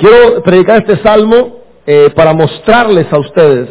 Quiero 0.00 0.42
predicar 0.42 0.78
este 0.78 0.96
salmo 1.02 1.58
eh, 1.86 2.08
para 2.16 2.32
mostrarles 2.32 3.12
a 3.12 3.18
ustedes 3.18 3.68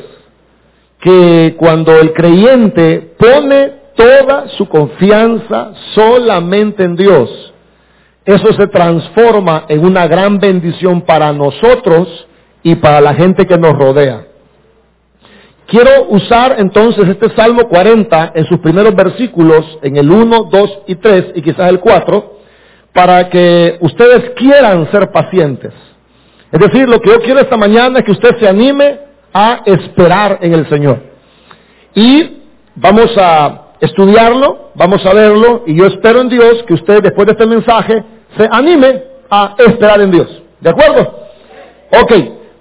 que 1.00 1.56
cuando 1.58 2.00
el 2.00 2.14
creyente 2.14 3.16
pone 3.18 3.74
toda 3.96 4.48
su 4.50 4.70
confianza 4.70 5.72
solamente 5.96 6.84
en 6.84 6.96
Dios, 6.96 7.52
eso 8.26 8.54
se 8.54 8.68
transforma 8.68 9.66
en 9.70 9.84
una 9.84 10.06
gran 10.06 10.38
bendición 10.38 11.02
para 11.02 11.34
nosotros 11.34 12.28
y 12.62 12.76
para 12.76 13.02
la 13.02 13.16
gente 13.16 13.48
que 13.48 13.58
nos 13.58 13.74
rodea. 13.74 14.28
Quiero 15.66 16.10
usar 16.10 16.58
entonces 16.60 17.10
este 17.10 17.36
Salmo 17.36 17.68
40 17.68 18.34
en 18.36 18.46
sus 18.46 18.60
primeros 18.60 18.94
versículos, 18.94 19.80
en 19.82 19.98
el 19.98 20.12
1, 20.12 20.44
2 20.44 20.80
y 20.86 20.96
3 20.96 21.26
y 21.34 21.42
quizás 21.42 21.72
el 21.72 21.80
4, 21.80 22.38
para 22.94 23.30
que 23.30 23.80
ustedes 23.82 24.30
quieran 24.36 24.92
ser 24.92 25.10
pacientes. 25.12 25.74
Es 26.52 26.60
decir, 26.60 26.90
lo 26.90 27.00
que 27.00 27.10
yo 27.10 27.22
quiero 27.22 27.40
esta 27.40 27.58
mañana 27.58 28.00
es 28.00 28.06
que 28.06 28.12
usted 28.12 28.38
se 28.40 28.48
anime 28.48 29.00
a 29.34 29.62
esperar 29.66 30.40
en 30.42 30.54
el 30.54 30.68
Señor. 30.68 31.00
Y 31.94 32.42
vamos 32.76 33.16
a 33.18 33.68
estudiarlo, 33.80 34.72
vamos 34.76 35.06
a 35.06 35.14
verlo, 35.14 35.64
y 35.68 35.76
yo 35.76 35.86
espero 35.86 36.22
en 36.22 36.30
Dios 36.30 36.64
que 36.68 36.74
usted 36.74 37.02
después 37.02 37.28
de 37.28 37.34
este 37.34 37.46
mensaje 37.46 38.04
se 38.38 38.50
anime 38.52 39.04
a 39.30 39.56
esperar 39.58 40.02
en 40.02 40.12
Dios. 40.12 40.42
¿De 40.60 40.70
acuerdo? 40.70 41.02
Ok, 41.92 42.14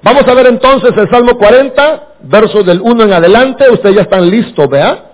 vamos 0.02 0.26
a 0.26 0.34
ver 0.34 0.46
entonces 0.46 0.92
el 0.96 1.10
Salmo 1.10 1.36
40, 1.36 2.08
versos 2.22 2.64
del 2.64 2.80
1 2.80 3.04
en 3.04 3.12
adelante. 3.12 3.70
Ustedes 3.70 3.96
ya 3.96 4.02
están 4.02 4.28
listos, 4.28 4.68
¿vea? 4.68 5.04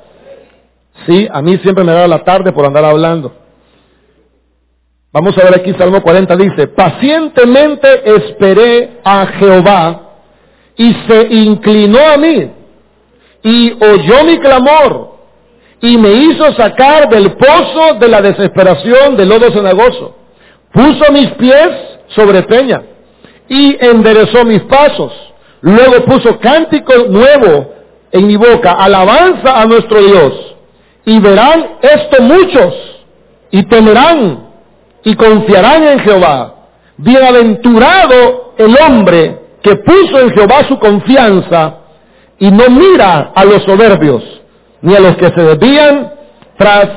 Sí, 1.06 1.28
a 1.30 1.42
mí 1.42 1.58
siempre 1.58 1.84
me 1.84 1.92
da 1.92 2.06
la 2.06 2.24
tarde 2.24 2.52
por 2.52 2.66
andar 2.66 2.84
hablando. 2.84 3.43
Vamos 5.14 5.38
a 5.38 5.44
ver 5.44 5.54
aquí 5.54 5.72
Salmo 5.78 6.02
40 6.02 6.36
dice, 6.36 6.66
pacientemente 6.66 8.02
esperé 8.16 8.98
a 9.04 9.24
Jehová 9.38 10.00
y 10.76 10.92
se 11.06 11.28
inclinó 11.30 12.00
a 12.00 12.16
mí 12.16 12.50
y 13.44 13.72
oyó 13.74 14.24
mi 14.24 14.40
clamor 14.40 15.14
y 15.80 15.96
me 15.98 16.10
hizo 16.10 16.52
sacar 16.54 17.08
del 17.10 17.30
pozo 17.34 17.94
de 18.00 18.08
la 18.08 18.22
desesperación 18.22 19.16
del 19.16 19.28
lodo 19.28 19.52
cenagoso. 19.52 20.16
Puso 20.72 21.12
mis 21.12 21.30
pies 21.34 21.70
sobre 22.08 22.42
peña 22.42 22.82
y 23.48 23.76
enderezó 23.86 24.44
mis 24.44 24.62
pasos. 24.62 25.12
Luego 25.60 26.04
puso 26.06 26.40
cántico 26.40 26.92
nuevo 27.08 27.72
en 28.10 28.26
mi 28.26 28.34
boca, 28.34 28.72
alabanza 28.72 29.60
a 29.60 29.64
nuestro 29.66 30.02
Dios. 30.02 30.56
Y 31.04 31.20
verán 31.20 31.76
esto 31.82 32.20
muchos 32.20 32.74
y 33.52 33.62
temerán 33.66 34.53
y 35.04 35.14
confiarán 35.14 35.84
en 35.84 35.98
Jehová. 36.00 36.54
Bienaventurado 36.96 38.54
el 38.56 38.76
hombre 38.76 39.38
que 39.62 39.76
puso 39.76 40.20
en 40.20 40.30
Jehová 40.30 40.64
su 40.68 40.78
confianza 40.78 41.78
y 42.38 42.50
no 42.50 42.68
mira 42.68 43.32
a 43.34 43.44
los 43.44 43.62
soberbios, 43.62 44.22
ni 44.82 44.94
a 44.94 45.00
los 45.00 45.16
que 45.16 45.30
se 45.30 45.40
desvían 45.42 46.12
tras 46.56 46.88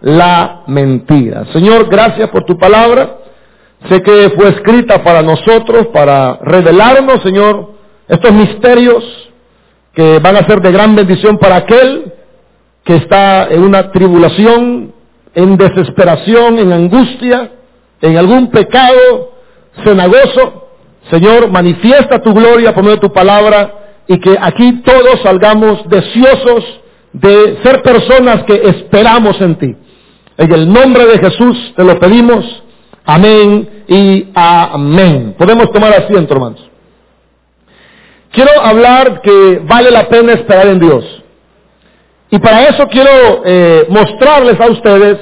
la 0.00 0.62
mentira. 0.66 1.44
Señor, 1.52 1.88
gracias 1.88 2.28
por 2.30 2.44
tu 2.44 2.58
palabra. 2.58 3.18
Sé 3.88 4.02
que 4.02 4.30
fue 4.36 4.48
escrita 4.50 5.02
para 5.02 5.22
nosotros, 5.22 5.88
para 5.88 6.38
revelarnos, 6.42 7.22
Señor, 7.22 7.72
estos 8.08 8.32
misterios 8.32 9.04
que 9.92 10.18
van 10.18 10.36
a 10.36 10.46
ser 10.46 10.60
de 10.60 10.72
gran 10.72 10.94
bendición 10.94 11.38
para 11.38 11.56
aquel 11.56 12.12
que 12.84 12.96
está 12.96 13.48
en 13.48 13.62
una 13.62 13.90
tribulación, 13.92 14.92
en 15.34 15.56
desesperación, 15.56 16.58
en 16.58 16.72
angustia, 16.72 17.50
en 18.00 18.16
algún 18.16 18.50
pecado 18.50 19.32
cenagoso. 19.84 20.68
Señor, 21.10 21.50
manifiesta 21.50 22.20
tu 22.20 22.32
gloria 22.32 22.74
por 22.74 22.84
medio 22.84 22.96
de 22.96 23.08
tu 23.08 23.12
palabra 23.12 23.74
y 24.06 24.18
que 24.18 24.36
aquí 24.40 24.82
todos 24.82 25.20
salgamos 25.22 25.88
deseosos 25.88 26.80
de 27.12 27.58
ser 27.62 27.82
personas 27.82 28.44
que 28.44 28.54
esperamos 28.54 29.40
en 29.40 29.56
ti. 29.56 29.76
En 30.36 30.52
el 30.52 30.72
nombre 30.72 31.06
de 31.06 31.18
Jesús 31.18 31.72
te 31.76 31.84
lo 31.84 31.98
pedimos. 31.98 32.62
Amén 33.04 33.84
y 33.88 34.28
amén. 34.34 35.34
Podemos 35.38 35.70
tomar 35.72 35.92
asiento, 35.92 36.34
hermanos. 36.34 36.70
Quiero 38.30 38.50
hablar 38.62 39.20
que 39.20 39.60
vale 39.64 39.90
la 39.90 40.08
pena 40.08 40.32
esperar 40.32 40.66
en 40.68 40.78
Dios. 40.78 41.21
Y 42.32 42.38
para 42.38 42.66
eso 42.66 42.88
quiero 42.88 43.42
eh, 43.44 43.84
mostrarles 43.90 44.58
a 44.58 44.70
ustedes 44.70 45.18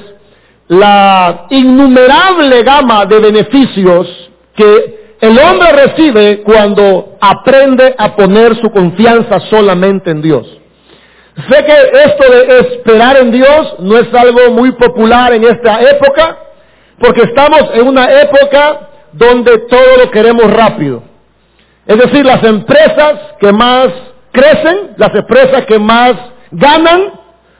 la 0.69 1.47
innumerable 1.49 2.63
gama 2.63 3.05
de 3.05 3.19
beneficios 3.19 4.31
que 4.55 5.17
el 5.19 5.37
hombre 5.37 5.73
recibe 5.73 6.41
cuando 6.41 7.17
aprende 7.19 7.93
a 7.97 8.15
poner 8.15 8.55
su 8.61 8.71
confianza 8.71 9.41
solamente 9.49 10.09
en 10.09 10.21
Dios. 10.21 10.47
Sé 11.49 11.65
que 11.65 11.73
esto 12.05 12.31
de 12.31 12.59
esperar 12.59 13.17
en 13.17 13.31
Dios 13.31 13.75
no 13.79 13.97
es 13.97 14.07
algo 14.13 14.51
muy 14.51 14.71
popular 14.71 15.33
en 15.33 15.43
esta 15.43 15.81
época, 15.81 16.37
porque 16.97 17.23
estamos 17.23 17.71
en 17.73 17.87
una 17.87 18.09
época 18.21 18.87
donde 19.11 19.57
todo 19.67 19.97
lo 20.05 20.11
queremos 20.11 20.49
rápido. 20.49 21.03
Es 21.85 21.97
decir, 21.97 22.25
las 22.25 22.41
empresas 22.41 23.15
que 23.37 23.51
más 23.51 23.89
crecen, 24.31 24.91
las 24.95 25.13
empresas 25.13 25.65
que 25.65 25.77
más 25.77 26.13
ganan, 26.51 27.13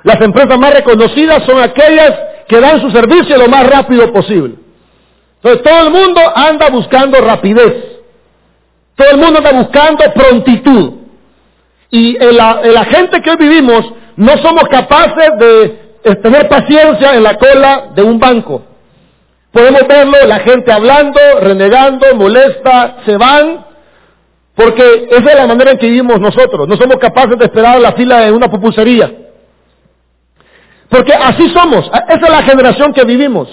las 0.03 0.19
empresas 0.22 0.57
más 0.57 0.74
reconocidas 0.74 1.44
son 1.46 1.62
aquellas 1.62 2.12
que 2.47 2.59
dan 2.59 2.81
su 2.81 2.91
servicio 2.91 3.38
lo 3.38 3.47
más 3.47 3.68
rápido 3.69 4.12
posible. 4.12 4.56
Entonces 5.44 5.63
todo 5.63 5.88
el 5.88 5.91
mundo 5.91 6.22
anda 6.35 6.69
buscando 6.69 7.19
rapidez. 7.22 8.02
Todo 8.96 9.12
el 9.12 9.18
mundo 9.18 9.38
anda 9.38 9.52
buscando 9.52 10.03
prontitud. 10.13 10.94
Y 11.90 12.16
en 12.22 12.38
la, 12.38 12.85
gente 12.85 13.22
que 13.22 13.31
hoy 13.31 13.38
vivimos 13.38 13.91
no 14.16 14.38
somos 14.38 14.63
capaces 14.69 15.29
de 15.40 16.16
tener 16.16 16.47
paciencia 16.47 17.16
en 17.16 17.23
la 17.23 17.38
cola 17.38 17.90
de 17.96 18.03
un 18.03 18.19
banco. 18.19 18.63
Podemos 19.52 19.85
verlo, 19.88 20.18
la 20.28 20.40
gente 20.40 20.72
hablando, 20.72 21.19
renegando, 21.41 22.16
molesta, 22.16 22.97
se 23.06 23.18
van, 23.18 23.66
porque 24.56 25.08
esa 25.10 25.32
es 25.32 25.36
la 25.36 25.48
manera 25.48 25.72
en 25.72 25.78
que 25.78 25.88
vivimos 25.88 26.20
nosotros. 26.20 26.68
No 26.68 26.76
somos 26.76 26.98
capaces 26.98 27.38
de 27.38 27.46
esperar 27.46 27.80
la 27.80 27.94
fila 27.94 28.20
de 28.20 28.32
una 28.32 28.50
pupusería. 28.50 29.12
Porque 30.90 31.14
así 31.14 31.50
somos. 31.50 31.90
Esa 32.10 32.26
es 32.26 32.30
la 32.30 32.44
generación 32.44 32.94
que 32.94 33.06
vivimos. 33.06 33.48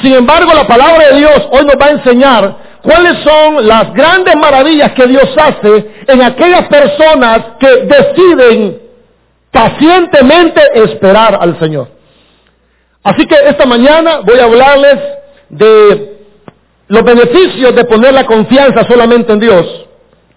Sin 0.00 0.14
embargo, 0.14 0.52
la 0.54 0.66
palabra 0.66 1.08
de 1.08 1.18
Dios 1.18 1.48
hoy 1.50 1.64
nos 1.64 1.74
va 1.74 1.86
a 1.86 1.90
enseñar 1.90 2.56
cuáles 2.82 3.18
son 3.24 3.66
las 3.66 3.92
grandes 3.92 4.36
maravillas 4.36 4.92
que 4.92 5.06
Dios 5.06 5.28
hace 5.36 5.90
en 6.06 6.22
aquellas 6.22 6.66
personas 6.68 7.40
que 7.58 7.68
deciden 7.84 8.80
pacientemente 9.50 10.62
esperar 10.74 11.36
al 11.40 11.58
Señor. 11.58 11.88
Así 13.02 13.26
que 13.26 13.36
esta 13.48 13.66
mañana 13.66 14.20
voy 14.24 14.38
a 14.38 14.44
hablarles 14.44 14.98
de 15.50 16.16
los 16.86 17.04
beneficios 17.04 17.74
de 17.74 17.84
poner 17.84 18.14
la 18.14 18.24
confianza 18.24 18.84
solamente 18.84 19.32
en 19.32 19.40
Dios. 19.40 19.81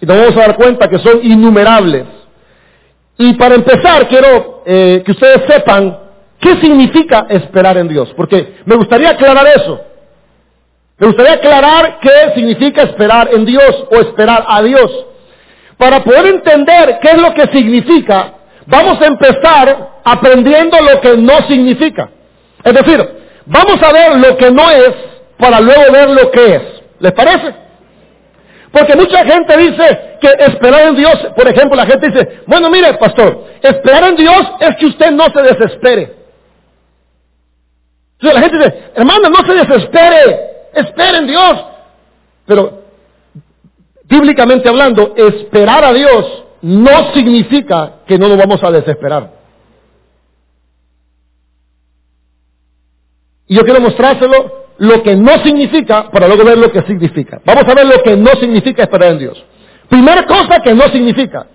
Y 0.01 0.05
nos 0.05 0.17
vamos 0.17 0.35
a 0.37 0.39
dar 0.39 0.55
cuenta 0.55 0.89
que 0.89 0.99
son 0.99 1.19
innumerables. 1.23 2.05
Y 3.17 3.33
para 3.33 3.55
empezar, 3.55 4.07
quiero 4.07 4.63
eh, 4.65 5.01
que 5.05 5.11
ustedes 5.11 5.41
sepan 5.47 5.97
qué 6.39 6.55
significa 6.57 7.25
esperar 7.29 7.77
en 7.77 7.87
Dios. 7.87 8.13
Porque 8.15 8.55
me 8.65 8.75
gustaría 8.75 9.11
aclarar 9.11 9.47
eso. 9.55 9.81
Me 10.97 11.07
gustaría 11.07 11.33
aclarar 11.33 11.99
qué 12.01 12.33
significa 12.35 12.83
esperar 12.83 13.29
en 13.33 13.45
Dios 13.45 13.85
o 13.91 13.95
esperar 13.95 14.45
a 14.47 14.61
Dios. 14.61 15.05
Para 15.77 16.03
poder 16.03 16.27
entender 16.27 16.99
qué 17.01 17.09
es 17.11 17.21
lo 17.21 17.33
que 17.33 17.47
significa, 17.47 18.33
vamos 18.65 19.01
a 19.01 19.07
empezar 19.07 19.99
aprendiendo 20.03 20.77
lo 20.79 21.01
que 21.01 21.17
no 21.17 21.47
significa. 21.47 22.09
Es 22.63 22.73
decir, 22.73 23.05
vamos 23.45 23.81
a 23.81 23.91
ver 23.91 24.15
lo 24.15 24.37
que 24.37 24.51
no 24.51 24.69
es 24.71 24.93
para 25.37 25.59
luego 25.59 25.91
ver 25.91 26.09
lo 26.09 26.31
que 26.31 26.55
es. 26.55 26.61
¿Les 26.99 27.11
parece? 27.11 27.64
Porque 28.75 28.93
mucha 28.93 29.23
gente 29.23 29.55
dice 29.55 30.17
que 30.19 30.27
esperar 30.37 30.89
en 30.89 30.95
Dios, 30.97 31.15
por 31.33 31.47
ejemplo, 31.47 31.77
la 31.77 31.85
gente 31.85 32.09
dice, 32.09 32.41
bueno, 32.45 32.69
mire, 32.69 32.95
pastor, 32.95 33.45
esperar 33.61 34.09
en 34.09 34.17
Dios 34.17 34.51
es 34.59 34.75
que 34.75 34.87
usted 34.87 35.11
no 35.11 35.23
se 35.33 35.41
desespere. 35.43 36.13
Entonces 38.19 38.33
la 38.33 38.41
gente 38.41 38.57
dice, 38.57 38.91
hermano, 38.95 39.29
no 39.29 39.45
se 39.45 39.53
desespere, 39.53 40.49
espere 40.73 41.19
en 41.19 41.27
Dios. 41.27 41.65
Pero, 42.45 42.81
bíblicamente 44.03 44.67
hablando, 44.67 45.13
esperar 45.15 45.85
a 45.85 45.93
Dios 45.93 46.43
no 46.61 47.13
significa 47.13 47.99
que 48.05 48.17
no 48.17 48.27
nos 48.27 48.37
vamos 48.37 48.61
a 48.61 48.71
desesperar. 48.71 49.31
Y 53.47 53.55
yo 53.55 53.63
quiero 53.63 53.79
mostrárselo 53.79 54.64
lo 54.77 55.01
que 55.03 55.15
no 55.15 55.31
significa 55.43 56.09
para 56.11 56.27
luego 56.27 56.43
ver 56.43 56.57
lo 56.57 56.71
que 56.71 56.81
significa. 56.83 57.41
Vamos 57.45 57.63
a 57.67 57.73
ver 57.73 57.85
lo 57.85 58.03
que 58.03 58.15
no 58.15 58.31
significa 58.39 58.83
esperar 58.83 59.13
en 59.13 59.19
Dios. 59.19 59.45
Primera 59.89 60.25
cosa 60.25 60.59
que 60.61 60.73
no 60.73 60.83
significa. 60.89 61.47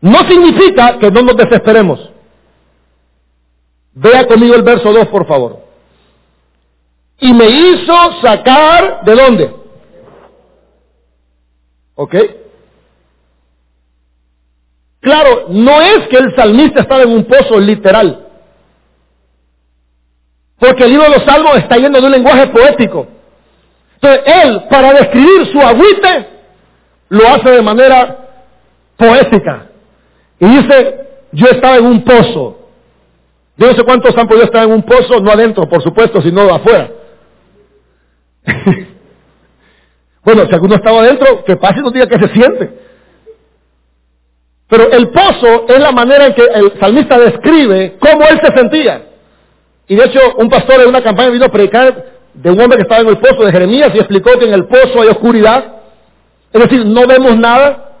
No 0.00 0.18
significa 0.28 0.98
que 0.98 1.10
no 1.10 1.22
nos 1.22 1.36
desesperemos. 1.36 2.10
Vea 3.92 4.26
conmigo 4.26 4.54
el 4.54 4.62
verso 4.62 4.92
2, 4.92 5.08
por 5.08 5.26
favor. 5.26 5.60
Y 7.20 7.32
me 7.32 7.46
hizo 7.46 7.94
sacar 8.20 9.04
de 9.04 9.14
dónde? 9.14 9.54
¿Ok? 11.94 12.14
Claro, 15.00 15.46
no 15.50 15.80
es 15.80 16.08
que 16.08 16.16
el 16.16 16.34
salmista 16.34 16.80
estaba 16.80 17.02
en 17.02 17.10
un 17.10 17.24
pozo 17.24 17.58
literal. 17.60 18.23
Porque 20.64 20.84
el 20.84 20.90
libro 20.90 21.04
de 21.04 21.18
los 21.18 21.24
salmos 21.24 21.58
está 21.58 21.76
yendo 21.76 22.00
de 22.00 22.06
un 22.06 22.12
lenguaje 22.12 22.46
poético. 22.46 23.06
Entonces, 23.96 24.22
él, 24.24 24.62
para 24.70 24.94
describir 24.94 25.46
su 25.52 25.60
agüite, 25.60 26.26
lo 27.10 27.28
hace 27.28 27.50
de 27.50 27.60
manera 27.60 28.16
poética. 28.96 29.66
Y 30.40 30.46
dice, 30.46 31.06
yo 31.32 31.46
estaba 31.48 31.76
en 31.76 31.84
un 31.84 32.02
pozo. 32.02 32.60
Yo 33.58 33.66
no 33.66 33.74
sé 33.74 33.84
cuántos 33.84 34.16
han 34.16 34.26
podido 34.26 34.46
estar 34.46 34.64
en 34.64 34.72
un 34.72 34.82
pozo, 34.82 35.20
no 35.20 35.30
adentro, 35.30 35.68
por 35.68 35.82
supuesto, 35.82 36.22
sino 36.22 36.42
afuera. 36.42 36.90
bueno, 40.24 40.46
si 40.46 40.54
alguno 40.54 40.76
estaba 40.76 41.00
adentro, 41.00 41.44
que 41.44 41.56
pase 41.56 41.80
y 41.80 41.82
nos 41.82 41.92
diga 41.92 42.06
que 42.06 42.26
se 42.26 42.32
siente. 42.32 42.78
Pero 44.68 44.90
el 44.90 45.10
pozo 45.10 45.66
es 45.68 45.78
la 45.78 45.92
manera 45.92 46.26
en 46.26 46.34
que 46.34 46.42
el 46.42 46.80
salmista 46.80 47.18
describe 47.18 47.98
cómo 48.00 48.22
él 48.26 48.40
se 48.42 48.56
sentía. 48.56 49.13
Y 49.86 49.96
de 49.96 50.04
hecho, 50.04 50.20
un 50.38 50.48
pastor 50.48 50.80
en 50.80 50.88
una 50.88 51.02
campaña 51.02 51.30
vino 51.30 51.44
a 51.44 51.50
predicar 51.50 52.04
de 52.34 52.50
un 52.50 52.60
hombre 52.60 52.78
que 52.78 52.82
estaba 52.82 53.02
en 53.02 53.08
el 53.08 53.18
pozo 53.18 53.44
de 53.44 53.52
Jeremías 53.52 53.90
y 53.94 53.98
explicó 53.98 54.38
que 54.38 54.46
en 54.46 54.54
el 54.54 54.66
pozo 54.66 55.00
hay 55.00 55.08
oscuridad. 55.08 55.64
Es 56.52 56.62
decir, 56.62 56.86
no 56.86 57.06
vemos 57.06 57.36
nada. 57.36 57.92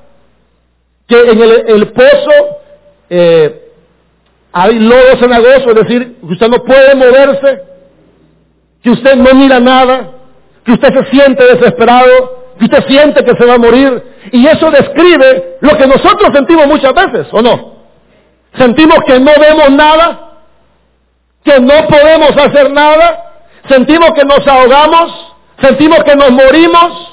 Que 1.06 1.20
en 1.20 1.42
el, 1.42 1.92
pozo 1.92 2.58
eh, 3.10 3.70
hay 4.52 4.78
lodo 4.78 5.18
cenagoso, 5.20 5.70
es 5.70 5.74
decir, 5.74 6.16
que 6.20 6.32
usted 6.32 6.48
no 6.48 6.64
puede 6.64 6.94
moverse, 6.94 7.62
que 8.82 8.90
usted 8.90 9.16
no 9.16 9.34
mira 9.34 9.60
nada, 9.60 10.12
que 10.64 10.72
usted 10.72 10.88
se 10.94 11.10
siente 11.10 11.44
desesperado, 11.44 12.44
que 12.58 12.64
usted 12.64 12.86
siente 12.88 13.22
que 13.22 13.34
se 13.36 13.44
va 13.44 13.54
a 13.54 13.58
morir. 13.58 14.02
Y 14.32 14.46
eso 14.46 14.70
describe 14.70 15.58
lo 15.60 15.76
que 15.76 15.86
nosotros 15.86 16.30
sentimos 16.32 16.66
muchas 16.66 16.94
veces, 16.94 17.26
¿o 17.32 17.42
no? 17.42 17.74
Sentimos 18.56 18.98
que 19.06 19.18
no 19.20 19.32
vemos 19.38 19.70
nada, 19.72 20.23
que 21.44 21.60
no 21.60 21.86
podemos 21.86 22.30
hacer 22.36 22.70
nada, 22.72 23.32
sentimos 23.68 24.10
que 24.14 24.24
nos 24.24 24.46
ahogamos, 24.46 25.34
sentimos 25.60 26.02
que 26.04 26.16
nos 26.16 26.30
morimos. 26.30 27.10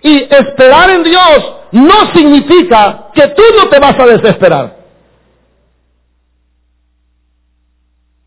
Y 0.00 0.22
esperar 0.32 0.90
en 0.90 1.02
Dios 1.02 1.52
no 1.72 2.12
significa 2.12 3.08
que 3.14 3.28
tú 3.28 3.42
no 3.56 3.68
te 3.68 3.78
vas 3.78 3.98
a 3.98 4.06
desesperar. 4.06 4.76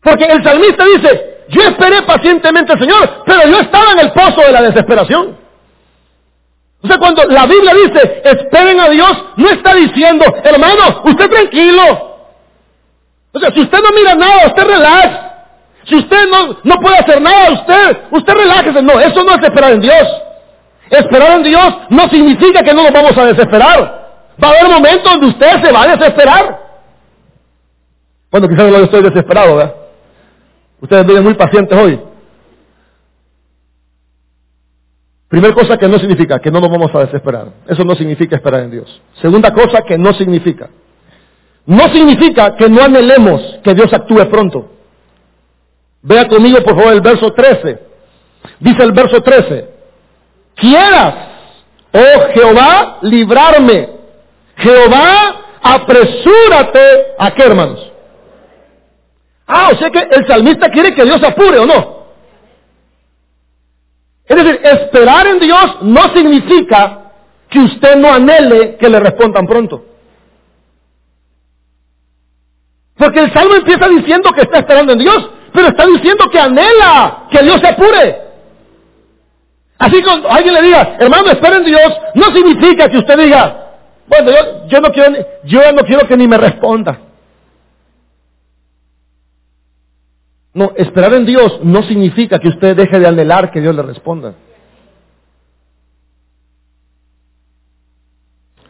Porque 0.02 0.24
el 0.24 0.42
salmista 0.44 0.84
dice, 0.84 1.44
yo 1.48 1.62
esperé 1.62 2.02
pacientemente 2.02 2.72
al 2.72 2.78
Señor, 2.78 3.22
pero 3.24 3.46
yo 3.48 3.60
estaba 3.60 3.92
en 3.92 4.00
el 4.00 4.12
pozo 4.12 4.40
de 4.42 4.52
la 4.52 4.62
desesperación. 4.62 5.38
O 6.82 6.88
sea, 6.88 6.98
cuando 6.98 7.24
la 7.24 7.46
Biblia 7.46 7.72
dice, 7.74 8.22
esperen 8.24 8.80
a 8.80 8.88
Dios, 8.88 9.24
no 9.36 9.48
está 9.50 9.74
diciendo, 9.74 10.24
hermano, 10.42 11.02
usted 11.04 11.30
tranquilo, 11.30 12.11
o 13.32 13.40
sea, 13.40 13.50
si 13.52 13.60
usted 13.60 13.78
no 13.78 13.96
mira 13.96 14.14
nada, 14.14 14.46
usted 14.46 14.64
relaja. 14.64 15.28
Si 15.84 15.96
usted 15.96 16.30
no, 16.30 16.58
no 16.62 16.80
puede 16.80 16.98
hacer 16.98 17.20
nada, 17.20 17.52
usted, 17.52 17.96
usted 18.10 18.34
relájese. 18.34 18.82
No, 18.82 19.00
eso 19.00 19.24
no 19.24 19.34
es 19.34 19.42
esperar 19.42 19.72
en 19.72 19.80
Dios. 19.80 20.08
Esperar 20.90 21.38
en 21.38 21.42
Dios 21.42 21.74
no 21.88 22.08
significa 22.08 22.62
que 22.62 22.74
no 22.74 22.82
nos 22.82 22.92
vamos 22.92 23.16
a 23.16 23.24
desesperar. 23.24 24.02
Va 24.42 24.48
a 24.48 24.50
haber 24.50 24.68
momentos 24.68 25.04
donde 25.04 25.26
usted 25.28 25.62
se 25.64 25.72
va 25.72 25.82
a 25.82 25.96
desesperar. 25.96 26.60
Bueno, 28.30 28.48
quizás 28.48 28.70
yo 28.70 28.76
estoy 28.76 29.02
desesperado, 29.02 29.56
¿verdad? 29.56 29.74
Ustedes 30.80 31.06
viven 31.06 31.24
muy 31.24 31.34
pacientes 31.34 31.78
hoy. 31.78 32.00
Primera 35.28 35.54
cosa 35.54 35.78
que 35.78 35.88
no 35.88 35.98
significa 35.98 36.38
que 36.38 36.50
no 36.50 36.60
nos 36.60 36.70
vamos 36.70 36.94
a 36.94 37.00
desesperar. 37.00 37.46
Eso 37.66 37.84
no 37.84 37.94
significa 37.94 38.36
esperar 38.36 38.60
en 38.60 38.70
Dios. 38.70 39.02
Segunda 39.20 39.52
cosa 39.52 39.80
que 39.82 39.96
no 39.96 40.12
significa 40.12 40.68
no 41.66 41.88
significa 41.92 42.56
que 42.56 42.68
no 42.68 42.82
anhelemos 42.82 43.58
que 43.62 43.74
Dios 43.74 43.92
actúe 43.92 44.28
pronto. 44.28 44.70
Vea 46.02 46.26
conmigo 46.26 46.62
por 46.62 46.76
favor 46.76 46.92
el 46.92 47.00
verso 47.00 47.32
13. 47.32 47.78
Dice 48.58 48.82
el 48.82 48.92
verso 48.92 49.20
13, 49.20 49.68
quieras, 50.56 51.14
oh 51.92 52.32
Jehová, 52.34 52.98
librarme. 53.02 53.88
Jehová, 54.56 55.42
apresúrate 55.62 57.14
a 57.18 57.30
qué 57.32 57.42
hermanos. 57.42 57.92
Ah, 59.46 59.70
o 59.72 59.76
sea 59.76 59.90
que 59.90 60.00
el 60.10 60.26
salmista 60.26 60.70
quiere 60.70 60.94
que 60.94 61.04
Dios 61.04 61.22
apure 61.22 61.58
o 61.58 61.66
no. 61.66 62.02
Es 64.26 64.36
decir, 64.36 64.60
esperar 64.62 65.26
en 65.26 65.38
Dios 65.38 65.82
no 65.82 66.02
significa 66.14 67.12
que 67.48 67.58
usted 67.58 67.96
no 67.96 68.12
anhele 68.12 68.76
que 68.76 68.88
le 68.88 68.98
respondan 68.98 69.46
pronto. 69.46 69.84
Porque 73.02 73.18
el 73.18 73.32
salmo 73.32 73.56
empieza 73.56 73.88
diciendo 73.88 74.30
que 74.30 74.42
está 74.42 74.60
esperando 74.60 74.92
en 74.92 75.00
Dios, 75.00 75.28
pero 75.52 75.66
está 75.66 75.84
diciendo 75.86 76.24
que 76.30 76.38
anhela 76.38 77.26
que 77.32 77.42
Dios 77.42 77.60
se 77.60 77.66
apure. 77.66 78.16
Así 79.76 80.00
cuando 80.04 80.30
alguien 80.30 80.54
le 80.54 80.62
diga, 80.62 80.98
hermano, 81.00 81.32
espera 81.32 81.56
en 81.56 81.64
Dios, 81.64 81.98
no 82.14 82.26
significa 82.26 82.88
que 82.88 82.98
usted 82.98 83.18
diga, 83.18 83.72
bueno, 84.06 84.30
yo, 84.68 84.80
no 84.80 84.90
quiero, 84.92 85.16
yo 85.42 85.72
no 85.72 85.82
quiero 85.82 86.06
que 86.06 86.16
ni 86.16 86.28
me 86.28 86.38
responda. 86.38 87.00
No, 90.54 90.70
esperar 90.76 91.12
en 91.14 91.26
Dios 91.26 91.58
no 91.64 91.82
significa 91.82 92.38
que 92.38 92.50
usted 92.50 92.76
deje 92.76 93.00
de 93.00 93.08
anhelar 93.08 93.50
que 93.50 93.60
Dios 93.60 93.74
le 93.74 93.82
responda. 93.82 94.34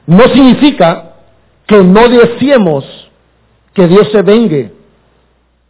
No 0.06 0.22
significa 0.28 1.16
que 1.66 1.82
no 1.82 2.08
deseemos 2.08 3.01
que 3.74 3.86
Dios 3.88 4.08
se 4.12 4.22
vengue 4.22 4.72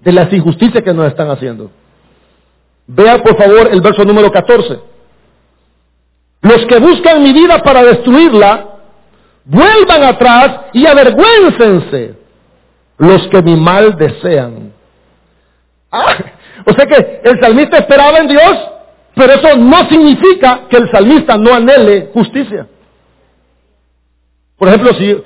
de 0.01 0.13
las 0.13 0.33
injusticias 0.33 0.83
que 0.83 0.93
nos 0.93 1.07
están 1.07 1.31
haciendo. 1.31 1.71
Vea 2.87 3.23
por 3.23 3.37
favor 3.37 3.69
el 3.71 3.81
verso 3.81 4.05
número 4.05 4.31
14. 4.31 4.79
Los 6.43 6.67
que 6.67 6.79
buscan 6.79 7.23
mi 7.23 7.33
vida 7.33 7.63
para 7.63 7.85
destruirla, 7.85 8.67
vuelvan 9.45 10.03
atrás 10.03 10.61
y 10.73 10.85
avergüéncense 10.87 12.15
los 12.99 13.29
que 13.29 13.43
mi 13.43 13.57
mal 13.57 13.97
desean. 13.97 14.73
Ah, 15.91 16.17
o 16.67 16.73
sea 16.73 16.87
que 16.87 17.21
el 17.25 17.41
salmista 17.41 17.79
esperaba 17.79 18.19
en 18.19 18.29
Dios, 18.29 18.59
pero 19.15 19.35
eso 19.35 19.57
no 19.57 19.89
significa 19.89 20.63
que 20.69 20.79
el 20.79 20.91
salmista 20.91 21.37
no 21.37 21.55
anhele 21.55 22.11
justicia. 22.13 22.67
Por 24.57 24.69
ejemplo, 24.69 24.95
si 24.95 25.23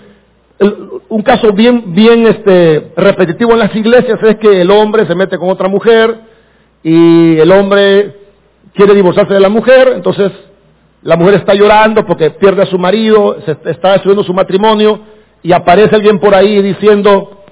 un 1.08 1.22
caso 1.22 1.52
bien, 1.52 1.94
bien 1.94 2.26
este, 2.26 2.92
repetitivo 2.96 3.52
en 3.52 3.60
las 3.60 3.74
iglesias 3.74 4.18
es 4.22 4.36
que 4.36 4.60
el 4.60 4.70
hombre 4.70 5.06
se 5.06 5.14
mete 5.14 5.38
con 5.38 5.50
otra 5.50 5.68
mujer 5.68 6.16
y 6.82 7.38
el 7.38 7.50
hombre 7.52 8.16
quiere 8.74 8.94
divorciarse 8.94 9.34
de 9.34 9.40
la 9.40 9.48
mujer, 9.48 9.92
entonces 9.94 10.32
la 11.02 11.16
mujer 11.16 11.34
está 11.34 11.54
llorando 11.54 12.04
porque 12.04 12.30
pierde 12.30 12.62
a 12.62 12.66
su 12.66 12.78
marido, 12.78 13.36
se 13.44 13.56
está 13.70 13.92
destruyendo 13.92 14.24
su 14.24 14.34
matrimonio 14.34 15.00
y 15.42 15.52
aparece 15.52 15.94
alguien 15.94 16.18
por 16.18 16.34
ahí 16.34 16.60
diciendo, 16.60 17.44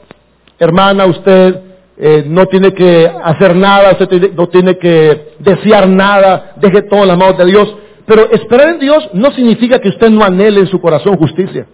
hermana, 0.59 1.07
usted 1.07 1.61
eh, 1.97 2.25
no 2.27 2.47
tiene 2.47 2.73
que 2.75 3.09
hacer 3.23 3.55
nada, 3.55 3.93
usted 3.93 4.33
no 4.33 4.49
tiene 4.49 4.77
que 4.79 5.35
desear 5.39 5.89
nada, 5.89 6.55
deje 6.57 6.83
todo 6.83 7.03
en 7.03 7.09
las 7.09 7.19
manos 7.19 7.39
de 7.39 7.45
Dios. 7.47 7.77
Pero 8.07 8.31
esperar 8.33 8.71
en 8.71 8.81
Dios 8.81 9.09
no 9.13 9.31
significa 9.33 9.79
que 9.79 9.89
usted 9.89 10.11
no 10.11 10.25
anhele 10.25 10.61
en 10.61 10.67
su 10.67 10.81
corazón 10.81 11.17
justicia. 11.17 11.67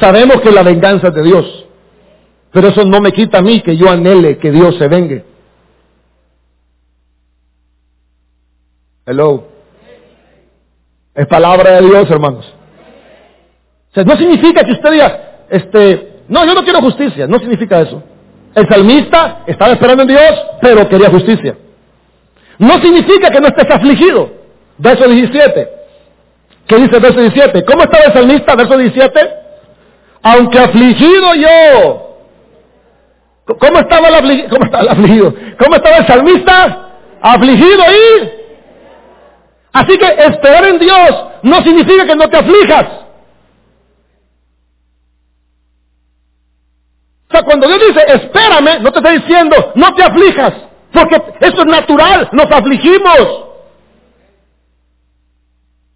Sabemos 0.00 0.40
que 0.40 0.50
la 0.50 0.62
venganza 0.62 1.08
es 1.08 1.14
de 1.14 1.22
Dios, 1.22 1.66
pero 2.52 2.68
eso 2.68 2.84
no 2.84 3.00
me 3.00 3.12
quita 3.12 3.38
a 3.38 3.42
mí 3.42 3.60
que 3.60 3.76
yo 3.76 3.88
anhele 3.88 4.38
que 4.38 4.50
Dios 4.50 4.76
se 4.76 4.88
vengue. 4.88 5.24
Hello. 9.06 9.48
Es 11.14 11.26
palabra 11.26 11.80
de 11.80 11.86
Dios, 11.86 12.10
hermanos. 12.10 12.46
O 13.90 13.94
sea, 13.94 14.04
no 14.04 14.16
significa 14.16 14.64
que 14.64 14.72
usted 14.72 14.90
diga, 14.90 15.46
este, 15.50 16.22
no, 16.28 16.44
yo 16.44 16.54
no 16.54 16.64
quiero 16.64 16.80
justicia. 16.80 17.26
No 17.28 17.38
significa 17.38 17.80
eso. 17.80 18.02
El 18.54 18.66
salmista 18.68 19.42
estaba 19.46 19.72
esperando 19.72 20.02
en 20.02 20.08
Dios, 20.08 20.46
pero 20.60 20.88
quería 20.88 21.10
justicia. 21.10 21.56
No 22.58 22.80
significa 22.80 23.30
que 23.30 23.40
no 23.40 23.48
estés 23.48 23.70
afligido. 23.70 24.32
Verso 24.78 25.06
17. 25.06 25.68
¿Qué 26.66 26.76
dice 26.76 26.96
el 26.96 27.02
verso 27.02 27.20
17? 27.20 27.64
¿Cómo 27.64 27.84
estaba 27.84 28.04
el 28.04 28.12
salmista? 28.12 28.56
Verso 28.56 28.76
17 28.76 29.43
aunque 30.24 30.58
afligido 30.58 31.34
yo. 31.34 32.00
¿Cómo 33.46 33.78
estaba 33.78 34.08
el 34.08 34.14
afligido? 34.14 35.34
¿Cómo 35.58 35.76
estaba 35.76 35.96
el 35.98 36.06
salmista? 36.06 36.88
Afligido 37.20 37.82
y... 37.92 38.30
Así 39.72 39.98
que 39.98 40.06
esperar 40.06 40.64
en 40.66 40.78
Dios 40.78 41.24
no 41.42 41.56
significa 41.62 42.06
que 42.06 42.16
no 42.16 42.28
te 42.28 42.38
aflijas. 42.38 42.86
O 47.28 47.30
sea, 47.30 47.42
cuando 47.42 47.66
Dios 47.66 47.80
dice, 47.88 48.04
espérame, 48.06 48.82
no 48.82 48.92
te 48.92 48.98
está 49.00 49.10
diciendo, 49.10 49.72
no 49.74 49.94
te 49.94 50.04
aflijas, 50.04 50.52
porque 50.92 51.16
eso 51.40 51.58
es 51.58 51.66
natural, 51.66 52.30
nos 52.32 52.50
afligimos. 52.50 53.44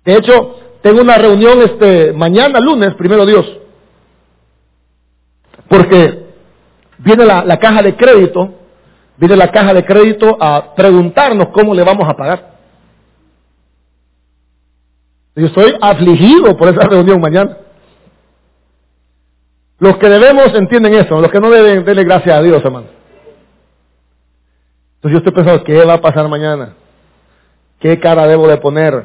De 0.05 0.17
hecho, 0.17 0.59
tengo 0.83 1.01
una 1.01 1.17
reunión 1.17 1.63
este 1.63 2.13
mañana, 2.13 2.59
lunes, 2.61 2.95
primero 2.95 3.25
Dios. 3.25 3.58
Porque 5.69 6.27
viene 6.99 7.25
la, 7.25 7.59
caja 7.59 7.83
de 7.83 7.97
crédito, 7.97 8.55
viene 9.17 9.37
la 9.37 9.51
caja 9.51 9.75
de 9.75 9.85
crédito 9.85 10.37
a 10.41 10.75
preguntarnos 10.75 11.49
cómo 11.49 11.75
le 11.75 11.85
vamos 11.85 12.09
a 12.09 12.15
pagar. 12.15 12.59
Yo 15.37 15.47
estoy 15.47 15.77
afligido 15.81 16.57
por 16.57 16.69
esa 16.69 16.89
reunión 16.89 17.21
mañana. 17.21 17.59
Los 19.79 19.97
que 19.99 20.09
debemos 20.09 20.53
entienden 20.55 20.95
eso, 20.95 21.21
los 21.21 21.31
que 21.31 21.39
no 21.39 21.51
deben, 21.51 21.85
denle 21.85 22.03
gracias 22.03 22.37
a 22.37 22.43
Dios, 22.43 22.65
hermano. 22.65 22.89
Entonces 24.97 25.13
yo 25.13 25.19
estoy 25.19 25.33
pensando, 25.33 25.63
¿qué 25.63 25.85
va 25.85 25.95
a 25.95 26.01
pasar 26.01 26.29
mañana? 26.29 26.75
¿Qué 27.79 28.01
cara 28.01 28.27
debo 28.27 28.49
de 28.49 28.57
poner? 28.57 28.95
O 28.95 29.05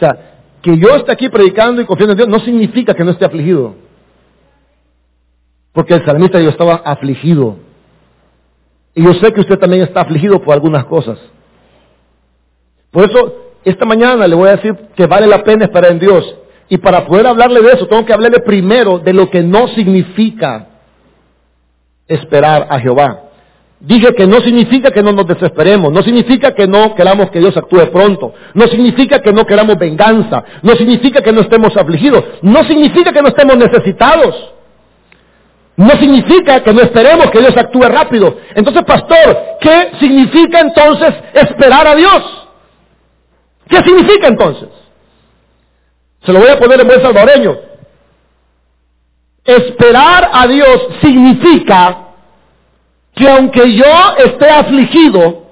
sea, 0.00 0.40
que 0.60 0.76
yo 0.76 0.96
esté 0.96 1.12
aquí 1.12 1.28
predicando 1.28 1.80
y 1.80 1.84
confiando 1.84 2.14
en 2.14 2.16
Dios 2.16 2.28
no 2.28 2.40
significa 2.40 2.94
que 2.94 3.04
no 3.04 3.12
esté 3.12 3.24
afligido. 3.24 3.87
Porque 5.78 5.94
el 5.94 6.04
salmista 6.04 6.40
yo 6.40 6.50
estaba 6.50 6.82
afligido. 6.84 7.56
Y 8.96 9.04
yo 9.04 9.14
sé 9.14 9.32
que 9.32 9.42
usted 9.42 9.60
también 9.60 9.84
está 9.84 10.00
afligido 10.00 10.42
por 10.42 10.52
algunas 10.52 10.84
cosas. 10.86 11.20
Por 12.90 13.08
eso, 13.08 13.52
esta 13.62 13.84
mañana 13.84 14.26
le 14.26 14.34
voy 14.34 14.48
a 14.48 14.56
decir 14.56 14.76
que 14.96 15.06
vale 15.06 15.28
la 15.28 15.44
pena 15.44 15.66
esperar 15.66 15.92
en 15.92 16.00
Dios. 16.00 16.34
Y 16.68 16.78
para 16.78 17.06
poder 17.06 17.28
hablarle 17.28 17.62
de 17.62 17.74
eso, 17.74 17.86
tengo 17.86 18.04
que 18.04 18.12
hablarle 18.12 18.40
primero 18.40 18.98
de 18.98 19.12
lo 19.12 19.30
que 19.30 19.40
no 19.44 19.68
significa 19.68 20.66
esperar 22.08 22.66
a 22.70 22.80
Jehová. 22.80 23.26
Dije 23.78 24.12
que 24.16 24.26
no 24.26 24.40
significa 24.40 24.90
que 24.90 25.04
no 25.04 25.12
nos 25.12 25.28
desesperemos, 25.28 25.92
no 25.92 26.02
significa 26.02 26.56
que 26.56 26.66
no 26.66 26.96
queramos 26.96 27.30
que 27.30 27.38
Dios 27.38 27.56
actúe 27.56 27.88
pronto, 27.92 28.34
no 28.52 28.66
significa 28.66 29.20
que 29.20 29.32
no 29.32 29.46
queramos 29.46 29.78
venganza, 29.78 30.42
no 30.60 30.72
significa 30.72 31.22
que 31.22 31.32
no 31.32 31.42
estemos 31.42 31.76
afligidos, 31.76 32.24
no 32.42 32.64
significa 32.64 33.12
que 33.12 33.22
no 33.22 33.28
estemos 33.28 33.56
necesitados, 33.56 34.57
no 35.78 35.90
significa 35.90 36.60
que 36.64 36.72
no 36.72 36.82
esperemos 36.82 37.30
que 37.30 37.38
Dios 37.38 37.56
actúe 37.56 37.82
rápido. 37.82 38.36
Entonces, 38.56 38.82
pastor, 38.82 39.38
¿qué 39.60 39.92
significa 40.00 40.58
entonces 40.58 41.14
esperar 41.32 41.86
a 41.86 41.94
Dios? 41.94 42.48
¿Qué 43.68 43.76
significa 43.84 44.26
entonces? 44.26 44.68
Se 46.26 46.32
lo 46.32 46.40
voy 46.40 46.48
a 46.48 46.58
poner 46.58 46.80
en 46.80 46.86
buen 46.88 47.00
salvadoreño. 47.00 47.56
Esperar 49.44 50.30
a 50.32 50.48
Dios 50.48 50.88
significa 51.00 52.08
que 53.14 53.30
aunque 53.30 53.72
yo 53.76 54.16
esté 54.18 54.50
afligido, 54.50 55.46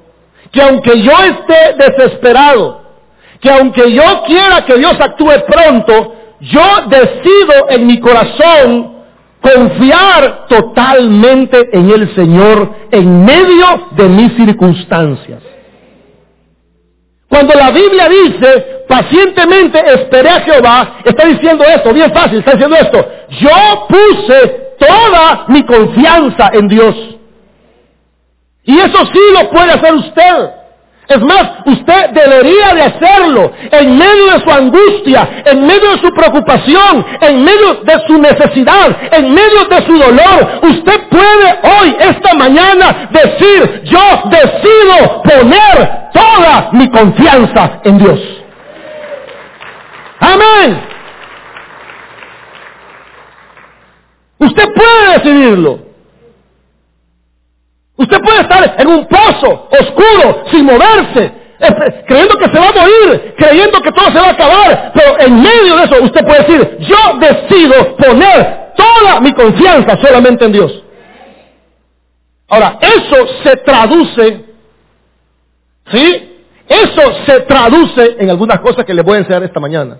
que 0.50 0.60
aunque 0.60 1.02
yo 1.02 1.12
esté 1.12 1.74
desesperado, 1.78 2.82
que 3.40 3.48
aunque 3.48 3.92
yo 3.92 4.24
quiera 4.26 4.64
que 4.64 4.74
Dios 4.76 4.96
actúe 4.98 5.34
pronto, 5.46 6.16
yo 6.40 6.62
decido 6.88 7.68
en 7.68 7.86
mi 7.86 8.00
corazón 8.00 8.95
confiar 9.54 10.46
totalmente 10.48 11.68
en 11.72 11.90
el 11.90 12.14
Señor 12.14 12.70
en 12.90 13.24
medio 13.24 13.88
de 13.92 14.08
mis 14.08 14.32
circunstancias. 14.34 15.42
Cuando 17.28 17.54
la 17.54 17.70
Biblia 17.70 18.08
dice, 18.08 18.84
pacientemente 18.88 19.78
esperé 19.94 20.30
a 20.30 20.40
Jehová, 20.40 20.98
está 21.04 21.26
diciendo 21.26 21.64
esto, 21.64 21.92
bien 21.92 22.12
fácil, 22.12 22.38
está 22.38 22.52
diciendo 22.52 22.76
esto, 22.76 23.08
yo 23.40 23.86
puse 23.88 24.74
toda 24.78 25.44
mi 25.48 25.62
confianza 25.64 26.50
en 26.52 26.68
Dios. 26.68 26.94
Y 28.64 28.78
eso 28.78 28.98
sí 29.12 29.20
lo 29.32 29.50
puede 29.50 29.72
hacer 29.72 29.94
usted. 29.94 30.50
Es 31.08 31.20
más, 31.22 31.42
usted 31.66 32.10
debería 32.10 32.74
de 32.74 32.82
hacerlo 32.82 33.52
en 33.70 33.96
medio 33.96 34.32
de 34.32 34.40
su 34.40 34.50
angustia, 34.50 35.42
en 35.44 35.64
medio 35.64 35.92
de 35.92 35.98
su 36.00 36.10
preocupación, 36.12 37.06
en 37.20 37.44
medio 37.44 37.74
de 37.84 37.94
su 38.08 38.18
necesidad, 38.18 38.96
en 39.12 39.32
medio 39.32 39.64
de 39.70 39.86
su 39.86 39.96
dolor. 39.96 40.60
Usted 40.62 41.08
puede 41.08 41.60
hoy, 41.62 41.96
esta 42.00 42.34
mañana, 42.34 43.08
decir, 43.12 43.82
yo 43.84 44.22
decido 44.30 45.22
poner 45.22 46.10
toda 46.12 46.70
mi 46.72 46.90
confianza 46.90 47.80
en 47.84 47.98
Dios. 47.98 48.20
Amén. 50.18 50.82
Usted 54.38 54.64
puede 54.74 55.18
decidirlo. 55.18 55.85
Usted 57.96 58.20
puede 58.20 58.40
estar 58.40 58.76
en 58.78 58.88
un 58.88 59.06
pozo 59.06 59.68
oscuro, 59.70 60.44
sin 60.50 60.66
moverse, 60.66 61.32
creyendo 62.06 62.36
que 62.36 62.44
se 62.44 62.58
va 62.58 62.68
a 62.68 62.72
morir, 62.72 63.34
creyendo 63.38 63.80
que 63.80 63.90
todo 63.90 64.06
se 64.10 64.18
va 64.18 64.26
a 64.26 64.30
acabar, 64.30 64.92
pero 64.94 65.18
en 65.20 65.40
medio 65.40 65.76
de 65.76 65.84
eso 65.84 66.02
usted 66.02 66.24
puede 66.24 66.40
decir, 66.40 66.78
yo 66.80 67.18
decido 67.18 67.96
poner 67.96 68.72
toda 68.76 69.20
mi 69.20 69.32
confianza 69.32 69.96
solamente 69.96 70.44
en 70.44 70.52
Dios. 70.52 70.84
Ahora, 72.48 72.78
eso 72.80 73.26
se 73.42 73.56
traduce, 73.56 74.44
¿sí? 75.90 76.32
Eso 76.68 77.02
se 77.24 77.40
traduce 77.40 78.16
en 78.18 78.28
algunas 78.28 78.60
cosas 78.60 78.84
que 78.84 78.92
le 78.92 79.02
voy 79.02 79.16
a 79.16 79.18
enseñar 79.20 79.42
esta 79.42 79.60
mañana. 79.60 79.98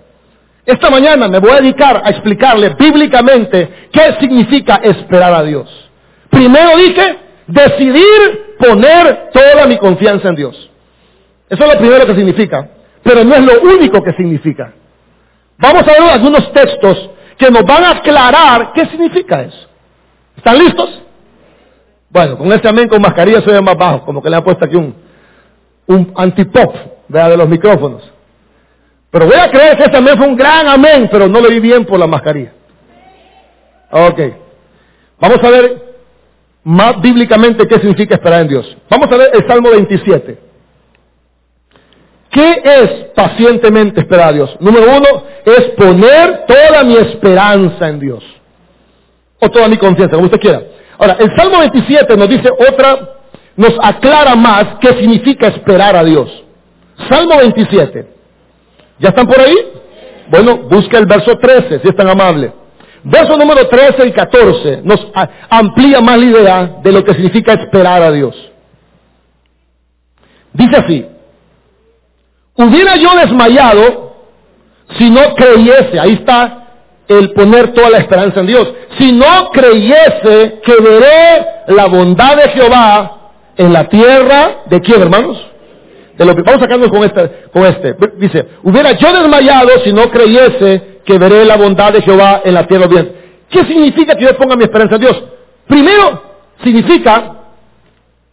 Esta 0.65 0.91
mañana 0.91 1.29
me 1.29 1.39
voy 1.39 1.53
a 1.53 1.61
dedicar 1.61 2.03
a 2.05 2.11
explicarle 2.11 2.71
bíblicamente 2.71 3.89
qué 3.93 4.17
significa 4.21 4.81
esperar 4.83 5.33
a 5.33 5.43
Dios. 5.45 5.69
Primero 6.29 6.77
dije, 6.77 7.26
Decidir 7.47 8.57
poner 8.59 9.31
toda 9.33 9.67
mi 9.67 9.79
confianza 9.79 10.29
en 10.29 10.35
Dios. 10.35 10.71
Eso 11.49 11.65
es 11.65 11.73
lo 11.73 11.79
primero 11.79 12.07
que 12.07 12.15
significa, 12.15 12.69
pero 13.03 13.23
no 13.23 13.35
es 13.35 13.43
lo 13.43 13.61
único 13.63 14.03
que 14.03 14.13
significa. 14.15 14.73
Vamos 15.59 15.83
a 15.83 15.93
ver 15.93 16.03
algunos 16.03 16.53
textos 16.53 17.11
que 17.39 17.51
nos 17.51 17.65
van 17.65 17.85
a 17.85 17.91
aclarar 17.91 18.73
qué 18.73 18.87
significa 18.87 19.43
eso. 19.43 19.69
¿Están 20.37 20.59
listos? 20.59 21.03
Bueno, 22.11 22.37
con 22.37 22.53
este 22.53 22.69
amén 22.69 22.89
con 22.89 23.01
mascarilla 23.01 23.41
soy 23.43 23.61
más 23.63 23.77
bajo, 23.77 24.05
como 24.05 24.23
que 24.23 24.31
le 24.31 24.37
han 24.37 24.45
puesto 24.45 24.65
aquí 24.65 24.77
un, 24.77 24.95
un 25.87 26.13
antipop 26.17 26.75
de 27.09 27.37
los 27.37 27.49
micrófonos. 27.49 28.03
Pero 29.11 29.27
voy 29.27 29.37
a 29.37 29.51
creer 29.51 29.77
que 29.77 29.85
este 29.85 29.97
amén 29.97 30.17
fue 30.17 30.27
un 30.27 30.37
gran 30.37 30.67
amén, 30.69 31.09
pero 31.11 31.29
no 31.29 31.41
lo 31.41 31.49
vi 31.49 31.61
bien 31.61 31.85
por 31.85 31.99
la 31.99 32.07
mascarilla. 32.07 32.53
Ok. 33.91 34.21
Vamos 35.21 35.43
a 35.43 35.51
ver 35.51 35.86
más 36.67 37.01
bíblicamente 37.01 37.69
qué 37.69 37.77
significa 37.77 38.17
esperar 38.17 38.41
en 38.41 38.49
Dios. 38.49 38.77
Vamos 38.91 39.09
a 39.13 39.17
ver 39.17 39.31
el 39.35 39.47
Salmo 39.47 39.71
27. 39.71 40.37
¿Qué 42.29 42.63
es 42.65 42.91
pacientemente 43.15 44.01
esperar 44.01 44.31
a 44.31 44.33
Dios? 44.33 44.57
Número 44.59 44.85
uno, 44.97 45.23
es 45.45 45.61
poner 45.77 46.45
toda 46.45 46.83
mi 46.83 46.97
esperanza 46.97 47.89
en 47.89 48.01
Dios. 48.01 48.25
O 49.39 49.49
toda 49.49 49.69
mi 49.69 49.77
confianza, 49.77 50.17
como 50.17 50.27
usted 50.27 50.41
quiera. 50.41 50.61
Ahora, 50.99 51.17
el 51.21 51.37
Salmo 51.37 51.61
27 51.61 52.17
nos 52.17 52.29
dice 52.29 52.51
otra, 52.51 53.15
nos 53.55 53.75
aclara 53.81 54.35
más 54.35 54.65
qué 54.81 54.89
significa 54.89 55.47
esperar 55.47 55.95
a 55.95 56.03
Dios. 56.03 56.29
Salmo 57.09 57.39
27. 57.39 58.09
¿Ya 58.99 59.11
están 59.11 59.29
por 59.29 59.39
ahí? 59.39 59.55
Bueno, 60.31 60.57
busca 60.69 60.99
el 60.99 61.07
verso 61.07 61.39
13, 61.39 61.79
si 61.79 61.89
es 61.89 61.95
tan 61.95 62.09
amable. 62.09 62.53
Verso 63.09 63.37
número 63.37 63.69
13 63.69 64.05
y 64.09 64.11
14 64.11 64.81
nos 64.83 65.07
amplía 65.49 66.01
más 66.01 66.19
la 66.19 66.25
idea 66.25 66.71
de 66.83 66.91
lo 66.91 67.05
que 67.05 67.15
significa 67.15 67.53
esperar 67.53 68.03
a 68.03 68.11
Dios. 68.11 68.35
Dice 70.53 70.77
así, 70.77 71.07
hubiera 72.57 72.97
yo 72.97 73.15
desmayado 73.15 74.17
si 74.99 75.09
no 75.09 75.37
creyese, 75.37 76.01
ahí 76.01 76.15
está 76.15 76.65
el 77.07 77.31
poner 77.31 77.73
toda 77.75 77.91
la 77.91 77.99
esperanza 77.99 78.41
en 78.41 78.47
Dios, 78.49 78.73
si 78.99 79.13
no 79.13 79.51
creyese 79.53 80.61
que 80.65 80.75
veré 80.83 81.47
la 81.69 81.87
bondad 81.87 82.37
de 82.37 82.49
Jehová 82.49 83.31
en 83.57 83.73
la 83.73 83.89
tierra, 83.89 84.63
¿de 84.67 84.81
quién 84.81 85.01
hermanos? 85.01 85.47
De 86.19 86.25
lo 86.25 86.35
que 86.35 86.43
vamos 86.43 86.61
sacando 86.61 86.91
con 86.91 87.05
este, 87.05 87.45
con 87.53 87.67
este. 87.67 87.95
Dice, 88.17 88.49
hubiera 88.65 88.93
yo 88.93 89.13
desmayado 89.13 89.69
si 89.85 89.93
no 89.93 90.11
creyese 90.11 90.96
que 91.07 91.19
veré 91.19 91.45
la 91.45 91.57
bondad 91.57 91.93
de 91.93 92.03
Jehová 92.03 92.43
en 92.45 92.53
la 92.53 92.67
tierra 92.67 92.89
bien. 92.89 93.15
¿Qué 93.49 93.65
significa 93.65 94.17
que 94.17 94.25
yo 94.25 94.37
ponga 94.37 94.57
mi 94.57 94.65
esperanza 94.65 94.97
en 94.97 95.01
Dios? 95.01 95.25
Primero, 95.69 96.23
significa 96.63 97.45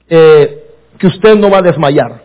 eh, 0.09 0.71
que 0.97 1.07
usted 1.07 1.35
no 1.35 1.51
va 1.51 1.59
a 1.59 1.61
desmayar. 1.61 2.23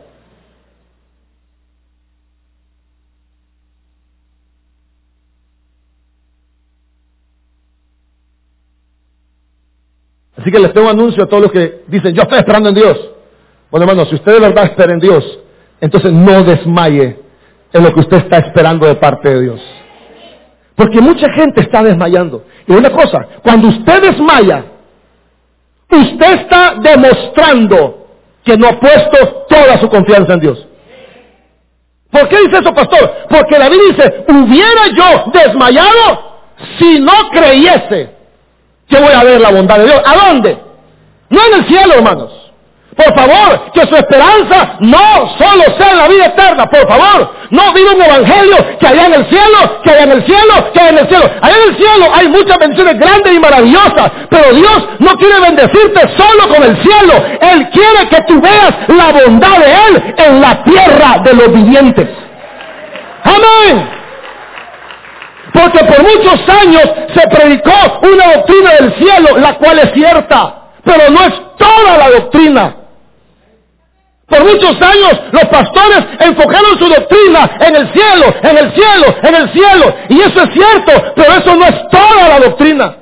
Así 10.38 10.50
que 10.50 10.60
les 10.60 10.72
tengo 10.72 10.86
un 10.86 10.92
anuncio 10.92 11.24
a 11.24 11.26
todos 11.26 11.42
los 11.42 11.52
que 11.52 11.82
dicen, 11.88 12.14
yo 12.14 12.22
estoy 12.22 12.38
esperando 12.38 12.70
en 12.70 12.74
Dios. 12.74 13.10
Bueno, 13.70 13.84
hermano, 13.84 14.08
si 14.08 14.14
usted 14.14 14.32
de 14.32 14.40
verdad 14.40 14.64
espera 14.64 14.94
en 14.94 15.00
Dios, 15.00 15.40
entonces 15.80 16.10
no 16.10 16.42
desmaye 16.42 17.18
en 17.72 17.82
lo 17.82 17.92
que 17.92 18.00
usted 18.00 18.16
está 18.18 18.38
esperando 18.38 18.86
de 18.86 18.94
parte 18.94 19.28
de 19.28 19.42
Dios. 19.42 19.60
Porque 20.78 21.00
mucha 21.00 21.28
gente 21.32 21.60
está 21.60 21.82
desmayando. 21.82 22.44
Y 22.68 22.72
una 22.72 22.88
cosa, 22.90 23.26
cuando 23.42 23.66
usted 23.66 24.00
desmaya, 24.00 24.64
usted 25.90 26.34
está 26.34 26.76
demostrando 26.76 28.06
que 28.44 28.56
no 28.56 28.68
ha 28.68 28.78
puesto 28.78 29.44
toda 29.48 29.80
su 29.80 29.88
confianza 29.88 30.34
en 30.34 30.40
Dios. 30.40 30.68
¿Por 32.12 32.28
qué 32.28 32.38
dice 32.42 32.58
eso, 32.58 32.72
pastor? 32.72 33.12
Porque 33.28 33.58
David 33.58 33.78
dice, 33.90 34.24
hubiera 34.28 34.86
yo 34.96 35.32
desmayado 35.32 36.38
si 36.78 37.00
no 37.00 37.28
creyese 37.32 38.14
que 38.88 39.00
voy 39.00 39.12
a 39.12 39.24
ver 39.24 39.40
la 39.40 39.50
bondad 39.50 39.78
de 39.78 39.84
Dios. 39.84 40.00
¿A 40.06 40.28
dónde? 40.28 40.58
No 41.28 41.40
en 41.44 41.54
el 41.54 41.66
cielo, 41.66 41.94
hermanos. 41.94 42.32
Por 42.98 43.14
favor, 43.14 43.70
que 43.72 43.86
su 43.86 43.94
esperanza 43.94 44.74
no 44.80 45.36
solo 45.38 45.62
sea 45.78 45.94
la 45.94 46.08
vida 46.08 46.26
eterna. 46.26 46.66
Por 46.66 46.84
favor, 46.88 47.32
no 47.50 47.72
viva 47.72 47.92
un 47.92 48.02
evangelio 48.02 48.56
que 48.80 48.88
allá 48.88 49.06
en 49.06 49.14
el 49.14 49.26
cielo, 49.28 49.80
que 49.84 49.90
allá 49.90 50.02
en 50.02 50.10
el 50.10 50.26
cielo, 50.26 50.72
que 50.72 50.80
allá 50.80 50.88
en 50.88 50.98
el 50.98 51.08
cielo. 51.08 51.30
Allá 51.40 51.56
en 51.62 51.68
el 51.70 51.76
cielo 51.76 52.06
hay 52.12 52.28
muchas 52.28 52.58
bendiciones 52.58 52.98
grandes 52.98 53.32
y 53.32 53.38
maravillosas. 53.38 54.10
Pero 54.28 54.52
Dios 54.52 54.88
no 54.98 55.16
quiere 55.16 55.38
bendecirte 55.38 56.00
solo 56.16 56.48
con 56.52 56.60
el 56.64 56.76
cielo. 56.82 57.24
Él 57.40 57.68
quiere 57.70 58.08
que 58.10 58.20
tú 58.26 58.40
veas 58.40 58.74
la 58.88 59.12
bondad 59.12 59.58
de 59.58 59.72
Él 59.86 60.14
en 60.16 60.40
la 60.40 60.64
tierra 60.64 61.18
de 61.22 61.34
los 61.34 61.52
vivientes. 61.52 62.08
Amén. 63.22 63.90
Porque 65.52 65.84
por 65.84 66.02
muchos 66.02 66.48
años 66.48 66.82
se 67.14 67.28
predicó 67.28 68.00
una 68.02 68.34
doctrina 68.34 68.70
del 68.80 68.92
cielo, 68.96 69.38
la 69.38 69.54
cual 69.54 69.78
es 69.78 69.92
cierta, 69.92 70.62
pero 70.82 71.10
no 71.10 71.20
es 71.26 71.34
toda 71.56 71.96
la 71.96 72.10
doctrina. 72.10 72.74
Por 74.28 74.44
muchos 74.44 74.80
años 74.82 75.20
los 75.32 75.44
pastores 75.46 76.04
enfocaron 76.20 76.78
su 76.78 76.86
doctrina 76.86 77.50
en 77.60 77.76
el 77.76 77.92
cielo, 77.92 78.34
en 78.42 78.58
el 78.58 78.72
cielo, 78.72 79.16
en 79.22 79.34
el 79.34 79.52
cielo. 79.52 79.94
Y 80.10 80.20
eso 80.20 80.42
es 80.42 80.50
cierto, 80.52 81.12
pero 81.16 81.32
eso 81.32 81.56
no 81.56 81.64
es 81.64 81.88
toda 81.88 82.28
la 82.28 82.40
doctrina. 82.40 82.96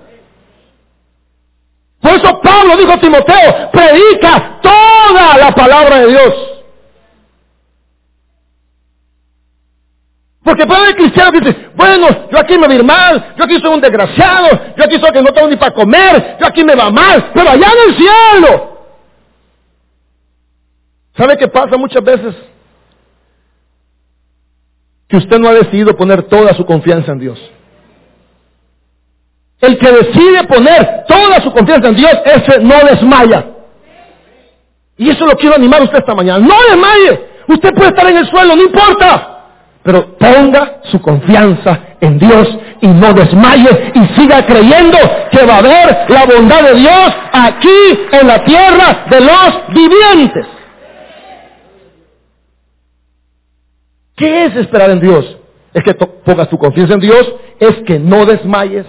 Por 2.01 2.13
eso 2.13 2.41
Pablo 2.41 2.77
dijo 2.77 2.93
a 2.93 3.01
Timoteo, 3.01 3.71
predica 3.73 4.61
toda 4.63 5.37
la 5.39 5.51
palabra 5.51 5.99
de 5.99 6.07
Dios. 6.07 6.35
Porque 10.45 10.65
puede 10.65 10.81
haber 10.81 10.95
cristianos 10.95 11.33
que 11.33 11.71
bueno, 11.75 12.07
yo 12.31 12.39
aquí 12.39 12.57
me 12.57 12.69
voy 12.69 12.85
mal, 12.85 13.35
yo 13.37 13.43
aquí 13.43 13.59
soy 13.61 13.75
un 13.75 13.81
desgraciado, 13.81 14.49
yo 14.77 14.85
aquí 14.85 14.97
soy 15.01 15.11
que 15.11 15.23
no 15.23 15.33
tengo 15.33 15.49
ni 15.49 15.57
para 15.57 15.75
comer, 15.75 16.37
yo 16.39 16.47
aquí 16.47 16.63
me 16.63 16.77
va 16.77 16.89
mal, 16.89 17.33
pero 17.35 17.51
allá 17.51 17.67
en 17.67 17.91
el 17.91 17.97
cielo, 17.97 18.76
¿Sabe 21.17 21.37
qué 21.39 21.49
pasa 21.49 21.77
muchas 21.77 22.05
veces? 22.05 22.35
Que 25.09 25.17
usted 25.17 25.39
no 25.39 25.49
ha 25.49 25.55
decidido 25.55 25.97
poner 25.97 26.25
toda 26.25 26.55
su 26.55 26.67
confianza 26.67 27.13
en 27.13 27.19
Dios. 27.21 27.39
El 29.61 29.79
que 29.79 29.91
decide 29.91 30.45
poner 30.47 31.05
toda 31.09 31.41
su 31.41 31.51
confianza 31.53 31.89
en 31.89 31.97
Dios, 31.97 32.13
ese 32.25 32.61
no 32.61 32.75
desmaya. 32.91 33.47
Y 34.99 35.09
eso 35.11 35.27
lo 35.27 35.33
quiero 35.37 35.57
animar 35.57 35.81
a 35.81 35.85
usted 35.85 35.99
esta 35.99 36.15
mañana. 36.15 36.39
No 36.39 36.55
desmaye. 36.69 37.29
Usted 37.49 37.71
puede 37.75 37.89
estar 37.89 38.07
en 38.09 38.17
el 38.19 38.27
suelo, 38.29 38.57
no 38.57 38.63
importa. 38.63 39.33
Pero 39.83 40.17
ponga 40.19 40.81
su 40.85 41.01
confianza 41.01 41.79
en 42.01 42.19
Dios 42.19 42.49
y 42.81 42.89
no 42.89 43.13
desmaye 43.13 43.93
y 43.95 44.21
siga 44.21 44.45
creyendo 44.45 44.99
que 45.31 45.47
va 45.47 45.55
a 45.55 45.59
haber 45.59 46.07
la 46.09 46.27
bondad 46.27 46.63
de 46.63 46.75
Dios 46.75 47.15
aquí 47.33 48.09
en 48.13 48.27
la 48.27 48.45
tierra 48.45 49.07
de 49.09 49.21
los 49.21 49.61
vivientes. 49.69 50.47
¿Qué 54.17 54.47
es 54.47 54.57
esperar 54.57 54.91
en 54.91 55.01
Dios? 55.01 55.37
Es 55.75 55.85
que 55.85 55.95
pongas 55.95 56.49
tu 56.49 56.59
confianza 56.59 56.95
en 56.95 57.01
Dios, 57.01 57.35
es 57.61 57.77
que 57.87 57.99
no 57.99 58.25
desmayes. 58.25 58.87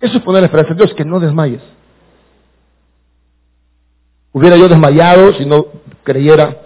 Eso 0.00 0.16
es 0.16 0.22
poner 0.24 0.42
esperanza 0.42 0.72
en 0.72 0.78
Dios, 0.78 0.94
que 0.94 1.04
no 1.04 1.20
desmayes. 1.20 1.62
Hubiera 4.32 4.56
yo 4.56 4.68
desmayado 4.68 5.32
si 5.34 5.46
no 5.46 5.66
creyera 6.02 6.56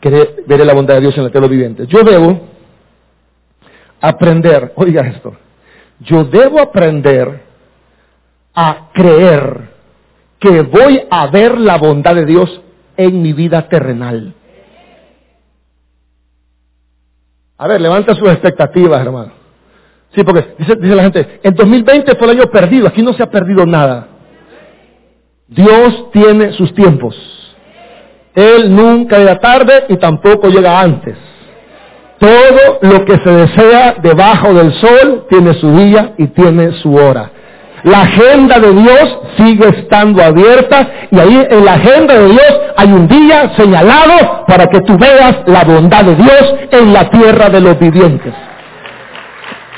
que 0.00 0.44
veré 0.46 0.64
la 0.64 0.74
bondad 0.74 0.94
de 0.94 1.00
Dios 1.00 1.16
en 1.16 1.24
la 1.24 1.30
tierra 1.30 1.48
viviente. 1.48 1.86
Yo 1.86 2.02
debo 2.02 2.40
aprender, 4.00 4.72
oiga 4.76 5.06
esto, 5.06 5.34
yo 6.00 6.24
debo 6.24 6.60
aprender 6.60 7.42
a 8.54 8.90
creer 8.92 9.70
que 10.38 10.60
voy 10.62 11.02
a 11.10 11.26
ver 11.28 11.58
la 11.58 11.78
bondad 11.78 12.14
de 12.14 12.26
Dios 12.26 12.60
en 12.96 13.22
mi 13.22 13.32
vida 13.32 13.68
terrenal. 13.68 14.34
A 17.56 17.68
ver, 17.68 17.80
levanta 17.80 18.14
sus 18.14 18.28
expectativas, 18.28 19.00
hermano. 19.00 19.32
Sí, 20.14 20.22
porque 20.22 20.54
dice, 20.58 20.76
la 20.76 21.02
gente, 21.02 21.40
en 21.42 21.54
2020 21.54 22.14
fue 22.16 22.30
el 22.30 22.38
año 22.38 22.50
perdido, 22.50 22.86
aquí 22.88 23.02
no 23.02 23.12
se 23.12 23.22
ha 23.22 23.30
perdido 23.30 23.66
nada. 23.66 24.08
Dios 25.48 26.10
tiene 26.12 26.52
sus 26.52 26.72
tiempos. 26.74 27.16
Él 28.34 28.74
nunca 28.74 29.18
llega 29.18 29.38
tarde 29.38 29.84
y 29.88 29.96
tampoco 29.96 30.48
llega 30.48 30.80
antes. 30.80 31.16
Todo 32.18 32.78
lo 32.82 33.04
que 33.04 33.18
se 33.18 33.30
desea 33.30 33.96
debajo 34.02 34.54
del 34.54 34.72
sol 34.74 35.26
tiene 35.28 35.54
su 35.54 35.70
día 35.76 36.14
y 36.16 36.28
tiene 36.28 36.72
su 36.78 36.94
hora. 36.94 37.30
La 37.84 38.02
agenda 38.02 38.58
de 38.58 38.72
Dios 38.72 39.18
sigue 39.36 39.68
estando 39.68 40.22
abierta 40.22 40.88
y 41.10 41.18
ahí 41.18 41.46
en 41.50 41.64
la 41.64 41.74
agenda 41.74 42.14
de 42.14 42.28
Dios 42.28 42.60
hay 42.76 42.92
un 42.92 43.08
día 43.08 43.52
señalado 43.56 44.44
para 44.46 44.66
que 44.66 44.80
tú 44.80 44.96
veas 44.98 45.36
la 45.46 45.64
bondad 45.64 46.04
de 46.04 46.14
Dios 46.16 46.54
en 46.70 46.92
la 46.92 47.08
tierra 47.10 47.48
de 47.48 47.60
los 47.60 47.78
vivientes. 47.78 48.34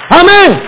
Amén. 0.08 0.62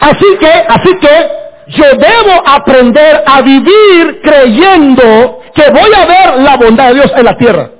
Así 0.00 0.36
que, 0.38 0.50
así 0.68 0.96
que 1.00 1.44
yo 1.68 1.84
debo 1.96 2.42
aprender 2.46 3.22
a 3.26 3.40
vivir 3.42 4.20
creyendo 4.22 5.40
que 5.54 5.70
voy 5.70 5.90
a 5.94 6.06
ver 6.06 6.42
la 6.42 6.56
bondad 6.56 6.88
de 6.88 6.94
Dios 6.94 7.12
en 7.16 7.24
la 7.24 7.36
tierra. 7.36 7.70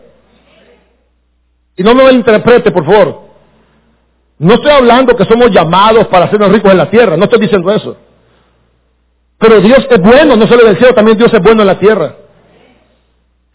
Y 1.76 1.82
no 1.82 1.94
me 1.94 2.10
interprete, 2.12 2.70
por 2.70 2.84
favor. 2.84 3.24
No 4.38 4.54
estoy 4.54 4.70
hablando 4.70 5.16
que 5.16 5.24
somos 5.24 5.50
llamados 5.50 6.06
para 6.08 6.26
hacernos 6.26 6.50
ricos 6.50 6.70
en 6.70 6.78
la 6.78 6.90
tierra. 6.90 7.16
No 7.16 7.24
estoy 7.24 7.40
diciendo 7.40 7.70
eso. 7.72 7.96
Pero 9.46 9.60
Dios 9.60 9.86
es 9.90 10.00
bueno, 10.00 10.36
no 10.36 10.46
solo 10.46 10.62
en 10.62 10.68
el 10.68 10.78
cielo, 10.78 10.94
también 10.94 11.18
Dios 11.18 11.30
es 11.30 11.40
bueno 11.42 11.60
en 11.60 11.66
la 11.66 11.78
tierra. 11.78 12.16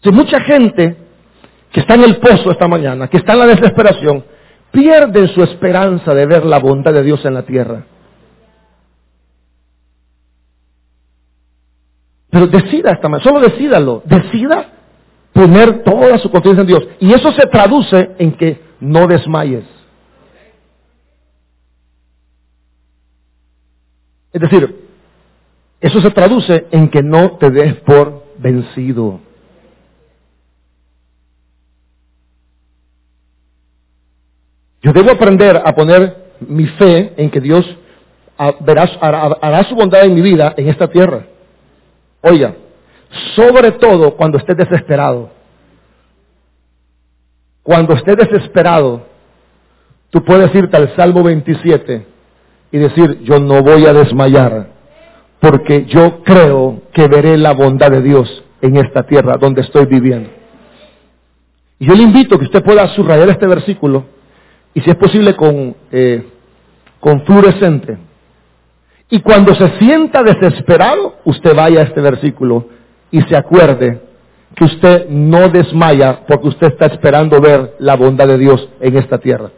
Si 0.00 0.10
mucha 0.12 0.40
gente 0.40 0.96
que 1.72 1.80
está 1.80 1.94
en 1.94 2.04
el 2.04 2.18
pozo 2.18 2.52
esta 2.52 2.68
mañana, 2.68 3.08
que 3.08 3.16
está 3.16 3.32
en 3.32 3.40
la 3.40 3.46
desesperación, 3.46 4.24
pierde 4.70 5.26
su 5.34 5.42
esperanza 5.42 6.14
de 6.14 6.26
ver 6.26 6.46
la 6.46 6.60
bondad 6.60 6.92
de 6.92 7.02
Dios 7.02 7.24
en 7.24 7.34
la 7.34 7.42
tierra. 7.42 7.86
Pero 12.30 12.46
decida 12.46 12.92
esta 12.92 13.08
mañana, 13.08 13.28
solo 13.28 13.40
decídalo, 13.40 14.04
decida 14.04 14.68
poner 15.32 15.82
toda 15.82 16.18
su 16.18 16.30
confianza 16.30 16.60
en 16.60 16.68
Dios. 16.68 16.86
Y 17.00 17.12
eso 17.12 17.32
se 17.32 17.48
traduce 17.48 18.12
en 18.16 18.30
que 18.36 18.60
no 18.78 19.08
desmayes. 19.08 19.64
Es 24.32 24.40
decir, 24.40 24.89
eso 25.80 26.00
se 26.00 26.10
traduce 26.10 26.66
en 26.70 26.90
que 26.90 27.02
no 27.02 27.38
te 27.38 27.50
des 27.50 27.74
por 27.80 28.22
vencido. 28.38 29.20
Yo 34.82 34.92
debo 34.92 35.10
aprender 35.10 35.60
a 35.64 35.74
poner 35.74 36.32
mi 36.40 36.66
fe 36.66 37.14
en 37.16 37.30
que 37.30 37.40
Dios 37.40 37.66
hará, 38.36 39.64
su 39.64 39.74
bondad 39.74 40.04
en 40.04 40.14
mi 40.14 40.22
vida 40.22 40.54
en 40.56 40.68
esta 40.68 40.88
tierra. 40.88 41.26
Oiga, 42.22 42.54
sobre 43.34 43.72
todo 43.72 44.16
cuando 44.16 44.38
estés 44.38 44.56
desesperado. 44.56 45.30
Cuando 47.62 47.94
estés 47.94 48.16
desesperado, 48.16 49.06
tú 50.10 50.24
puedes 50.24 50.54
irte 50.54 50.76
al 50.76 50.94
Salmo 50.96 51.22
27 51.22 52.06
y 52.72 52.78
decir, 52.78 53.20
yo 53.22 53.38
no 53.38 53.62
voy 53.62 53.86
a 53.86 53.92
desmayar 53.92 54.79
porque 55.40 55.86
yo 55.86 56.22
creo 56.22 56.82
que 56.92 57.08
veré 57.08 57.36
la 57.36 57.52
bondad 57.52 57.90
de 57.90 58.02
Dios 58.02 58.44
en 58.60 58.76
esta 58.76 59.04
tierra 59.04 59.36
donde 59.38 59.62
estoy 59.62 59.86
viviendo. 59.86 60.30
Y 61.78 61.86
yo 61.86 61.94
le 61.94 62.02
invito 62.02 62.34
a 62.34 62.38
que 62.38 62.44
usted 62.44 62.62
pueda 62.62 62.86
subrayar 62.88 63.28
este 63.30 63.46
versículo 63.46 64.04
y 64.74 64.82
si 64.82 64.90
es 64.90 64.96
posible 64.96 65.34
con, 65.34 65.74
eh, 65.90 66.28
con 67.00 67.24
fluorescente. 67.24 67.96
Y 69.08 69.20
cuando 69.20 69.54
se 69.54 69.78
sienta 69.78 70.22
desesperado, 70.22 71.16
usted 71.24 71.56
vaya 71.56 71.80
a 71.80 71.84
este 71.84 72.00
versículo 72.00 72.68
y 73.10 73.22
se 73.22 73.36
acuerde 73.36 74.02
que 74.54 74.64
usted 74.64 75.08
no 75.08 75.48
desmaya 75.48 76.26
porque 76.26 76.48
usted 76.48 76.68
está 76.68 76.86
esperando 76.86 77.40
ver 77.40 77.76
la 77.78 77.96
bondad 77.96 78.28
de 78.28 78.38
Dios 78.38 78.68
en 78.80 78.96
esta 78.98 79.18
tierra. 79.18 79.50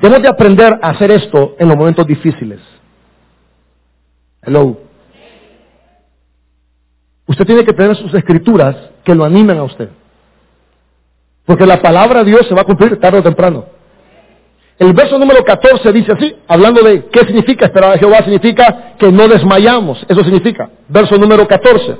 Debemos 0.00 0.22
de 0.22 0.28
aprender 0.28 0.78
a 0.82 0.90
hacer 0.90 1.12
esto 1.12 1.54
en 1.58 1.68
los 1.68 1.76
momentos 1.76 2.06
difíciles. 2.06 2.60
Hello. 4.42 4.76
Usted 7.26 7.46
tiene 7.46 7.64
que 7.64 7.72
tener 7.72 7.96
sus 7.96 8.12
escrituras 8.14 8.76
que 9.04 9.14
lo 9.14 9.24
animen 9.24 9.58
a 9.58 9.62
usted. 9.62 9.88
Porque 11.46 11.66
la 11.66 11.80
palabra 11.80 12.24
de 12.24 12.30
Dios 12.30 12.46
se 12.46 12.54
va 12.54 12.62
a 12.62 12.64
cumplir 12.64 12.98
tarde 13.00 13.18
o 13.18 13.22
temprano. 13.22 13.64
El 14.78 14.92
verso 14.92 15.18
número 15.18 15.44
14 15.44 15.92
dice 15.92 16.12
así, 16.12 16.36
hablando 16.48 16.82
de 16.82 17.06
qué 17.06 17.20
significa 17.20 17.66
esperar 17.66 17.92
a 17.92 17.98
Jehová, 17.98 18.18
significa 18.18 18.94
que 18.98 19.12
no 19.12 19.28
desmayamos. 19.28 20.04
Eso 20.08 20.24
significa. 20.24 20.70
Verso 20.88 21.16
número 21.16 21.46
14. 21.46 21.96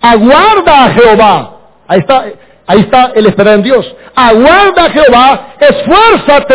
Aguarda 0.00 0.84
a 0.84 0.90
Jehová. 0.90 1.56
Ahí 1.88 1.98
está. 2.00 2.24
Ahí 2.70 2.80
está 2.82 3.10
el 3.16 3.26
esperar 3.26 3.54
en 3.54 3.62
Dios. 3.64 3.96
Aguarda 4.14 4.84
a 4.84 4.90
Jehová, 4.90 5.54
esfuérzate, 5.58 6.54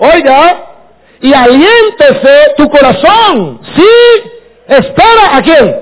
oiga, 0.00 0.64
y 1.20 1.32
aliéntese 1.32 2.54
tu 2.56 2.68
corazón. 2.68 3.60
Sí, 3.76 4.30
espera 4.66 5.36
a 5.36 5.42
quién. 5.42 5.76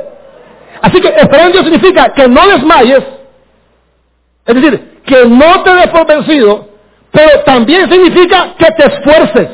Así 0.83 1.01
que 1.01 1.09
esperar 1.09 1.47
en 1.47 1.53
Dios 1.53 1.65
significa 1.65 2.13
que 2.13 2.29
no 2.29 2.47
desmayes. 2.49 3.05
Es 4.47 4.55
decir, 4.55 5.03
que 5.05 5.27
no 5.27 5.63
te 5.63 5.75
des 5.75 5.89
por 5.89 6.07
vencido, 6.07 6.69
pero 7.11 7.41
también 7.45 7.91
significa 7.91 8.55
que 8.57 8.67
te 8.73 8.87
esfuerces. 8.87 9.49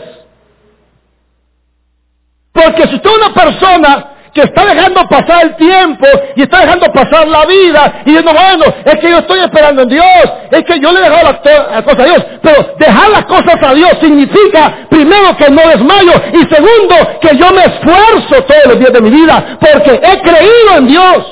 Porque 2.52 2.88
si 2.88 2.94
usted 2.94 3.10
es 3.10 3.16
una 3.16 3.34
persona 3.34 4.15
que 4.36 4.42
está 4.42 4.66
dejando 4.66 5.08
pasar 5.08 5.46
el 5.46 5.56
tiempo 5.56 6.06
y 6.36 6.42
está 6.42 6.60
dejando 6.60 6.92
pasar 6.92 7.26
la 7.26 7.46
vida 7.46 8.02
y 8.04 8.10
diciendo, 8.10 8.32
bueno, 8.34 8.64
es 8.84 8.96
que 9.00 9.10
yo 9.10 9.18
estoy 9.18 9.40
esperando 9.40 9.82
en 9.82 9.88
Dios, 9.88 10.24
es 10.50 10.62
que 10.64 10.78
yo 10.78 10.92
le 10.92 11.00
he 11.00 11.02
dejado 11.04 11.32
las, 11.32 11.82
cosas 11.82 12.00
a 12.00 12.04
Dios, 12.04 12.26
pero 12.42 12.74
dejar 12.78 13.08
las 13.08 13.24
cosas 13.24 13.56
a 13.62 13.72
Dios 13.72 13.92
significa, 13.98 14.86
primero, 14.90 15.34
que 15.38 15.48
no 15.50 15.62
desmayo 15.66 16.12
y 16.34 16.54
segundo, 16.54 17.18
que 17.18 17.34
yo 17.34 17.50
me 17.50 17.64
esfuerzo 17.64 18.44
todos 18.44 18.66
los 18.66 18.78
días 18.78 18.92
de 18.92 19.00
mi 19.00 19.10
vida 19.10 19.58
porque 19.58 19.94
he 19.94 20.20
creído 20.20 20.76
en 20.76 20.86
Dios. 20.86 21.26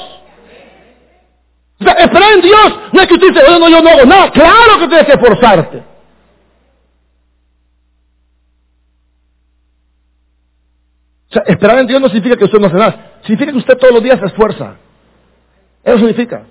O 1.81 1.91
esperar 1.91 2.33
en 2.33 2.41
Dios 2.41 2.73
no 2.93 3.03
es 3.03 3.07
que 3.07 3.15
usted 3.15 3.29
dice, 3.29 3.45
bueno, 3.47 3.69
yo 3.69 3.83
no 3.83 3.91
hago 3.91 4.07
nada, 4.07 4.31
claro 4.31 4.79
que 4.81 4.89
tienes 4.89 5.05
que 5.05 5.13
esforzarte. 5.13 5.94
Sea, 11.35 11.43
esperar 11.47 11.79
en 11.79 11.87
Dios 11.87 12.01
no 12.01 12.09
significa 12.09 12.37
que 12.37 12.45
usted 12.45 12.59
no 12.59 12.69
hace 12.69 12.77
nada. 12.77 13.13
Significa 13.23 13.53
que 13.53 13.59
usted 13.59 13.79
todos 13.79 13.95
los 13.95 14.03
días 14.03 14.19
se 14.21 14.27
esfuerza. 14.27 14.77
Eso 15.83 15.99
significa. 15.99 16.45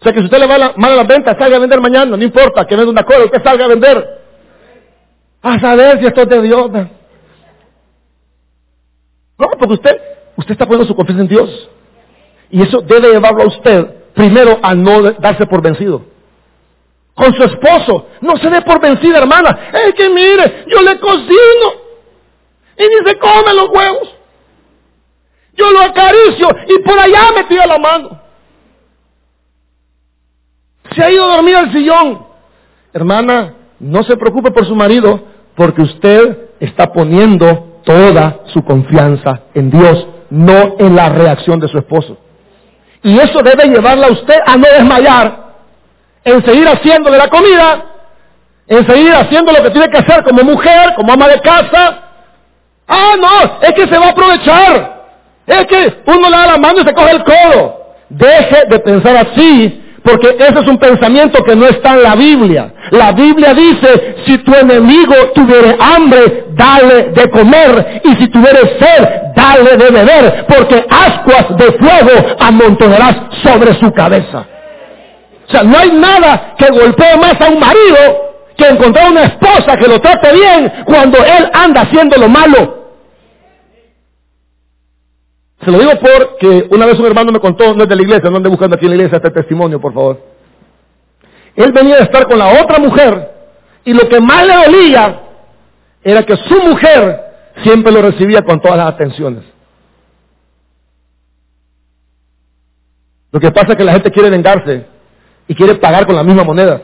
O 0.00 0.02
sea, 0.02 0.12
que 0.12 0.20
si 0.20 0.24
usted 0.24 0.38
le 0.38 0.46
va 0.46 0.58
la, 0.58 0.72
mal 0.76 0.92
a 0.92 0.96
las 0.96 1.06
ventas, 1.06 1.36
salga 1.38 1.56
a 1.56 1.60
vender 1.60 1.80
mañana, 1.80 2.16
no 2.16 2.24
importa 2.24 2.64
que 2.66 2.74
venda 2.74 2.90
una 2.90 3.04
cosa, 3.04 3.24
usted 3.24 3.42
salga 3.44 3.66
a 3.66 3.68
vender. 3.68 4.20
A 5.42 5.58
saber 5.60 6.00
si 6.00 6.06
esto 6.06 6.22
es 6.22 6.28
de 6.28 6.42
Dios. 6.42 6.70
No, 9.38 9.46
porque 9.58 9.74
usted, 9.74 10.00
usted 10.36 10.52
está 10.52 10.66
poniendo 10.66 10.86
su 10.86 10.96
confianza 10.96 11.22
en 11.22 11.28
Dios. 11.28 11.70
Y 12.50 12.62
eso 12.62 12.80
debe 12.80 13.10
llevarlo 13.10 13.42
a 13.42 13.46
usted, 13.46 13.86
primero, 14.14 14.58
a 14.62 14.74
no 14.74 15.02
darse 15.12 15.46
por 15.46 15.62
vencido. 15.62 16.02
Con 17.14 17.34
su 17.34 17.42
esposo, 17.44 18.06
no 18.22 18.36
se 18.36 18.48
dé 18.48 18.62
por 18.62 18.80
vencida, 18.80 19.18
hermana. 19.18 19.70
Es 19.72 19.94
que 19.94 20.08
mire, 20.08 20.64
yo 20.66 20.80
le 20.80 20.98
cocino 20.98 21.89
y 22.80 22.88
ni 22.88 23.10
se 23.10 23.18
come 23.18 23.54
los 23.54 23.68
huevos. 23.68 24.08
Yo 25.54 25.70
lo 25.70 25.82
acaricio 25.82 26.48
y 26.68 26.78
por 26.82 26.98
allá 26.98 27.32
me 27.36 27.44
tira 27.44 27.66
la 27.66 27.78
mano. 27.78 28.20
Se 30.94 31.04
ha 31.04 31.10
ido 31.10 31.24
a 31.24 31.36
dormir 31.36 31.56
al 31.56 31.72
sillón. 31.72 32.26
Hermana, 32.92 33.54
no 33.78 34.02
se 34.02 34.16
preocupe 34.16 34.50
por 34.50 34.66
su 34.66 34.74
marido 34.74 35.20
porque 35.54 35.82
usted 35.82 36.50
está 36.58 36.92
poniendo 36.92 37.80
toda 37.84 38.40
su 38.46 38.64
confianza 38.64 39.42
en 39.54 39.70
Dios, 39.70 40.06
no 40.30 40.76
en 40.78 40.96
la 40.96 41.10
reacción 41.10 41.60
de 41.60 41.68
su 41.68 41.78
esposo. 41.78 42.16
Y 43.02 43.18
eso 43.18 43.40
debe 43.42 43.68
llevarla 43.68 44.08
a 44.08 44.12
usted 44.12 44.36
a 44.46 44.56
no 44.56 44.66
desmayar, 44.66 45.54
en 46.24 46.44
seguir 46.44 46.66
haciéndole 46.66 47.18
la 47.18 47.28
comida, 47.28 47.84
en 48.66 48.86
seguir 48.86 49.12
haciendo 49.14 49.52
lo 49.52 49.62
que 49.62 49.70
tiene 49.70 49.88
que 49.88 49.98
hacer 49.98 50.22
como 50.24 50.42
mujer, 50.42 50.94
como 50.96 51.12
ama 51.12 51.28
de 51.28 51.40
casa, 51.40 52.09
Ah, 52.90 53.14
no, 53.20 53.58
es 53.62 53.72
que 53.72 53.86
se 53.86 53.98
va 53.98 54.06
a 54.06 54.10
aprovechar. 54.10 55.00
Es 55.46 55.66
que 55.66 56.02
uno 56.06 56.28
le 56.28 56.36
da 56.36 56.46
la 56.46 56.58
mano 56.58 56.80
y 56.80 56.84
se 56.84 56.92
coge 56.92 57.10
el 57.12 57.24
codo. 57.24 57.80
Deje 58.08 58.64
de 58.68 58.78
pensar 58.80 59.16
así, 59.16 59.80
porque 60.02 60.36
ese 60.38 60.58
es 60.58 60.66
un 60.66 60.78
pensamiento 60.78 61.42
que 61.44 61.54
no 61.54 61.66
está 61.66 61.94
en 61.94 62.02
la 62.02 62.16
Biblia. 62.16 62.72
La 62.90 63.12
Biblia 63.12 63.54
dice, 63.54 64.16
si 64.26 64.38
tu 64.38 64.52
enemigo 64.52 65.14
tuviere 65.34 65.76
hambre, 65.78 66.46
dale 66.50 67.10
de 67.10 67.30
comer, 67.30 68.00
y 68.04 68.16
si 68.16 68.28
tuviere 68.28 68.76
sed, 68.80 69.08
dale 69.36 69.76
de 69.76 69.90
beber, 69.90 70.46
porque 70.48 70.84
ascuas 70.90 71.56
de 71.56 71.72
fuego 71.78 72.36
amontonarás 72.40 73.16
sobre 73.44 73.74
su 73.74 73.92
cabeza. 73.92 74.44
O 75.46 75.50
sea, 75.52 75.62
no 75.62 75.78
hay 75.78 75.92
nada 75.92 76.54
que 76.58 76.66
golpee 76.70 77.16
más 77.16 77.40
a 77.40 77.48
un 77.50 77.60
marido 77.60 78.30
que 78.56 78.66
encontrar 78.66 79.10
una 79.10 79.24
esposa 79.24 79.76
que 79.76 79.86
lo 79.86 80.00
trate 80.00 80.32
bien 80.32 80.72
cuando 80.84 81.18
él 81.18 81.50
anda 81.52 81.82
haciendo 81.82 82.16
lo 82.18 82.28
malo. 82.28 82.79
Se 85.64 85.70
lo 85.70 85.78
digo 85.78 85.92
porque 86.00 86.68
una 86.70 86.86
vez 86.86 86.98
un 86.98 87.06
hermano 87.06 87.32
me 87.32 87.40
contó, 87.40 87.74
no 87.74 87.82
es 87.82 87.88
de 87.88 87.96
la 87.96 88.02
iglesia, 88.02 88.30
no 88.30 88.36
ande 88.36 88.48
buscando 88.48 88.76
aquí 88.76 88.86
en 88.86 88.92
la 88.92 88.96
iglesia 88.96 89.16
este 89.16 89.30
testimonio, 89.30 89.80
por 89.80 89.92
favor. 89.92 90.20
Él 91.54 91.72
venía 91.72 91.96
a 91.96 92.04
estar 92.04 92.26
con 92.26 92.38
la 92.38 92.62
otra 92.62 92.78
mujer 92.78 93.30
y 93.84 93.92
lo 93.92 94.08
que 94.08 94.20
más 94.20 94.46
le 94.46 94.54
dolía 94.54 95.20
era 96.02 96.22
que 96.24 96.36
su 96.36 96.62
mujer 96.62 97.20
siempre 97.62 97.92
lo 97.92 98.00
recibía 98.00 98.42
con 98.42 98.60
todas 98.60 98.78
las 98.78 98.88
atenciones. 98.88 99.44
Lo 103.32 103.38
que 103.38 103.50
pasa 103.50 103.72
es 103.72 103.76
que 103.76 103.84
la 103.84 103.92
gente 103.92 104.10
quiere 104.10 104.30
vengarse 104.30 104.86
y 105.46 105.54
quiere 105.54 105.74
pagar 105.74 106.06
con 106.06 106.16
la 106.16 106.24
misma 106.24 106.42
moneda. 106.42 106.82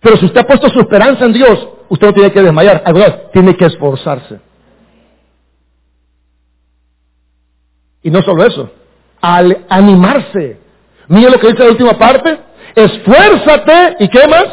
Pero 0.00 0.16
si 0.18 0.26
usted 0.26 0.40
ha 0.40 0.46
puesto 0.46 0.68
su 0.68 0.80
esperanza 0.80 1.24
en 1.24 1.32
Dios, 1.32 1.68
usted 1.88 2.06
no 2.06 2.12
tiene 2.12 2.30
que 2.30 2.42
desmayar, 2.42 2.82
al 2.84 3.30
tiene 3.32 3.56
que 3.56 3.64
esforzarse. 3.64 4.38
Y 8.06 8.10
no 8.12 8.22
solo 8.22 8.46
eso, 8.46 8.70
al 9.20 9.66
animarse. 9.68 10.60
Mire 11.08 11.28
lo 11.28 11.40
que 11.40 11.48
dice 11.48 11.64
la 11.64 11.70
última 11.70 11.98
parte. 11.98 12.38
Esfuérzate 12.72 13.96
y 13.98 14.08
qué 14.08 14.28
más? 14.28 14.46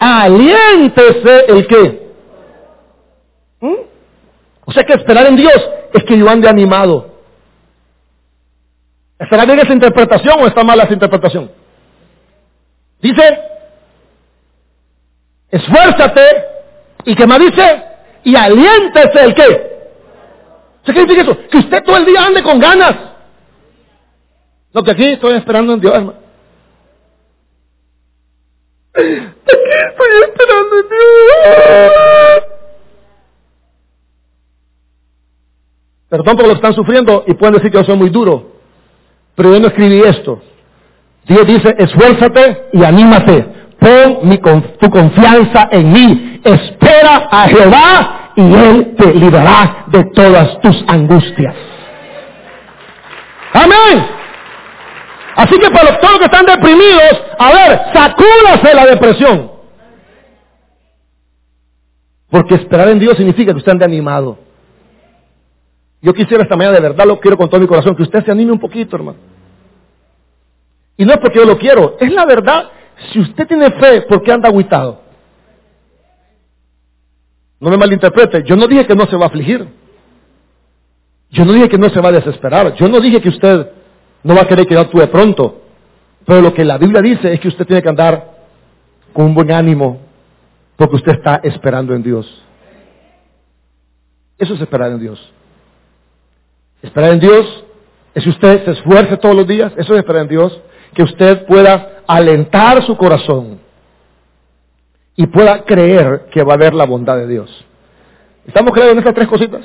Aliéntese 0.00 1.44
el 1.46 1.66
qué. 1.68 2.02
¿Mm? 3.60 3.74
O 4.64 4.72
sea 4.72 4.82
que 4.82 4.94
esperar 4.94 5.26
en 5.26 5.36
Dios 5.36 5.54
es 5.94 6.02
que 6.02 6.18
yo 6.18 6.28
ande 6.28 6.48
animado. 6.48 7.14
¿Estará 9.20 9.44
bien 9.44 9.60
esa 9.60 9.72
interpretación 9.72 10.40
o 10.40 10.48
está 10.48 10.64
mala 10.64 10.82
esa 10.82 10.94
interpretación? 10.94 11.48
Dice, 13.00 13.38
esfuérzate 15.48 16.44
y 17.04 17.14
qué 17.14 17.24
más 17.24 17.38
dice, 17.38 17.84
y 18.24 18.34
aliéntese 18.34 19.20
el 19.26 19.32
qué. 19.32 19.71
¿Qué 20.84 20.92
significa 20.92 21.22
eso? 21.22 21.38
Que 21.48 21.58
usted 21.58 21.82
todo 21.84 21.96
el 21.96 22.06
día 22.06 22.26
ande 22.26 22.42
con 22.42 22.58
ganas. 22.58 22.94
Lo 24.72 24.82
que 24.82 24.90
aquí 24.90 25.04
estoy 25.04 25.34
esperando 25.34 25.74
en 25.74 25.80
Dios, 25.80 25.94
hermano. 25.94 26.18
Aquí 28.94 29.02
estoy 29.04 30.22
esperando 30.28 30.76
en 30.76 30.88
Dios. 30.88 32.44
Perdón 36.08 36.36
por 36.36 36.46
lo 36.46 36.50
que 36.50 36.56
están 36.56 36.74
sufriendo 36.74 37.24
y 37.26 37.34
pueden 37.34 37.54
decir 37.54 37.70
que 37.70 37.78
yo 37.78 37.84
soy 37.84 37.96
muy 37.96 38.10
duro. 38.10 38.52
Pero 39.34 39.52
yo 39.52 39.60
no 39.60 39.68
escribí 39.68 40.02
esto. 40.02 40.42
Dios 41.24 41.46
dice, 41.46 41.74
esfuérzate 41.78 42.68
y 42.72 42.84
anímate. 42.84 43.46
Pon 43.78 44.28
mi, 44.28 44.38
tu 44.38 44.90
confianza 44.90 45.68
en 45.70 45.92
mí. 45.92 46.40
Espera 46.44 47.28
a 47.30 47.48
Jehová 47.48 48.21
y 48.36 48.54
Él 48.54 48.94
te 48.96 49.14
librará 49.14 49.84
de 49.88 50.04
todas 50.04 50.60
tus 50.60 50.84
angustias. 50.88 51.54
Amén. 53.52 54.06
Así 55.36 55.58
que 55.58 55.70
para 55.70 55.98
todos 55.98 56.12
los 56.12 56.18
que 56.18 56.24
están 56.26 56.46
deprimidos, 56.46 57.22
a 57.38 57.52
ver, 57.52 57.80
sacúdase 57.92 58.74
la 58.74 58.86
depresión. 58.86 59.50
Porque 62.30 62.54
esperar 62.54 62.88
en 62.88 62.98
Dios 62.98 63.16
significa 63.16 63.52
que 63.52 63.58
usted 63.58 63.72
ande 63.72 63.84
animado. 63.84 64.38
Yo 66.00 66.12
quisiera 66.12 66.42
esta 66.42 66.56
mañana, 66.56 66.76
de 66.76 66.80
verdad 66.80 67.06
lo 67.06 67.20
quiero 67.20 67.36
con 67.36 67.48
todo 67.48 67.60
mi 67.60 67.66
corazón, 67.66 67.94
que 67.94 68.02
usted 68.02 68.24
se 68.24 68.30
anime 68.30 68.52
un 68.52 68.58
poquito, 68.58 68.96
hermano. 68.96 69.18
Y 70.96 71.04
no 71.04 71.12
es 71.12 71.18
porque 71.18 71.38
yo 71.38 71.44
lo 71.44 71.58
quiero, 71.58 71.96
es 72.00 72.12
la 72.12 72.24
verdad. 72.24 72.70
Si 73.12 73.20
usted 73.20 73.46
tiene 73.46 73.70
fe, 73.72 74.02
¿por 74.02 74.22
qué 74.22 74.32
anda 74.32 74.48
aguitado? 74.48 75.01
No 77.62 77.70
me 77.70 77.76
malinterprete, 77.76 78.42
yo 78.42 78.56
no 78.56 78.66
dije 78.66 78.84
que 78.88 78.96
no 78.96 79.06
se 79.06 79.16
va 79.16 79.26
a 79.26 79.28
afligir. 79.28 79.64
Yo 81.30 81.44
no 81.44 81.52
dije 81.52 81.68
que 81.68 81.78
no 81.78 81.88
se 81.90 82.00
va 82.00 82.08
a 82.08 82.12
desesperar. 82.12 82.74
Yo 82.74 82.88
no 82.88 82.98
dije 82.98 83.20
que 83.20 83.28
usted 83.28 83.68
no 84.24 84.34
va 84.34 84.40
a 84.40 84.48
querer 84.48 84.66
que 84.66 84.76
actúe 84.76 85.06
pronto. 85.06 85.62
Pero 86.26 86.40
lo 86.40 86.52
que 86.52 86.64
la 86.64 86.76
Biblia 86.76 87.00
dice 87.00 87.32
es 87.32 87.38
que 87.38 87.46
usted 87.46 87.64
tiene 87.64 87.80
que 87.80 87.88
andar 87.88 88.32
con 89.12 89.26
un 89.26 89.34
buen 89.34 89.52
ánimo 89.52 90.00
porque 90.74 90.96
usted 90.96 91.12
está 91.12 91.40
esperando 91.44 91.94
en 91.94 92.02
Dios. 92.02 92.26
Eso 94.38 94.54
es 94.54 94.60
esperar 94.60 94.90
en 94.90 94.98
Dios. 94.98 95.32
Esperar 96.82 97.12
en 97.12 97.20
Dios 97.20 97.64
es 98.12 98.24
que 98.24 98.30
usted 98.30 98.64
se 98.64 98.72
esfuerce 98.72 99.16
todos 99.18 99.36
los 99.36 99.46
días. 99.46 99.72
Eso 99.76 99.92
es 99.94 100.00
esperar 100.00 100.22
en 100.22 100.28
Dios. 100.28 100.60
Que 100.94 101.04
usted 101.04 101.46
pueda 101.46 102.02
alentar 102.08 102.82
su 102.82 102.96
corazón 102.96 103.61
y 105.16 105.26
pueda 105.26 105.64
creer 105.64 106.26
que 106.32 106.42
va 106.42 106.52
a 106.52 106.56
haber 106.56 106.74
la 106.74 106.84
bondad 106.84 107.16
de 107.16 107.26
Dios. 107.26 107.64
¿Estamos 108.46 108.72
creyendo 108.72 108.92
en 108.92 108.98
estas 108.98 109.14
tres 109.14 109.28
cositas? 109.28 109.62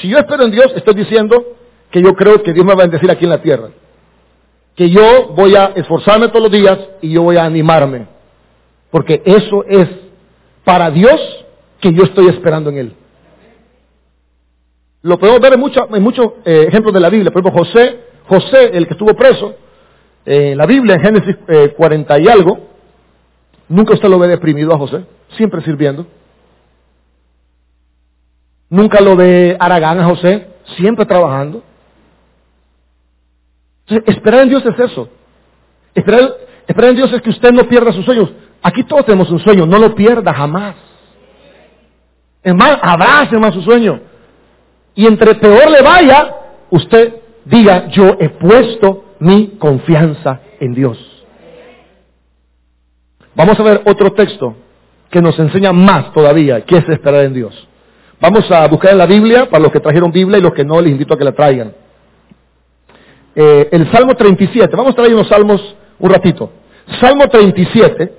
si 0.00 0.08
yo 0.08 0.18
espero 0.18 0.44
en 0.44 0.50
Dios, 0.50 0.72
estoy 0.76 0.94
diciendo 0.94 1.44
que 1.90 2.00
yo 2.00 2.14
creo 2.14 2.42
que 2.42 2.52
Dios 2.52 2.64
me 2.64 2.74
va 2.74 2.82
a 2.82 2.86
bendecir 2.86 3.10
aquí 3.10 3.24
en 3.24 3.30
la 3.30 3.42
tierra. 3.42 3.68
que 4.74 4.90
yo 4.90 5.28
voy 5.34 5.56
a 5.56 5.72
esforzarme 5.74 6.28
todos 6.28 6.42
los 6.42 6.52
días 6.52 6.78
y 7.00 7.10
yo 7.12 7.22
voy 7.22 7.36
a 7.38 7.44
animarme. 7.44 8.06
Porque 8.90 9.22
eso 9.24 9.64
es 9.64 9.88
para 10.64 10.90
Dios 10.90 11.20
que 11.80 11.92
yo 11.92 12.04
estoy 12.04 12.28
esperando 12.28 12.70
en 12.70 12.78
Él. 12.78 12.92
Lo 15.02 15.18
podemos 15.18 15.40
ver 15.40 15.54
en, 15.54 15.60
muchos 16.02 16.32
eh, 16.44 16.66
ejemplos 16.68 16.92
de 16.92 17.00
la 17.00 17.08
Biblia. 17.08 17.30
Por 17.30 17.40
ejemplo, 17.40 17.64
José, 17.64 18.00
José, 18.26 18.76
el 18.76 18.86
que 18.86 18.94
estuvo 18.94 19.14
preso, 19.14 19.54
eh, 20.24 20.50
en 20.50 20.58
la 20.58 20.66
Biblia, 20.66 20.96
en 20.96 21.00
Génesis 21.00 21.36
40 21.76 22.16
eh, 22.16 22.22
y 22.22 22.28
algo, 22.28 22.58
nunca 23.68 23.94
usted 23.94 24.08
lo 24.08 24.18
ve 24.18 24.28
deprimido 24.28 24.72
a 24.74 24.78
José, 24.78 25.04
siempre 25.36 25.62
sirviendo. 25.62 26.06
Nunca 28.68 29.00
lo 29.00 29.16
ve 29.16 29.56
aragán 29.58 30.00
a 30.00 30.04
José, 30.06 30.48
siempre 30.76 31.06
trabajando. 31.06 31.62
esperar 33.86 34.42
en 34.42 34.48
Dios 34.48 34.64
es 34.66 34.78
eso. 34.78 35.08
Esperar, 35.94 36.34
esperar 36.66 36.90
en 36.90 36.96
Dios 36.96 37.12
es 37.12 37.22
que 37.22 37.30
usted 37.30 37.52
no 37.52 37.68
pierda 37.68 37.92
sus 37.92 38.04
sueños. 38.04 38.30
Aquí 38.62 38.82
todos 38.84 39.06
tenemos 39.06 39.30
un 39.30 39.38
sueño, 39.38 39.66
no 39.66 39.78
lo 39.78 39.94
pierda 39.94 40.34
jamás. 40.34 40.74
Es 42.42 42.54
más, 42.54 42.78
abrace 42.82 43.38
más 43.38 43.54
su 43.54 43.62
sueño. 43.62 44.00
Y 44.94 45.06
entre 45.06 45.34
peor 45.36 45.70
le 45.70 45.82
vaya, 45.82 46.34
usted 46.70 47.14
diga, 47.44 47.88
yo 47.88 48.16
he 48.18 48.28
puesto 48.30 49.04
mi 49.20 49.56
confianza 49.58 50.40
en 50.60 50.74
Dios. 50.74 51.15
Vamos 53.36 53.60
a 53.60 53.62
ver 53.62 53.82
otro 53.84 54.12
texto 54.12 54.56
que 55.10 55.20
nos 55.20 55.38
enseña 55.38 55.72
más 55.72 56.12
todavía 56.12 56.62
qué 56.62 56.78
es 56.78 56.88
esperar 56.88 57.24
en 57.24 57.34
Dios. 57.34 57.68
Vamos 58.18 58.50
a 58.50 58.66
buscar 58.66 58.92
en 58.92 58.98
la 58.98 59.06
Biblia, 59.06 59.48
para 59.50 59.62
los 59.62 59.70
que 59.70 59.78
trajeron 59.78 60.10
Biblia 60.10 60.38
y 60.38 60.40
los 60.40 60.54
que 60.54 60.64
no, 60.64 60.80
les 60.80 60.90
invito 60.90 61.14
a 61.14 61.18
que 61.18 61.24
la 61.24 61.32
traigan. 61.32 61.74
Eh, 63.34 63.68
el 63.70 63.92
Salmo 63.92 64.14
37, 64.14 64.74
vamos 64.74 64.92
a 64.92 64.96
traer 64.96 65.12
unos 65.12 65.28
salmos 65.28 65.76
un 65.98 66.10
ratito. 66.10 66.50
Salmo 66.98 67.28
37, 67.28 68.12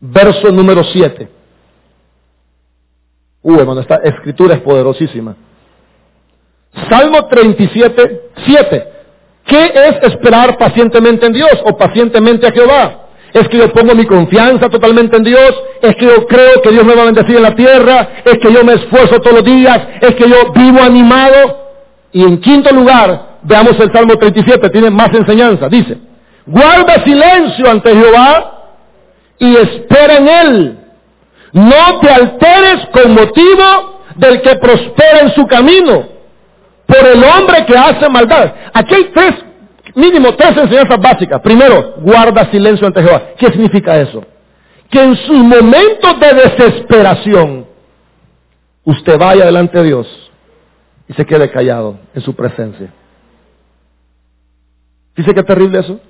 verso 0.00 0.52
número 0.52 0.84
7. 0.84 1.28
Uy, 3.42 3.58
hermano, 3.58 3.80
esta 3.80 3.96
escritura 4.04 4.56
es 4.56 4.60
poderosísima. 4.60 5.34
Salmo 6.90 7.26
37, 7.26 8.30
7. 8.44 8.88
¿Qué 9.46 9.64
es 9.74 10.12
esperar 10.12 10.58
pacientemente 10.58 11.26
en 11.26 11.32
Dios 11.32 11.50
o 11.64 11.76
pacientemente 11.76 12.46
a 12.46 12.52
Jehová? 12.52 13.06
Es 13.32 13.48
que 13.48 13.58
yo 13.58 13.72
pongo 13.72 13.94
mi 13.94 14.06
confianza 14.06 14.68
totalmente 14.68 15.16
en 15.16 15.22
Dios, 15.22 15.62
es 15.82 15.94
que 15.96 16.06
yo 16.06 16.26
creo 16.26 16.60
que 16.62 16.70
Dios 16.70 16.84
me 16.84 16.94
va 16.94 17.02
a 17.02 17.06
bendecir 17.06 17.36
en 17.36 17.42
la 17.42 17.54
tierra, 17.54 18.08
es 18.24 18.38
que 18.38 18.52
yo 18.52 18.64
me 18.64 18.74
esfuerzo 18.74 19.20
todos 19.20 19.36
los 19.36 19.44
días, 19.44 19.80
es 20.00 20.14
que 20.16 20.28
yo 20.28 20.52
vivo 20.52 20.80
animado. 20.82 21.68
Y 22.12 22.22
en 22.22 22.40
quinto 22.40 22.74
lugar, 22.74 23.38
veamos 23.42 23.78
el 23.78 23.92
Salmo 23.92 24.16
37, 24.16 24.70
tiene 24.70 24.90
más 24.90 25.14
enseñanza. 25.14 25.68
Dice, 25.68 25.96
guarda 26.46 27.04
silencio 27.04 27.70
ante 27.70 27.94
Jehová 27.94 28.60
y 29.38 29.56
espera 29.56 30.16
en 30.16 30.28
Él. 30.28 30.78
No 31.52 32.00
te 32.00 32.10
alteres 32.10 32.86
con 32.92 33.14
motivo 33.14 34.00
del 34.16 34.40
que 34.42 34.56
prospera 34.56 35.20
en 35.20 35.34
su 35.34 35.46
camino, 35.46 36.08
por 36.86 37.06
el 37.06 37.22
hombre 37.22 37.64
que 37.64 37.76
hace 37.76 38.08
maldad. 38.08 38.52
Aquí 38.74 38.94
hay 38.94 39.04
tres 39.14 39.34
Mínimo 39.94 40.34
tres 40.34 40.56
enseñanzas 40.56 41.00
básicas. 41.00 41.40
Primero, 41.40 41.94
guarda 41.98 42.50
silencio 42.50 42.86
ante 42.86 43.02
Jehová. 43.02 43.34
¿Qué 43.36 43.46
significa 43.46 43.96
eso? 44.00 44.24
Que 44.90 45.02
en 45.02 45.16
sus 45.16 45.38
momentos 45.38 46.20
de 46.20 46.34
desesperación, 46.34 47.66
usted 48.84 49.18
vaya 49.18 49.46
delante 49.46 49.78
de 49.78 49.84
Dios 49.84 50.30
y 51.08 51.12
se 51.12 51.24
quede 51.24 51.50
callado 51.50 51.98
en 52.14 52.22
su 52.22 52.34
presencia. 52.34 52.92
¿Dice 55.16 55.34
qué 55.34 55.42
terrible 55.42 55.80
eso? 55.80 56.00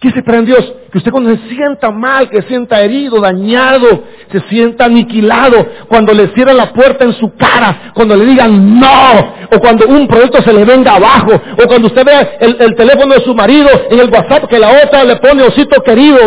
¿Qué 0.00 0.10
se 0.10 0.20
en 0.20 0.44
Dios? 0.44 0.74
Que 0.92 0.98
usted 0.98 1.10
cuando 1.10 1.30
se 1.30 1.48
sienta 1.48 1.90
mal, 1.90 2.30
que 2.30 2.42
se 2.42 2.48
sienta 2.48 2.80
herido, 2.80 3.20
dañado, 3.20 4.04
se 4.30 4.40
sienta 4.48 4.84
aniquilado, 4.84 5.66
cuando 5.88 6.12
le 6.12 6.28
cierran 6.34 6.56
la 6.56 6.72
puerta 6.72 7.04
en 7.04 7.12
su 7.14 7.34
cara, 7.36 7.92
cuando 7.94 8.16
le 8.16 8.26
digan 8.26 8.78
no, 8.78 9.34
o 9.50 9.58
cuando 9.60 9.86
un 9.86 10.06
proyecto 10.06 10.42
se 10.42 10.52
le 10.52 10.64
venga 10.64 10.94
abajo, 10.94 11.32
o 11.32 11.66
cuando 11.66 11.88
usted 11.88 12.04
vea 12.04 12.36
el, 12.40 12.74
teléfono 12.74 13.14
de 13.14 13.20
su 13.22 13.34
marido 13.34 13.68
en 13.90 13.98
el 13.98 14.10
WhatsApp 14.10 14.48
que 14.48 14.58
la 14.58 14.70
otra 14.84 15.04
le 15.04 15.16
pone 15.16 15.42
osito 15.42 15.82
querido, 15.82 16.18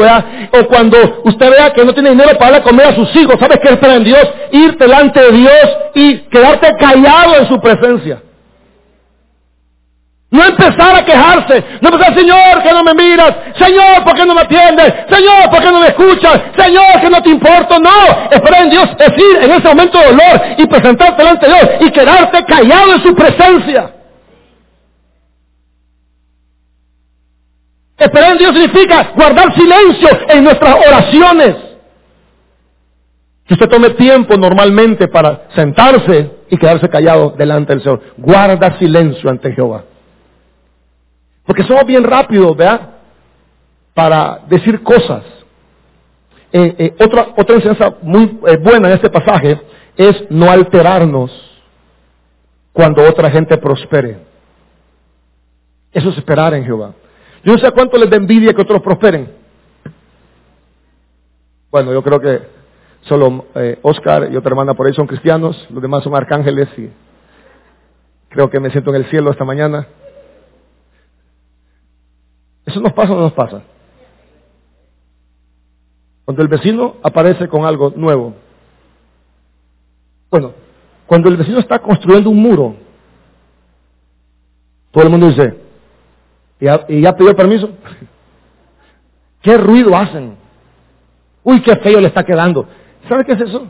O 0.51 0.65
cuando 0.67 0.97
usted 1.25 1.49
vea 1.51 1.71
que 1.71 1.85
no 1.85 1.93
tiene 1.93 2.11
dinero 2.11 2.37
para 2.37 2.61
comer 2.61 2.87
a 2.87 2.95
sus 2.95 3.15
hijos, 3.15 3.35
¿sabes 3.39 3.59
qué 3.61 3.73
espera 3.73 3.95
en 3.95 4.03
Dios? 4.03 4.23
Ir 4.51 4.77
delante 4.77 5.19
de 5.21 5.31
Dios 5.31 5.77
y 5.95 6.17
quedarte 6.29 6.75
callado 6.79 7.37
en 7.39 7.47
su 7.47 7.59
presencia. 7.59 8.30
No 10.31 10.45
empezar 10.45 10.95
a 10.95 11.03
quejarse, 11.03 11.61
no 11.81 11.89
empezar, 11.89 12.17
Señor, 12.17 12.63
que 12.63 12.71
no 12.71 12.83
me 12.85 12.93
miras, 12.93 13.35
Señor, 13.53 14.01
¿por 14.05 14.15
qué 14.15 14.25
no 14.25 14.33
me 14.33 14.41
atiendes? 14.41 14.93
Señor, 15.09 15.49
¿por 15.51 15.59
qué 15.59 15.69
no 15.69 15.81
me 15.81 15.87
escuchas? 15.87 16.41
Señor, 16.57 17.01
que 17.01 17.09
no 17.09 17.21
te 17.21 17.29
importo. 17.31 17.77
No, 17.79 18.29
esperar 18.31 18.61
en 18.61 18.69
Dios 18.69 18.89
es 18.97 19.17
ir 19.17 19.43
en 19.43 19.51
ese 19.51 19.67
momento 19.67 19.99
de 19.99 20.05
dolor 20.05 20.41
y 20.57 20.65
presentarte 20.67 21.21
delante 21.21 21.47
de 21.47 21.53
Dios 21.53 21.69
y 21.81 21.91
quedarte 21.91 22.45
callado 22.45 22.93
en 22.93 23.03
su 23.03 23.13
presencia. 23.13 23.91
Esperar 27.97 28.31
en 28.31 28.37
Dios 28.37 28.55
significa 28.55 29.11
guardar 29.13 29.53
silencio 29.53 30.09
en 30.29 30.45
nuestras 30.45 30.75
oraciones. 30.87 31.55
Que 33.45 33.55
usted 33.55 33.67
tome 33.67 33.89
tiempo 33.91 34.37
normalmente 34.37 35.09
para 35.09 35.49
sentarse 35.55 36.31
y 36.49 36.57
quedarse 36.57 36.87
callado 36.87 37.31
delante 37.37 37.73
del 37.73 37.83
Señor. 37.83 38.01
Guarda 38.15 38.79
silencio 38.79 39.29
ante 39.29 39.51
Jehová. 39.51 39.83
Porque 41.51 41.63
somos 41.63 41.85
bien 41.85 42.05
rápidos, 42.05 42.55
¿verdad? 42.55 42.91
Para 43.93 44.39
decir 44.47 44.81
cosas. 44.83 45.21
Eh, 46.49 46.75
eh, 46.77 46.95
otra, 46.97 47.33
otra 47.35 47.55
enseñanza 47.55 47.93
muy 48.03 48.39
eh, 48.47 48.55
buena 48.55 48.87
en 48.87 48.93
este 48.93 49.09
pasaje 49.09 49.59
es 49.97 50.31
no 50.31 50.49
alterarnos 50.49 51.29
cuando 52.71 53.03
otra 53.03 53.29
gente 53.29 53.57
prospere. 53.57 54.19
Eso 55.91 56.07
es 56.11 56.17
esperar 56.19 56.53
en 56.53 56.63
Jehová. 56.63 56.93
Yo 57.43 57.51
no 57.51 57.59
sé 57.59 57.69
cuánto 57.71 57.97
les 57.97 58.09
da 58.09 58.15
envidia 58.15 58.53
que 58.53 58.61
otros 58.61 58.81
prosperen. 58.81 59.29
Bueno, 61.69 61.91
yo 61.91 62.01
creo 62.01 62.21
que 62.21 62.43
solo 63.01 63.47
Oscar 63.81 64.29
y 64.31 64.37
otra 64.37 64.51
hermana 64.51 64.73
por 64.73 64.87
ahí 64.87 64.93
son 64.93 65.05
cristianos, 65.05 65.67
los 65.69 65.81
demás 65.81 66.01
son 66.01 66.15
arcángeles 66.15 66.69
y 66.77 66.89
creo 68.29 68.49
que 68.49 68.61
me 68.61 68.71
siento 68.71 68.91
en 68.91 69.01
el 69.01 69.09
cielo 69.09 69.31
esta 69.31 69.43
mañana. 69.43 69.85
¿Eso 72.71 72.79
nos 72.79 72.93
pasa 72.93 73.11
o 73.11 73.15
no 73.15 73.21
nos 73.23 73.33
pasa? 73.33 73.61
Cuando 76.23 76.41
el 76.41 76.47
vecino 76.47 76.95
aparece 77.03 77.47
con 77.49 77.65
algo 77.65 77.91
nuevo. 77.93 78.33
Bueno, 80.29 80.53
cuando 81.05 81.27
el 81.27 81.35
vecino 81.35 81.59
está 81.59 81.79
construyendo 81.79 82.29
un 82.29 82.37
muro, 82.37 82.75
todo 84.91 85.03
el 85.03 85.09
mundo 85.09 85.27
dice, 85.27 85.57
¿y 86.87 87.01
ya, 87.01 87.15
pidió 87.17 87.35
permiso? 87.35 87.69
¿Qué 89.41 89.57
ruido 89.57 89.93
hacen? 89.95 90.37
Uy, 91.43 91.61
qué 91.61 91.75
feo 91.75 91.99
le 91.99 92.07
está 92.07 92.23
quedando. 92.23 92.65
¿Sabe 93.09 93.25
qué 93.25 93.33
es 93.33 93.41
eso? 93.41 93.67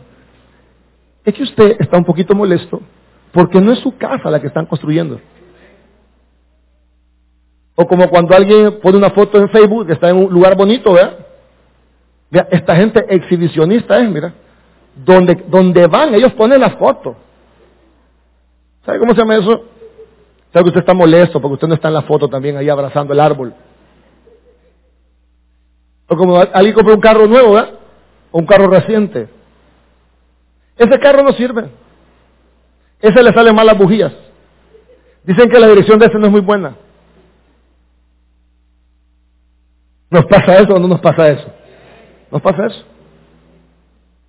Es 1.23 1.33
que 1.33 1.43
usted 1.43 1.77
está 1.79 1.97
un 1.97 2.05
poquito 2.05 2.35
molesto 2.35 2.79
porque 3.31 3.59
no 3.59 3.71
es 3.71 3.79
su 3.79 3.97
casa 3.97 4.29
la 4.29 4.39
que 4.39 4.47
están 4.47 4.67
construyendo. 4.67 5.19
O 7.81 7.87
como 7.87 8.07
cuando 8.11 8.35
alguien 8.35 8.79
pone 8.79 8.95
una 8.95 9.09
foto 9.09 9.39
en 9.39 9.49
Facebook 9.49 9.87
que 9.87 9.93
está 9.93 10.09
en 10.09 10.17
un 10.17 10.31
lugar 10.31 10.55
bonito, 10.55 10.93
¿verdad? 10.93 11.17
esta 12.51 12.75
gente 12.75 13.03
exhibicionista 13.09 13.97
es, 13.99 14.07
mira. 14.07 14.33
Donde, 15.03 15.33
donde 15.47 15.87
van, 15.87 16.13
ellos 16.13 16.31
ponen 16.33 16.61
las 16.61 16.75
fotos. 16.75 17.15
¿Sabe 18.85 18.99
cómo 18.99 19.13
se 19.13 19.21
llama 19.21 19.37
eso? 19.37 19.63
¿Sabe 20.53 20.63
que 20.63 20.69
usted 20.69 20.81
está 20.81 20.93
molesto 20.93 21.41
porque 21.41 21.55
usted 21.55 21.67
no 21.67 21.73
está 21.73 21.87
en 21.87 21.95
la 21.95 22.03
foto 22.03 22.27
también 22.27 22.55
ahí 22.55 22.69
abrazando 22.69 23.13
el 23.13 23.19
árbol? 23.19 23.51
O 26.07 26.15
como 26.15 26.39
alguien 26.39 26.75
compra 26.75 26.93
un 26.93 27.01
carro 27.01 27.25
nuevo, 27.25 27.53
¿verdad? 27.53 27.79
O 28.29 28.37
un 28.37 28.45
carro 28.45 28.67
reciente. 28.67 29.27
Ese 30.77 30.99
carro 30.99 31.23
no 31.23 31.31
sirve. 31.31 31.65
Ese 33.01 33.23
le 33.23 33.33
sale 33.33 33.51
mal 33.51 33.65
las 33.65 33.77
bujías. 33.77 34.13
Dicen 35.23 35.49
que 35.49 35.59
la 35.59 35.67
dirección 35.67 35.97
de 35.97 36.05
ese 36.05 36.19
no 36.19 36.27
es 36.27 36.31
muy 36.31 36.41
buena. 36.41 36.75
¿Nos 40.11 40.25
pasa 40.25 40.57
eso 40.57 40.73
o 40.75 40.79
no 40.79 40.89
nos 40.89 40.99
pasa 40.99 41.29
eso? 41.29 41.47
¿Nos 42.29 42.41
pasa 42.41 42.65
eso? 42.67 42.83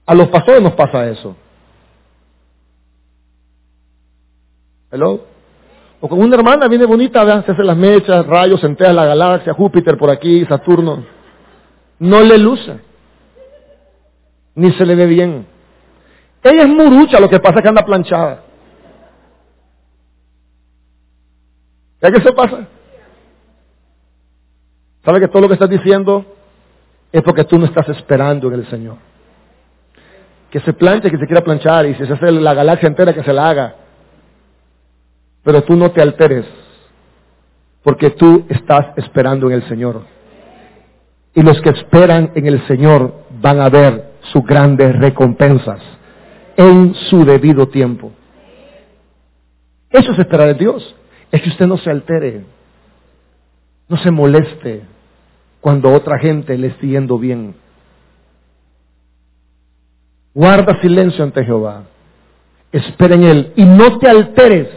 A 0.06 0.14
los 0.14 0.28
pastores 0.28 0.62
nos 0.62 0.74
pasa 0.74 1.08
eso. 1.08 1.36
¿Hello? 4.92 5.24
O 6.00 6.08
con 6.08 6.20
una 6.20 6.36
hermana 6.36 6.68
viene 6.68 6.86
bonita, 6.86 7.24
vean, 7.24 7.44
se 7.44 7.52
hace 7.52 7.64
las 7.64 7.76
mechas, 7.76 8.24
rayos, 8.26 8.60
se 8.60 8.92
la 8.92 9.06
galaxia, 9.06 9.54
Júpiter 9.54 9.98
por 9.98 10.10
aquí, 10.10 10.44
Saturno. 10.46 11.04
No 11.98 12.20
le 12.20 12.38
luce. 12.38 12.78
Ni 14.54 14.70
se 14.72 14.86
le 14.86 14.94
ve 14.94 15.06
bien. 15.06 15.46
Ella 16.44 16.62
es 16.62 16.68
murucha, 16.68 17.18
lo 17.18 17.28
que 17.28 17.40
pasa 17.40 17.56
es 17.56 17.62
que 17.62 17.68
anda 17.68 17.84
planchada. 17.84 18.44
¿Ya 22.00 22.10
qué 22.10 22.20
se 22.20 22.32
pasa? 22.32 22.68
¿Sabe 25.04 25.20
que 25.20 25.28
todo 25.28 25.42
lo 25.42 25.48
que 25.48 25.54
estás 25.54 25.70
diciendo 25.70 26.24
es 27.10 27.22
porque 27.22 27.44
tú 27.44 27.58
no 27.58 27.66
estás 27.66 27.88
esperando 27.88 28.48
en 28.48 28.54
el 28.54 28.66
Señor? 28.68 28.96
Que 30.50 30.60
se 30.60 30.72
planche, 30.72 31.10
que 31.10 31.18
se 31.18 31.26
quiera 31.26 31.42
planchar, 31.42 31.86
y 31.86 31.94
si 31.94 32.06
se 32.06 32.12
hace 32.12 32.30
la 32.30 32.54
galaxia 32.54 32.86
entera, 32.86 33.12
que 33.12 33.24
se 33.24 33.32
la 33.32 33.48
haga. 33.48 33.74
Pero 35.42 35.62
tú 35.64 35.74
no 35.74 35.90
te 35.90 36.00
alteres, 36.00 36.46
porque 37.82 38.10
tú 38.10 38.46
estás 38.48 38.96
esperando 38.96 39.48
en 39.48 39.54
el 39.54 39.68
Señor. 39.68 40.02
Y 41.34 41.42
los 41.42 41.60
que 41.62 41.70
esperan 41.70 42.30
en 42.34 42.46
el 42.46 42.64
Señor 42.68 43.24
van 43.40 43.60
a 43.60 43.68
ver 43.70 44.12
sus 44.32 44.44
grandes 44.44 44.94
recompensas 44.98 45.80
en 46.56 46.94
su 46.94 47.24
debido 47.24 47.68
tiempo. 47.68 48.12
Eso 49.90 50.12
es 50.12 50.18
esperar 50.18 50.50
en 50.50 50.58
Dios. 50.58 50.94
Es 51.32 51.42
que 51.42 51.48
usted 51.48 51.66
no 51.66 51.78
se 51.78 51.90
altere, 51.90 52.44
no 53.88 53.96
se 53.96 54.10
moleste 54.10 54.91
cuando 55.62 55.92
otra 55.92 56.18
gente 56.18 56.58
le 56.58 56.66
esté 56.66 56.88
yendo 56.88 57.16
bien. 57.16 57.54
Guarda 60.34 60.80
silencio 60.82 61.22
ante 61.22 61.44
Jehová. 61.44 61.84
Espera 62.72 63.14
en 63.14 63.22
Él 63.22 63.52
y 63.54 63.64
no 63.64 63.98
te 63.98 64.08
alteres. 64.08 64.68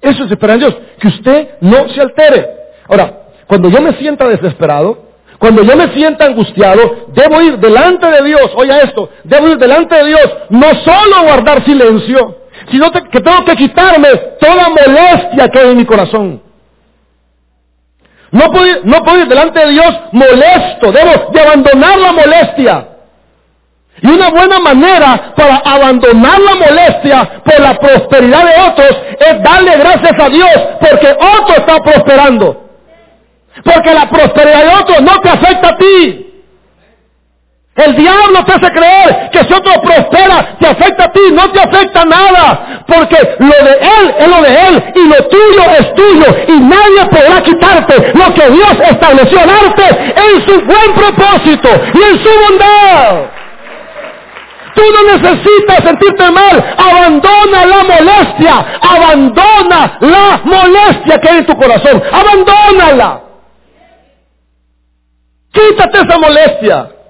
Eso 0.00 0.24
es 0.24 0.32
esperar 0.32 0.54
en 0.54 0.60
Dios. 0.60 0.76
Que 0.98 1.08
usted 1.08 1.48
no 1.60 1.88
se 1.90 2.00
altere. 2.00 2.48
Ahora, 2.88 3.20
cuando 3.46 3.68
yo 3.68 3.80
me 3.80 3.92
sienta 3.98 4.28
desesperado, 4.28 5.12
cuando 5.38 5.62
yo 5.62 5.76
me 5.76 5.94
sienta 5.94 6.24
angustiado, 6.24 7.06
debo 7.14 7.40
ir 7.40 7.56
delante 7.58 8.06
de 8.08 8.22
Dios, 8.22 8.50
oiga 8.56 8.80
esto, 8.80 9.10
debo 9.22 9.48
ir 9.48 9.58
delante 9.58 9.94
de 9.94 10.06
Dios, 10.06 10.32
no 10.50 10.68
solo 10.84 11.22
guardar 11.24 11.64
silencio, 11.64 12.36
sino 12.68 12.90
que 12.90 13.20
tengo 13.20 13.44
que 13.44 13.56
quitarme 13.56 14.08
toda 14.40 14.68
molestia 14.70 15.48
que 15.48 15.58
hay 15.58 15.70
en 15.70 15.76
mi 15.76 15.84
corazón. 15.84 16.51
No 18.32 18.50
puedo, 18.50 18.80
no 18.84 19.02
puedo 19.04 19.18
ir 19.20 19.28
delante 19.28 19.60
de 19.60 19.72
Dios 19.72 20.00
molesto, 20.12 20.90
debo 20.90 21.30
de 21.32 21.40
abandonar 21.40 21.98
la 21.98 22.12
molestia. 22.12 22.88
Y 24.00 24.06
una 24.08 24.30
buena 24.30 24.58
manera 24.58 25.32
para 25.36 25.56
abandonar 25.58 26.40
la 26.40 26.54
molestia 26.54 27.42
por 27.44 27.60
la 27.60 27.74
prosperidad 27.74 28.44
de 28.44 28.60
otros 28.62 29.00
es 29.20 29.42
darle 29.42 29.76
gracias 29.76 30.14
a 30.18 30.28
Dios 30.30 30.52
porque 30.80 31.08
otro 31.08 31.56
está 31.56 31.76
prosperando. 31.78 32.68
Porque 33.62 33.94
la 33.94 34.08
prosperidad 34.08 34.64
de 34.64 34.74
otro 34.76 35.00
no 35.02 35.20
te 35.20 35.28
afecta 35.28 35.68
a 35.68 35.76
ti. 35.76 36.31
El 37.74 37.96
diablo 37.96 38.44
te 38.44 38.52
hace 38.52 38.70
creer 38.70 39.30
que 39.32 39.44
si 39.44 39.52
otro 39.54 39.80
prospera, 39.80 40.56
te 40.60 40.66
afecta 40.66 41.04
a 41.04 41.12
ti, 41.12 41.20
no 41.32 41.50
te 41.52 41.60
afecta 41.60 42.04
nada. 42.04 42.84
Porque 42.86 43.16
lo 43.38 43.46
de 43.46 43.72
él 43.72 44.14
es 44.18 44.28
lo 44.28 44.42
de 44.42 44.68
él 44.68 44.92
y 44.94 45.08
lo 45.08 45.26
tuyo 45.28 45.62
es 45.78 45.94
tuyo. 45.94 46.36
Y 46.48 46.60
nadie 46.60 47.06
podrá 47.10 47.42
quitarte 47.42 48.12
lo 48.14 48.34
que 48.34 48.50
Dios 48.50 48.72
estableció 48.90 49.40
en 49.40 49.50
arte 49.50 50.14
en 50.16 50.46
su 50.46 50.60
buen 50.66 50.92
propósito 50.94 51.68
y 51.94 52.02
en 52.02 52.22
su 52.22 52.28
bondad. 52.28 53.30
Tú 54.74 54.82
no 54.92 55.16
necesitas 55.16 55.82
sentirte 55.82 56.30
mal. 56.30 56.74
Abandona 56.76 57.66
la 57.66 57.84
molestia. 57.84 58.66
Abandona 58.82 59.98
la 60.00 60.40
molestia 60.44 61.18
que 61.18 61.28
hay 61.28 61.38
en 61.38 61.46
tu 61.46 61.56
corazón. 61.56 62.02
Abandónala. 62.12 63.22
Quítate 65.52 66.00
esa 66.00 66.18
molestia. 66.18 67.01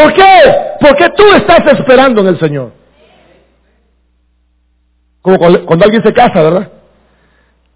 ¿Por 0.00 0.14
qué? 0.14 0.42
Porque 0.80 1.08
tú 1.16 1.24
estás 1.36 1.66
esperando 1.78 2.22
en 2.22 2.28
el 2.28 2.38
Señor. 2.38 2.72
Como 5.20 5.36
cuando 5.38 5.84
alguien 5.84 6.02
se 6.02 6.12
casa, 6.12 6.42
¿verdad? 6.42 6.72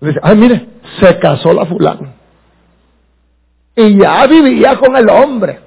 Dice, 0.01 0.19
ay, 0.23 0.37
mire, 0.37 0.69
se 1.01 1.19
casó 1.19 1.53
la 1.53 1.67
fulana. 1.67 2.15
Y 3.77 3.99
ya 4.01 4.27
vivía 4.27 4.77
con 4.77 4.97
el 4.97 5.09
hombre. 5.11 5.61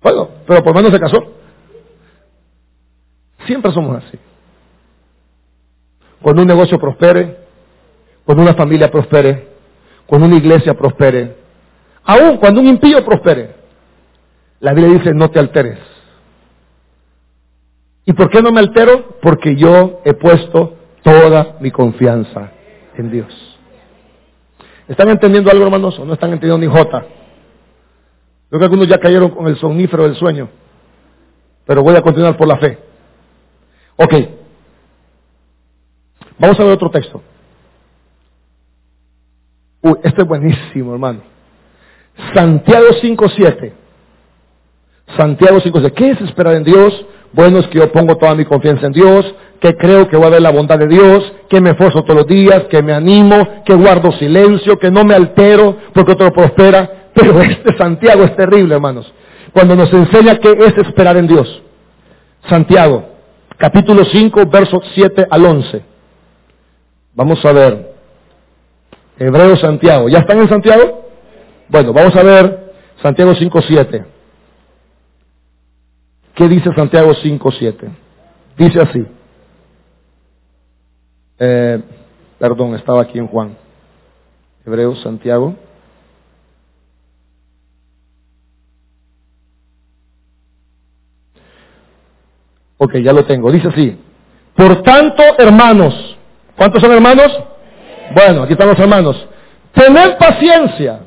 Bueno, 0.00 0.28
pero 0.46 0.62
por 0.62 0.74
lo 0.74 0.80
menos 0.80 0.92
se 0.92 1.00
casó. 1.00 1.32
Siempre 3.46 3.72
somos 3.72 4.02
así. 4.04 4.18
Cuando 6.22 6.40
un 6.40 6.48
negocio 6.48 6.78
prospere, 6.78 7.36
cuando 8.24 8.42
una 8.42 8.54
familia 8.54 8.90
prospere, 8.90 9.48
cuando 10.06 10.28
una 10.28 10.36
iglesia 10.36 10.72
prospere, 10.72 11.43
aún 12.04 12.36
cuando 12.38 12.60
un 12.60 12.66
impío 12.66 13.04
prospere, 13.04 13.54
la 14.60 14.72
Biblia 14.72 14.98
dice 14.98 15.12
no 15.12 15.30
te 15.30 15.38
alteres. 15.38 15.78
¿Y 18.06 18.12
por 18.12 18.30
qué 18.30 18.42
no 18.42 18.52
me 18.52 18.60
altero? 18.60 19.16
Porque 19.22 19.56
yo 19.56 20.00
he 20.04 20.14
puesto 20.14 20.76
toda 21.02 21.56
mi 21.60 21.70
confianza 21.70 22.52
en 22.96 23.10
Dios. 23.10 23.58
¿Están 24.88 25.08
entendiendo 25.08 25.50
algo, 25.50 25.64
hermanos? 25.64 25.98
¿O 25.98 26.04
no 26.04 26.12
están 26.12 26.32
entendiendo 26.32 26.58
ni 26.58 26.72
jota? 26.72 27.06
Creo 28.48 28.58
que 28.58 28.64
algunos 28.64 28.88
ya 28.88 28.98
cayeron 28.98 29.30
con 29.30 29.46
el 29.46 29.56
somnífero 29.56 30.04
del 30.04 30.16
sueño. 30.16 30.48
Pero 31.66 31.82
voy 31.82 31.96
a 31.96 32.02
continuar 32.02 32.36
por 32.36 32.46
la 32.46 32.58
fe. 32.58 32.78
Ok. 33.96 34.14
Vamos 36.38 36.60
a 36.60 36.64
ver 36.64 36.72
otro 36.72 36.90
texto. 36.90 37.22
Uy, 39.80 39.94
este 40.02 40.22
es 40.22 40.28
buenísimo, 40.28 40.92
hermano. 40.92 41.33
Santiago 42.34 42.86
5.7. 43.02 43.72
Santiago 45.16 45.58
5.7. 45.60 45.92
¿Qué 45.92 46.10
es 46.10 46.20
esperar 46.20 46.54
en 46.54 46.64
Dios? 46.64 47.06
Bueno, 47.32 47.58
es 47.58 47.66
que 47.66 47.78
yo 47.78 47.90
pongo 47.90 48.16
toda 48.16 48.34
mi 48.34 48.44
confianza 48.44 48.86
en 48.86 48.92
Dios, 48.92 49.34
que 49.60 49.76
creo 49.76 50.08
que 50.08 50.16
voy 50.16 50.26
a 50.26 50.30
ver 50.30 50.42
la 50.42 50.50
bondad 50.50 50.78
de 50.78 50.86
Dios, 50.86 51.32
que 51.48 51.60
me 51.60 51.70
esfuerzo 51.70 52.02
todos 52.02 52.20
los 52.20 52.26
días, 52.26 52.64
que 52.64 52.80
me 52.82 52.92
animo, 52.92 53.64
que 53.64 53.74
guardo 53.74 54.12
silencio, 54.12 54.78
que 54.78 54.90
no 54.90 55.04
me 55.04 55.14
altero 55.14 55.76
porque 55.92 56.12
otro 56.12 56.32
prospera. 56.32 57.10
Pero 57.14 57.40
este 57.42 57.76
Santiago 57.76 58.24
es 58.24 58.36
terrible, 58.36 58.74
hermanos. 58.74 59.12
Cuando 59.52 59.74
nos 59.74 59.92
enseña 59.92 60.36
qué 60.38 60.52
es 60.52 60.78
esperar 60.78 61.16
en 61.16 61.26
Dios. 61.26 61.62
Santiago, 62.48 63.04
capítulo 63.56 64.04
5, 64.04 64.46
versos 64.46 64.82
7 64.94 65.26
al 65.30 65.44
11. 65.44 65.82
Vamos 67.14 67.44
a 67.44 67.52
ver. 67.52 67.94
Hebreo 69.18 69.56
Santiago. 69.56 70.08
¿Ya 70.08 70.18
están 70.18 70.38
en 70.40 70.48
Santiago? 70.48 71.08
Bueno, 71.68 71.92
vamos 71.92 72.14
a 72.14 72.22
ver 72.22 72.74
Santiago 73.02 73.32
5.7. 73.32 74.04
¿Qué 76.34 76.48
dice 76.48 76.70
Santiago 76.74 77.12
5.7? 77.14 77.90
Dice 78.56 78.80
así. 78.80 79.06
Eh, 81.38 81.82
perdón, 82.38 82.74
estaba 82.74 83.02
aquí 83.02 83.18
en 83.18 83.26
Juan. 83.26 83.56
Hebreo 84.66 84.96
Santiago. 84.96 85.54
Ok, 92.78 92.96
ya 92.96 93.12
lo 93.12 93.24
tengo. 93.24 93.50
Dice 93.50 93.68
así. 93.68 93.98
Por 94.54 94.82
tanto, 94.82 95.22
hermanos. 95.38 96.16
¿Cuántos 96.56 96.82
son 96.82 96.92
hermanos? 96.92 97.32
Bueno, 98.14 98.42
aquí 98.42 98.52
están 98.52 98.68
los 98.68 98.78
hermanos. 98.78 99.28
Tener 99.72 100.18
paciencia. 100.18 101.00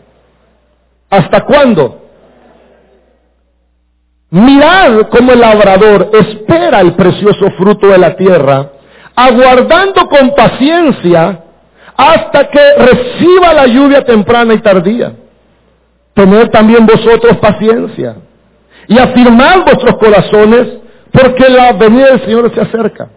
¿Hasta 1.09 1.41
cuándo? 1.41 2.01
Mirad 4.29 5.07
cómo 5.09 5.31
el 5.31 5.39
labrador 5.39 6.09
espera 6.13 6.81
el 6.81 6.95
precioso 6.95 7.49
fruto 7.57 7.87
de 7.87 7.97
la 7.97 8.15
tierra, 8.15 8.71
aguardando 9.15 10.07
con 10.07 10.35
paciencia 10.35 11.43
hasta 11.95 12.49
que 12.49 12.73
reciba 12.77 13.53
la 13.53 13.67
lluvia 13.67 14.03
temprana 14.03 14.53
y 14.53 14.59
tardía. 14.59 15.13
Tened 16.13 16.49
también 16.49 16.85
vosotros 16.85 17.37
paciencia 17.37 18.17
y 18.87 18.99
afirmad 18.99 19.63
vuestros 19.63 19.97
corazones 19.97 20.77
porque 21.11 21.49
la 21.49 21.73
venida 21.73 22.11
del 22.11 22.21
Señor 22.21 22.53
se 22.53 22.61
acerca. 22.61 23.09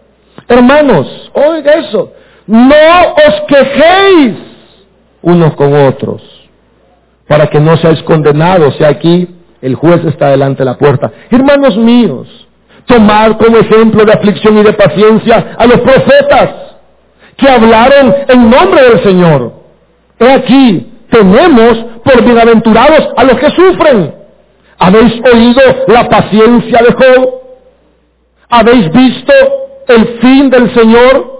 Hermanos, 0.47 1.31
oiga 1.33 1.73
eso, 1.73 2.11
no 2.47 2.75
os 3.27 3.41
quejéis 3.47 4.35
unos 5.21 5.53
con 5.55 5.73
otros, 5.87 6.21
para 7.31 7.47
que 7.47 7.61
no 7.61 7.77
seáis 7.77 8.03
condenados. 8.03 8.75
Y 8.77 8.83
aquí 8.83 9.25
el 9.61 9.75
juez 9.75 10.03
está 10.03 10.27
delante 10.31 10.59
de 10.59 10.65
la 10.65 10.77
puerta. 10.77 11.09
Hermanos 11.29 11.77
míos, 11.77 12.27
tomad 12.85 13.37
como 13.37 13.55
ejemplo 13.55 14.03
de 14.03 14.11
aflicción 14.11 14.57
y 14.57 14.63
de 14.63 14.73
paciencia 14.73 15.55
a 15.57 15.65
los 15.65 15.79
profetas 15.79 16.49
que 17.37 17.49
hablaron 17.49 18.13
en 18.27 18.49
nombre 18.49 18.81
del 18.83 19.01
Señor. 19.01 19.53
He 20.19 20.29
aquí, 20.29 20.91
tenemos 21.09 21.77
por 22.03 22.21
bienaventurados 22.21 23.07
a 23.15 23.23
los 23.23 23.37
que 23.37 23.49
sufren. 23.51 24.13
¿Habéis 24.77 25.13
oído 25.33 25.61
la 25.87 26.09
paciencia 26.09 26.79
de 26.79 26.91
Job? 26.91 27.29
¿Habéis 28.49 28.91
visto 28.91 29.33
el 29.87 30.19
fin 30.19 30.49
del 30.49 30.73
Señor? 30.75 31.31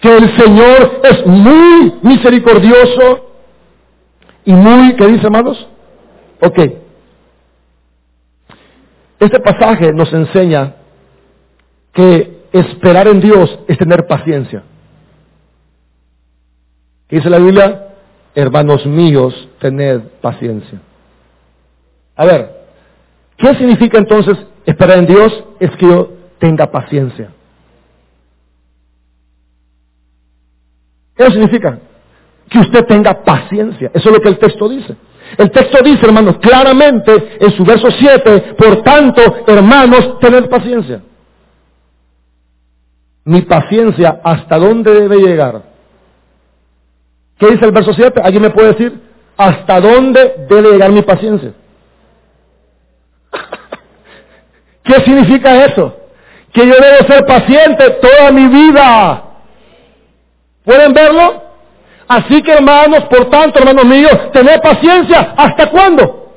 que 0.00 0.16
el 0.16 0.36
Señor 0.38 1.00
es 1.02 1.26
muy 1.26 1.92
misericordioso 2.02 3.27
y 4.44 4.52
muy, 4.52 4.96
¿qué 4.96 5.06
dice 5.06 5.26
hermanos? 5.26 5.68
Ok. 6.40 6.58
Este 9.20 9.40
pasaje 9.40 9.92
nos 9.92 10.12
enseña 10.12 10.76
que 11.92 12.46
esperar 12.52 13.08
en 13.08 13.20
Dios 13.20 13.58
es 13.66 13.76
tener 13.78 14.06
paciencia. 14.06 14.62
¿Qué 17.08 17.16
dice 17.16 17.30
la 17.30 17.38
Biblia? 17.38 17.88
Hermanos 18.34 18.86
míos, 18.86 19.48
tened 19.60 20.02
paciencia. 20.20 20.80
A 22.14 22.24
ver, 22.24 22.66
¿qué 23.36 23.54
significa 23.54 23.98
entonces 23.98 24.36
esperar 24.66 24.98
en 24.98 25.06
Dios? 25.06 25.44
Es 25.58 25.70
que 25.76 25.86
yo 25.86 26.12
tenga 26.38 26.70
paciencia. 26.70 27.30
¿Qué 31.16 31.30
significa? 31.30 31.80
Que 32.50 32.58
usted 32.58 32.84
tenga 32.86 33.22
paciencia. 33.22 33.90
Eso 33.92 34.08
es 34.08 34.14
lo 34.14 34.20
que 34.20 34.28
el 34.28 34.38
texto 34.38 34.68
dice. 34.68 34.96
El 35.36 35.50
texto 35.50 35.78
dice, 35.84 36.06
hermanos, 36.06 36.38
claramente 36.38 37.36
en 37.40 37.50
su 37.50 37.64
verso 37.64 37.90
7, 37.90 38.54
por 38.56 38.82
tanto, 38.82 39.44
hermanos, 39.46 40.18
tened 40.20 40.48
paciencia. 40.48 41.02
Mi 43.24 43.42
paciencia, 43.42 44.20
¿hasta 44.24 44.56
dónde 44.56 44.94
debe 44.94 45.18
llegar? 45.18 45.62
¿Qué 47.38 47.46
dice 47.48 47.66
el 47.66 47.72
verso 47.72 47.92
7? 47.92 48.20
¿Alguien 48.22 48.42
me 48.42 48.50
puede 48.50 48.68
decir? 48.68 49.00
¿Hasta 49.36 49.80
dónde 49.80 50.46
debe 50.48 50.72
llegar 50.72 50.90
mi 50.90 51.02
paciencia? 51.02 51.52
¿Qué 54.82 54.94
significa 55.04 55.66
eso? 55.66 55.94
Que 56.52 56.66
yo 56.66 56.74
debo 56.74 57.06
ser 57.06 57.26
paciente 57.26 57.90
toda 58.00 58.32
mi 58.32 58.48
vida. 58.48 59.24
¿Pueden 60.64 60.92
verlo? 60.94 61.47
Así 62.08 62.42
que 62.42 62.52
hermanos, 62.52 63.04
por 63.04 63.28
tanto, 63.28 63.58
hermanos 63.58 63.84
míos, 63.84 64.16
tened 64.32 64.60
paciencia. 64.60 65.34
¿Hasta 65.36 65.66
cuándo? 65.70 66.32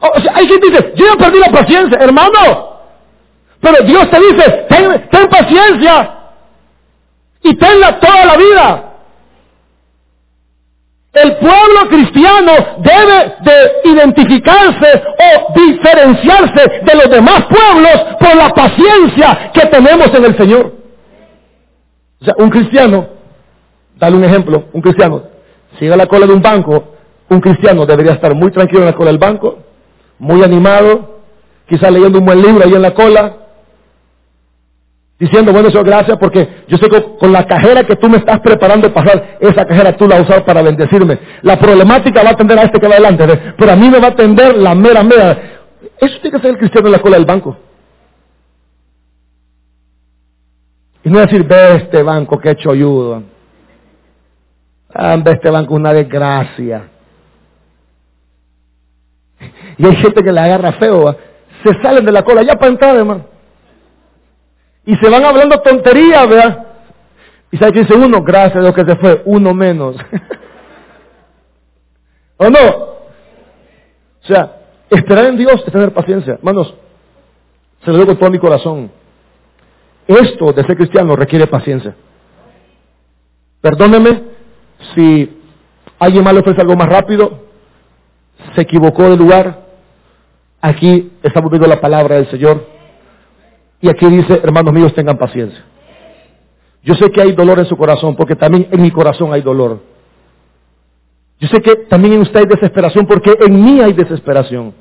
O 0.00 0.20
sea, 0.20 0.32
hay 0.34 0.46
gente 0.46 0.70
que 0.70 0.76
dice, 0.76 0.92
yo 0.96 1.06
ya 1.06 1.16
perdí 1.16 1.38
la 1.38 1.50
paciencia, 1.50 1.98
hermano. 1.98 2.76
Pero 3.60 3.84
Dios 3.84 4.10
te 4.10 4.20
dice, 4.20 4.66
ten, 4.68 5.08
ten 5.10 5.28
paciencia. 5.28 6.12
Y 7.42 7.54
tenla 7.54 7.98
toda 7.98 8.24
la 8.26 8.36
vida. 8.36 8.82
El 11.14 11.36
pueblo 11.36 11.88
cristiano 11.88 12.52
debe 12.78 13.36
de 13.40 13.90
identificarse 13.90 15.02
o 15.18 15.52
diferenciarse 15.54 16.80
de 16.82 16.94
los 16.94 17.08
demás 17.08 17.46
pueblos 17.46 18.16
por 18.20 18.36
la 18.36 18.50
paciencia 18.50 19.50
que 19.54 19.64
tenemos 19.66 20.12
en 20.12 20.24
el 20.26 20.36
Señor. 20.36 20.72
O 22.20 22.24
sea, 22.26 22.34
un 22.36 22.50
cristiano, 22.50 23.15
dale 23.96 24.16
un 24.16 24.24
ejemplo, 24.24 24.64
un 24.72 24.80
cristiano, 24.80 25.22
sigue 25.78 25.92
a 25.92 25.96
la 25.96 26.06
cola 26.06 26.26
de 26.26 26.32
un 26.32 26.42
banco, 26.42 26.84
un 27.28 27.40
cristiano 27.40 27.84
debería 27.86 28.12
estar 28.12 28.34
muy 28.34 28.50
tranquilo 28.50 28.80
en 28.80 28.86
la 28.86 28.94
cola 28.94 29.10
del 29.10 29.18
banco, 29.18 29.58
muy 30.18 30.42
animado, 30.42 31.20
quizás 31.68 31.90
leyendo 31.90 32.18
un 32.18 32.24
buen 32.24 32.40
libro 32.40 32.64
ahí 32.64 32.74
en 32.74 32.82
la 32.82 32.94
cola, 32.94 33.46
Diciendo, 35.18 35.50
bueno, 35.50 35.70
Señor, 35.70 35.86
gracias 35.86 36.18
porque 36.18 36.46
yo 36.68 36.76
sé 36.76 36.90
que 36.90 37.16
con 37.18 37.32
la 37.32 37.46
cajera 37.46 37.84
que 37.84 37.96
tú 37.96 38.06
me 38.06 38.18
estás 38.18 38.38
preparando 38.40 38.92
para 38.92 39.06
pasar, 39.06 39.38
esa 39.40 39.64
cajera 39.64 39.96
tú 39.96 40.06
la 40.06 40.20
usado 40.20 40.44
para 40.44 40.60
bendecirme. 40.60 41.18
La 41.40 41.58
problemática 41.58 42.22
va 42.22 42.30
a 42.30 42.32
atender 42.32 42.58
a 42.58 42.64
este 42.64 42.78
que 42.78 42.86
va 42.86 42.96
adelante, 42.96 43.26
pero 43.56 43.72
a 43.72 43.76
mí 43.76 43.88
me 43.88 43.98
va 43.98 44.08
a 44.08 44.10
atender 44.10 44.58
la 44.58 44.74
mera 44.74 45.02
mera. 45.02 45.38
Eso 45.98 46.18
tiene 46.20 46.36
que 46.36 46.42
ser 46.42 46.50
el 46.50 46.58
cristiano 46.58 46.88
en 46.88 46.92
la 46.92 46.98
cola 46.98 47.16
del 47.16 47.24
banco. 47.24 47.56
Y 51.02 51.08
no 51.08 51.20
decir, 51.20 51.44
ve 51.44 51.76
este 51.76 52.02
banco 52.02 52.38
que 52.38 52.50
hecho 52.50 52.74
ve 54.96 55.32
este 55.32 55.50
banco 55.50 55.74
una 55.74 55.92
desgracia. 55.92 56.88
Y 59.78 59.86
hay 59.86 59.96
gente 59.96 60.22
que 60.22 60.32
le 60.32 60.40
agarra 60.40 60.72
feo, 60.72 61.16
se 61.62 61.74
salen 61.82 62.04
de 62.04 62.12
la 62.12 62.22
cola 62.22 62.42
ya 62.42 62.54
para 62.54 62.70
entrar, 62.70 62.96
hermano. 62.96 63.26
Y 64.84 64.94
se 64.96 65.08
van 65.08 65.24
hablando 65.24 65.60
tonterías, 65.60 66.28
¿verdad? 66.28 66.66
Y 67.50 67.58
sabe 67.58 67.72
que 67.72 67.80
dice 67.80 67.94
uno, 67.94 68.22
gracias 68.22 68.56
a 68.56 68.60
Dios 68.60 68.74
que 68.74 68.84
se 68.84 68.96
fue, 68.96 69.22
uno 69.24 69.52
menos. 69.52 69.96
¿O 72.38 72.48
no? 72.48 72.68
O 74.22 74.26
sea, 74.26 74.56
esperar 74.90 75.26
en 75.26 75.36
Dios 75.36 75.62
es 75.64 75.72
tener 75.72 75.92
paciencia. 75.92 76.34
Hermanos, 76.34 76.74
se 77.84 77.90
lo 77.90 77.98
digo 77.98 78.08
con 78.08 78.18
todo 78.18 78.30
mi 78.30 78.38
corazón. 78.38 78.90
Esto 80.06 80.52
de 80.52 80.64
ser 80.64 80.76
cristiano 80.76 81.16
requiere 81.16 81.46
paciencia. 81.46 81.94
Perdóneme 83.60 84.22
si 84.96 85.38
alguien 85.98 86.24
más 86.24 86.34
le 86.34 86.40
ofrece 86.40 86.60
algo 86.60 86.74
más 86.74 86.88
rápido, 86.88 87.44
se 88.54 88.62
equivocó 88.62 89.04
de 89.04 89.16
lugar. 89.16 89.66
Aquí 90.60 91.12
estamos 91.22 91.50
viendo 91.50 91.68
la 91.68 91.80
palabra 91.80 92.16
del 92.16 92.28
Señor. 92.30 92.66
Y 93.80 93.88
aquí 93.88 94.06
dice, 94.06 94.40
hermanos 94.42 94.72
míos, 94.72 94.94
tengan 94.94 95.18
paciencia. 95.18 95.62
Yo 96.82 96.94
sé 96.94 97.10
que 97.10 97.20
hay 97.20 97.32
dolor 97.32 97.58
en 97.58 97.66
su 97.66 97.76
corazón, 97.76 98.16
porque 98.16 98.34
también 98.34 98.68
en 98.70 98.82
mi 98.82 98.90
corazón 98.90 99.32
hay 99.32 99.42
dolor. 99.42 99.80
Yo 101.38 101.48
sé 101.48 101.60
que 101.60 101.76
también 101.88 102.14
en 102.14 102.20
usted 102.22 102.40
hay 102.40 102.46
desesperación, 102.46 103.06
porque 103.06 103.34
en 103.38 103.62
mí 103.62 103.80
hay 103.80 103.92
desesperación. 103.92 104.72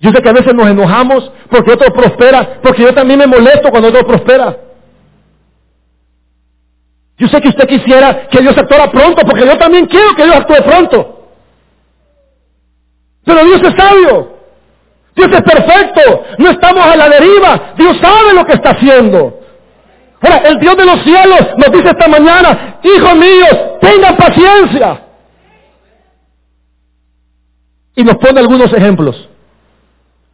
Yo 0.00 0.10
sé 0.10 0.22
que 0.22 0.28
a 0.28 0.32
veces 0.32 0.54
nos 0.54 0.66
enojamos 0.66 1.30
porque 1.50 1.72
otro 1.72 1.92
prospera, 1.92 2.60
porque 2.62 2.82
yo 2.82 2.94
también 2.94 3.18
me 3.18 3.26
molesto 3.26 3.70
cuando 3.70 3.88
otro 3.88 4.06
prospera. 4.06 4.56
Yo 7.16 7.28
sé 7.28 7.40
que 7.40 7.48
usted 7.48 7.68
quisiera 7.68 8.26
que 8.28 8.40
Dios 8.40 8.56
actuara 8.56 8.90
pronto, 8.90 9.22
porque 9.24 9.46
yo 9.46 9.56
también 9.56 9.86
quiero 9.86 10.14
que 10.16 10.24
Dios 10.24 10.36
actúe 10.36 10.62
pronto. 10.64 11.28
Pero 13.24 13.44
Dios 13.44 13.62
es 13.62 13.74
sabio. 13.76 14.34
Dios 15.14 15.28
es 15.30 15.42
perfecto. 15.42 16.24
No 16.38 16.50
estamos 16.50 16.84
a 16.84 16.96
la 16.96 17.08
deriva. 17.08 17.74
Dios 17.76 17.96
sabe 17.98 18.34
lo 18.34 18.44
que 18.44 18.54
está 18.54 18.70
haciendo. 18.70 19.40
Ahora, 20.20 20.38
el 20.48 20.58
Dios 20.58 20.76
de 20.76 20.84
los 20.86 21.02
cielos 21.02 21.40
nos 21.56 21.70
dice 21.70 21.88
esta 21.90 22.08
mañana, 22.08 22.78
hijos 22.82 23.14
míos, 23.14 23.58
tengan 23.80 24.16
paciencia. 24.16 25.02
Y 27.94 28.02
nos 28.02 28.16
pone 28.16 28.40
algunos 28.40 28.72
ejemplos. 28.72 29.28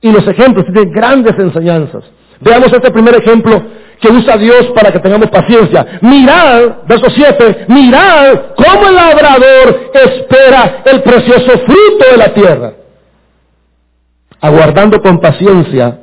Y 0.00 0.10
los 0.10 0.26
ejemplos 0.26 0.64
tienen 0.64 0.92
grandes 0.92 1.38
enseñanzas. 1.38 2.04
Veamos 2.40 2.72
este 2.72 2.90
primer 2.90 3.16
ejemplo 3.16 3.62
que 4.01 4.09
usa 4.09 4.36
Dios 4.36 4.68
para 4.74 4.90
que 4.90 4.98
tengamos 4.98 5.30
paciencia. 5.30 5.98
Mirad, 6.01 6.86
verso 6.86 7.07
7, 7.11 7.66
mirad 7.68 8.40
cómo 8.57 8.88
el 8.88 8.94
labrador 8.94 9.90
espera 9.92 10.82
el 10.86 11.03
precioso 11.03 11.51
fruto 11.66 12.11
de 12.11 12.16
la 12.16 12.34
tierra 12.34 12.72
aguardando 14.40 15.01
con 15.03 15.20
paciencia 15.20 16.01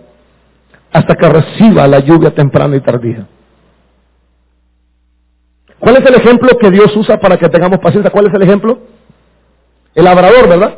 hasta 0.91 1.15
que 1.15 1.29
reciba 1.29 1.87
la 1.87 1.99
lluvia 1.99 2.31
temprana 2.31 2.75
y 2.75 2.81
tardía. 2.81 3.27
¿Cuál 5.79 5.97
es 5.97 6.05
el 6.05 6.15
ejemplo 6.15 6.57
que 6.57 6.71
Dios 6.71 6.95
usa 6.95 7.19
para 7.19 7.37
que 7.37 7.49
tengamos 7.49 7.79
paciencia? 7.79 8.11
¿Cuál 8.11 8.27
es 8.27 8.33
el 8.33 8.41
ejemplo? 8.41 8.79
El 9.93 10.05
labrador, 10.05 10.47
¿verdad? 10.47 10.75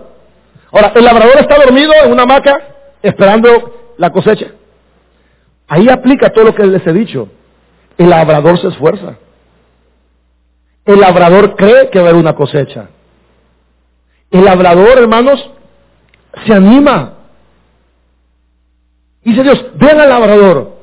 Ahora, 0.71 0.91
el 0.95 1.03
labrador 1.03 1.37
está 1.39 1.57
dormido 1.57 1.91
en 2.03 2.11
una 2.11 2.23
hamaca 2.23 2.57
esperando 3.01 3.93
la 3.97 4.09
cosecha. 4.11 4.47
Ahí 5.69 5.87
aplica 5.87 6.31
todo 6.31 6.45
lo 6.45 6.55
que 6.55 6.65
les 6.65 6.85
he 6.85 6.93
dicho. 6.93 7.29
El 7.97 8.09
labrador 8.09 8.59
se 8.59 8.67
esfuerza. 8.67 9.15
El 10.83 10.99
labrador 10.99 11.55
cree 11.55 11.89
que 11.91 11.99
va 11.99 12.07
a 12.07 12.09
haber 12.09 12.19
una 12.19 12.33
cosecha. 12.33 12.89
El 14.31 14.45
labrador, 14.45 14.97
hermanos, 14.97 15.49
se 16.45 16.53
anima. 16.53 17.13
Dice 19.23 19.43
Dios, 19.43 19.63
ven 19.75 19.99
al 19.99 20.09
labrador, 20.09 20.77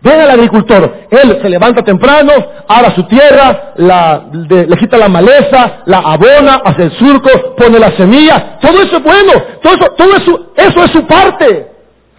ven 0.00 0.20
al 0.20 0.30
agricultor. 0.30 1.06
Él 1.10 1.38
se 1.40 1.48
levanta 1.48 1.84
temprano, 1.84 2.32
abra 2.66 2.94
su 2.96 3.04
tierra, 3.04 3.74
le 3.76 4.76
quita 4.78 4.96
la 4.98 5.08
maleza, 5.08 5.82
la 5.86 5.98
abona, 5.98 6.62
hace 6.64 6.84
el 6.84 6.92
surco, 6.92 7.54
pone 7.56 7.78
la 7.78 7.92
semilla. 7.92 8.58
Todo 8.60 8.82
eso 8.82 8.96
es 8.96 9.02
bueno, 9.04 9.32
todo 9.62 9.74
eso, 9.74 9.92
todo 9.96 10.16
eso, 10.16 10.52
eso 10.56 10.84
es 10.84 10.90
su 10.90 11.06
parte. 11.06 11.68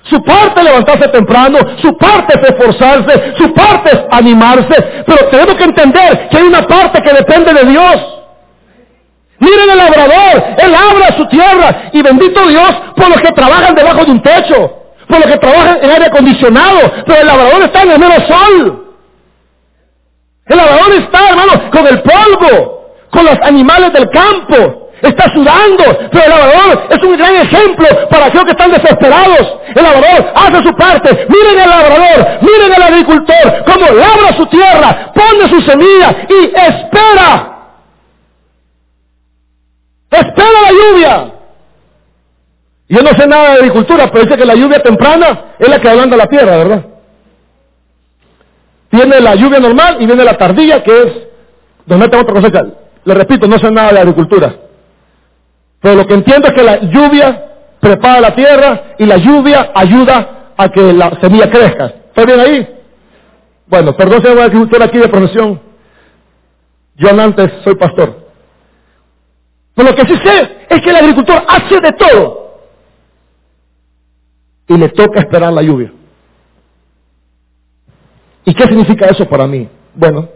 Su 0.04 0.22
parte 0.24 0.60
es 0.60 0.66
levantarse 0.66 1.08
temprano, 1.10 1.60
su 1.78 1.98
parte 1.98 2.40
es 2.40 2.50
esforzarse, 2.50 3.34
su 3.38 3.54
parte 3.54 3.90
es 3.92 4.02
animarse, 4.12 5.04
pero 5.06 5.30
tenemos 5.30 5.56
que 5.56 5.64
entender 5.64 6.30
que 6.30 6.38
hay 6.38 6.44
una 6.44 6.62
parte 6.64 7.02
que 7.02 7.14
depende 7.14 7.54
de 7.54 7.66
Dios. 7.66 8.20
Miren 9.40 9.70
el 9.70 9.78
labrador, 9.78 10.44
él 10.58 10.76
abra 10.76 11.18
su 11.18 11.26
tierra 11.28 11.90
y 11.92 12.02
bendito 12.02 12.48
Dios 12.48 12.72
por 12.96 13.10
los 13.10 13.22
que 13.22 13.32
trabajan 13.32 13.76
debajo 13.76 14.06
de 14.06 14.12
un 14.12 14.22
techo 14.22 14.84
por 15.08 15.20
los 15.20 15.32
que 15.32 15.38
trabajan 15.38 15.78
en 15.84 15.92
aire 15.92 16.06
acondicionado, 16.06 16.92
pero 17.06 17.22
el 17.22 17.28
labrador 17.28 17.64
está 17.64 17.84
en 17.84 17.92
el 17.92 18.00
mero 18.00 18.16
sol. 18.28 18.96
El 20.46 20.58
labrador 20.58 20.92
está, 20.94 21.30
hermano, 21.30 21.72
con 21.72 21.88
el 21.88 22.02
polvo, 22.02 22.88
con 23.10 23.26
los 23.26 23.38
animales 23.44 23.94
del 23.94 24.10
campo. 24.10 24.83
Está 25.04 25.30
sudando, 25.34 25.84
pero 26.14 26.24
el 26.24 26.30
labrador 26.30 26.88
es 26.90 27.04
un 27.04 27.18
gran 27.18 27.36
ejemplo 27.36 27.86
para 28.10 28.28
aquellos 28.28 28.46
que 28.46 28.52
están 28.52 28.72
desesperados. 28.72 29.54
El 29.76 29.84
labrador 29.84 30.32
hace 30.34 30.64
su 30.64 30.74
parte. 30.76 31.28
Miren 31.28 31.60
el 31.62 31.70
labrador, 31.70 32.40
miren 32.40 32.74
el 32.74 32.82
agricultor, 32.82 33.66
cómo 33.66 33.86
labra 33.88 34.38
su 34.38 34.46
tierra, 34.46 35.12
pone 35.14 35.50
su 35.50 35.60
semilla 35.62 36.16
y 36.30 36.46
espera. 36.46 37.50
Espera 40.10 40.62
la 40.62 40.72
lluvia. 40.72 41.34
Yo 42.88 43.02
no 43.02 43.10
sé 43.10 43.28
nada 43.28 43.50
de 43.50 43.56
agricultura, 43.56 44.10
pero 44.10 44.24
dice 44.24 44.38
que 44.38 44.46
la 44.46 44.56
lluvia 44.56 44.82
temprana 44.82 45.56
es 45.60 45.68
la 45.68 45.82
que 45.82 45.90
ablanda 45.90 46.16
la 46.16 46.28
tierra, 46.28 46.58
¿verdad? 46.58 46.86
Viene 48.90 49.20
la 49.20 49.36
lluvia 49.36 49.60
normal 49.60 49.98
y 50.00 50.06
viene 50.06 50.24
la 50.24 50.38
tardía, 50.38 50.82
que 50.82 51.02
es 51.02 51.14
donde 51.86 52.06
está 52.06 52.22
otra 52.22 52.36
cosecha. 52.36 52.62
le 53.04 53.14
repito, 53.14 53.48
no 53.48 53.60
sé 53.60 53.70
nada 53.70 53.92
de 53.92 54.00
agricultura. 54.00 54.56
Pero 55.84 55.96
lo 55.96 56.08
que 56.08 56.14
entiendo 56.14 56.48
es 56.48 56.54
que 56.54 56.64
la 56.64 56.80
lluvia 56.80 57.46
prepara 57.82 58.22
la 58.22 58.34
tierra 58.34 58.96
y 58.98 59.06
la 59.06 59.18
lluvia 59.18 59.74
ayuda 59.76 60.54
a 60.56 60.70
que 60.70 60.94
la 60.94 61.20
semilla 61.20 61.52
crezca. 61.52 61.86
¿Está 62.08 62.24
bien 62.24 62.40
ahí? 62.40 62.70
Bueno, 63.68 63.94
perdón 63.94 64.22
si 64.22 64.30
voy 64.30 64.44
agricultor 64.44 64.82
aquí 64.82 64.98
de 64.98 65.10
profesión. 65.10 65.60
Yo 66.96 67.10
antes 67.10 67.52
soy 67.66 67.76
pastor. 67.76 68.30
Pero 69.76 69.90
lo 69.90 69.96
que 69.96 70.06
sí 70.06 70.16
sé 70.24 70.58
es 70.70 70.82
que 70.82 70.90
el 70.90 70.96
agricultor 70.96 71.44
hace 71.50 71.76
de 71.82 71.92
todo. 71.92 72.62
Y 74.70 74.78
le 74.78 74.88
toca 74.88 75.20
esperar 75.20 75.52
la 75.52 75.64
lluvia. 75.64 75.92
¿Y 78.46 78.54
qué 78.54 78.64
significa 78.64 79.08
eso 79.08 79.28
para 79.28 79.48
mí? 79.48 79.68
Bueno, 79.96 80.30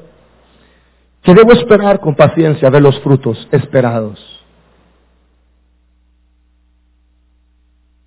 que 1.24 1.34
debo 1.34 1.54
esperar 1.54 2.02
con 2.02 2.16
paciencia 2.16 2.70
ver 2.70 2.82
los 2.82 3.00
frutos 3.00 3.48
esperados. 3.50 4.37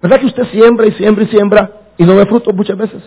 ¿Verdad 0.02 0.20
que 0.20 0.26
usted 0.26 0.44
siembra 0.50 0.86
y 0.86 0.92
siembra 0.92 1.24
y 1.24 1.28
siembra 1.28 1.70
y 1.98 2.04
no 2.04 2.16
ve 2.16 2.26
frutos 2.26 2.54
muchas 2.54 2.76
veces? 2.76 3.02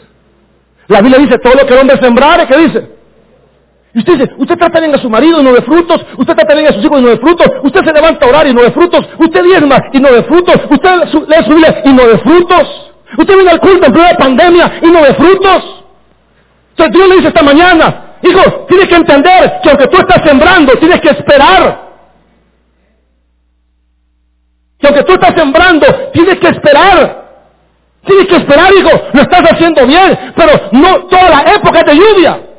La 0.88 1.02
Biblia 1.02 1.20
dice, 1.20 1.38
todo 1.40 1.54
lo 1.54 1.66
que 1.66 1.74
el 1.74 1.80
hombre 1.80 1.98
sembrar, 1.98 2.48
¿qué 2.48 2.58
dice? 2.58 2.92
Y 3.94 4.00
usted 4.00 4.14
dice, 4.14 4.32
usted 4.38 4.58
trata 4.58 4.80
bien 4.80 4.94
a 4.94 4.98
su 4.98 5.10
marido 5.10 5.40
y 5.40 5.44
no 5.44 5.54
ve 5.54 5.62
frutos, 5.62 6.04
usted 6.18 6.34
trata 6.34 6.56
bien 6.56 6.68
a 6.68 6.74
sus 6.74 6.84
hijos 6.84 7.00
y 7.00 7.04
no 7.04 7.10
ve 7.10 7.18
frutos, 7.18 7.48
usted 7.64 7.86
se 7.86 7.94
levanta 7.94 8.26
a 8.26 8.30
orar 8.30 8.48
y 8.48 8.54
no 8.54 8.62
ve 8.62 8.72
frutos, 8.72 9.08
usted 9.20 9.44
diezma 9.44 9.78
y 9.92 10.00
no 10.00 10.12
ve 10.12 10.24
frutos, 10.24 10.56
usted 10.70 10.90
lee 11.28 11.46
su 11.46 11.50
Biblia 11.50 11.82
y 11.86 11.94
no 11.94 12.06
ve 12.06 12.18
frutos, 12.20 12.92
usted 13.18 13.36
viene 13.36 13.52
al 13.52 13.60
culto 13.60 13.86
en 13.86 13.94
plena 13.94 14.18
pandemia 14.18 14.74
y 14.82 14.88
no 14.88 15.02
ve 15.02 15.14
frutos. 15.14 15.84
Entonces 16.72 16.94
Dios 16.94 17.08
le 17.08 17.16
dice 17.18 17.28
esta 17.28 17.44
mañana, 17.44 18.18
hijo, 18.24 18.66
tienes 18.68 18.88
que 18.88 18.96
entender 18.96 19.60
que 19.62 19.70
aunque 19.70 19.88
tú 19.88 19.98
estás 19.98 20.28
sembrando, 20.28 20.74
tienes 20.74 21.00
que 21.00 21.10
esperar. 21.10 21.83
Que 24.84 24.90
aunque 24.90 25.04
tú 25.06 25.14
estás 25.14 25.34
sembrando, 25.34 25.86
tienes 26.12 26.38
que 26.40 26.48
esperar. 26.50 27.24
Tienes 28.06 28.28
que 28.28 28.36
esperar, 28.36 28.70
hijo, 28.74 28.90
lo 29.14 29.22
estás 29.22 29.50
haciendo 29.50 29.88
bien, 29.88 30.34
pero 30.36 30.52
no 30.74 31.06
toda 31.06 31.30
la 31.30 31.54
época 31.54 31.80
es 31.80 31.86
de 31.86 31.96
lluvia. 31.96 32.50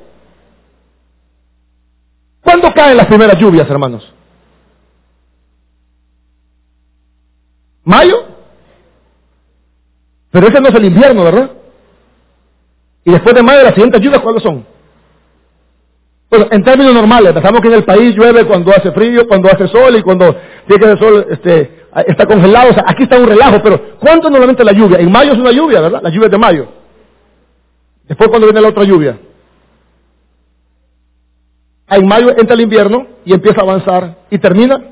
¿Cuándo 2.40 2.72
caen 2.72 2.96
las 2.96 3.08
primeras 3.08 3.38
lluvias, 3.38 3.68
hermanos? 3.68 4.10
¿Mayo? 7.84 8.24
Pero 10.30 10.48
ese 10.48 10.60
no 10.62 10.68
es 10.68 10.74
el 10.76 10.84
invierno, 10.86 11.24
¿verdad? 11.24 11.50
Y 13.04 13.12
después 13.12 13.34
de 13.34 13.42
mayo, 13.42 13.64
las 13.64 13.74
siguientes 13.74 14.00
lluvias, 14.00 14.22
¿cuáles 14.22 14.42
son? 14.42 14.66
Bueno, 16.30 16.48
en 16.50 16.64
términos 16.64 16.94
normales, 16.94 17.34
pensamos 17.34 17.60
que 17.60 17.68
en 17.68 17.74
el 17.74 17.84
país 17.84 18.16
llueve 18.16 18.46
cuando 18.46 18.72
hace 18.72 18.90
frío, 18.92 19.28
cuando 19.28 19.50
hace 19.50 19.68
sol 19.68 19.94
y 19.94 20.02
cuando 20.02 20.34
tiene 20.66 20.80
que 20.80 20.86
hacer 20.86 20.98
sol 20.98 21.26
este, 21.30 21.83
está 22.02 22.26
congelado. 22.26 22.70
O 22.70 22.74
sea, 22.74 22.84
aquí 22.86 23.04
está 23.04 23.18
un 23.18 23.28
relajo, 23.28 23.62
pero 23.62 23.98
¿cuánto 23.98 24.28
normalmente 24.28 24.64
la 24.64 24.72
lluvia? 24.72 24.98
En 24.98 25.10
mayo 25.10 25.32
es 25.32 25.38
una 25.38 25.52
lluvia, 25.52 25.80
¿verdad? 25.80 26.00
La 26.02 26.10
lluvia 26.10 26.26
es 26.26 26.32
de 26.32 26.38
mayo. 26.38 26.68
Después, 28.04 28.28
cuando 28.28 28.46
viene 28.46 28.60
la 28.60 28.68
otra 28.68 28.84
lluvia? 28.84 29.18
En 31.88 32.06
mayo 32.06 32.30
entra 32.36 32.54
el 32.54 32.62
invierno 32.62 33.06
y 33.24 33.32
empieza 33.32 33.60
a 33.60 33.64
avanzar 33.64 34.16
y 34.30 34.38
termina. 34.38 34.82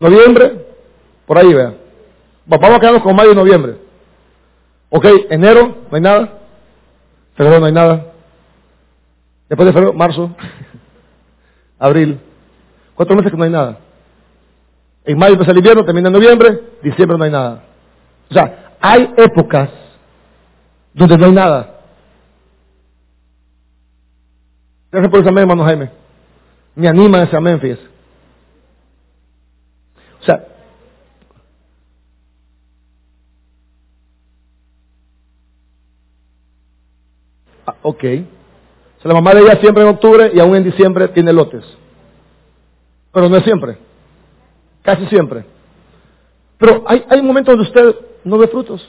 Noviembre, 0.00 0.66
por 1.26 1.38
ahí, 1.38 1.52
vean. 1.52 1.76
Vamos 2.46 2.70
a 2.70 2.80
quedarnos 2.80 3.02
con 3.02 3.14
mayo 3.14 3.32
y 3.32 3.34
noviembre. 3.34 3.76
Ok, 4.90 5.04
enero, 5.30 5.76
no 5.90 5.96
hay 5.96 6.00
nada. 6.00 6.38
Febrero 7.34 7.60
no 7.60 7.66
hay 7.66 7.72
nada. 7.72 8.12
Después 9.48 9.66
de 9.66 9.72
febrero, 9.72 9.92
marzo, 9.92 10.30
abril. 11.78 12.20
Cuatro 12.98 13.14
meses 13.14 13.30
que 13.30 13.38
no 13.38 13.44
hay 13.44 13.50
nada. 13.50 13.78
En 15.04 15.16
mayo 15.16 15.34
empieza 15.34 15.52
el 15.52 15.58
invierno, 15.58 15.84
termina 15.84 16.08
en 16.08 16.14
noviembre, 16.14 16.60
diciembre 16.82 17.16
no 17.16 17.22
hay 17.22 17.30
nada. 17.30 17.62
O 18.28 18.34
sea, 18.34 18.74
hay 18.80 19.14
épocas 19.16 19.70
donde 20.94 21.16
no 21.16 21.26
hay 21.26 21.32
nada. 21.32 21.78
Gracias 24.90 25.10
por 25.12 25.20
ese 25.20 25.28
amén, 25.28 25.42
hermano 25.42 25.62
Jaime. 25.62 25.90
Me 26.74 26.88
anima 26.88 27.22
ese 27.22 27.36
amén, 27.36 27.60
fíjese. 27.60 27.86
O 30.20 30.24
sea, 30.24 30.44
Ah, 37.64 37.76
ok. 37.82 38.04
la 39.04 39.14
mamá 39.14 39.34
de 39.34 39.42
ella 39.42 39.60
siempre 39.60 39.84
en 39.84 39.90
octubre 39.90 40.32
y 40.34 40.40
aún 40.40 40.56
en 40.56 40.64
diciembre 40.64 41.06
tiene 41.08 41.32
lotes. 41.32 41.64
Pero 43.12 43.28
no 43.28 43.36
es 43.36 43.44
siempre. 43.44 43.78
Casi 44.82 45.06
siempre. 45.06 45.44
Pero 46.58 46.84
hay, 46.86 47.04
hay 47.08 47.22
momentos 47.22 47.56
donde 47.56 47.68
usted 47.68 48.06
no 48.24 48.38
ve 48.38 48.48
frutos. 48.48 48.86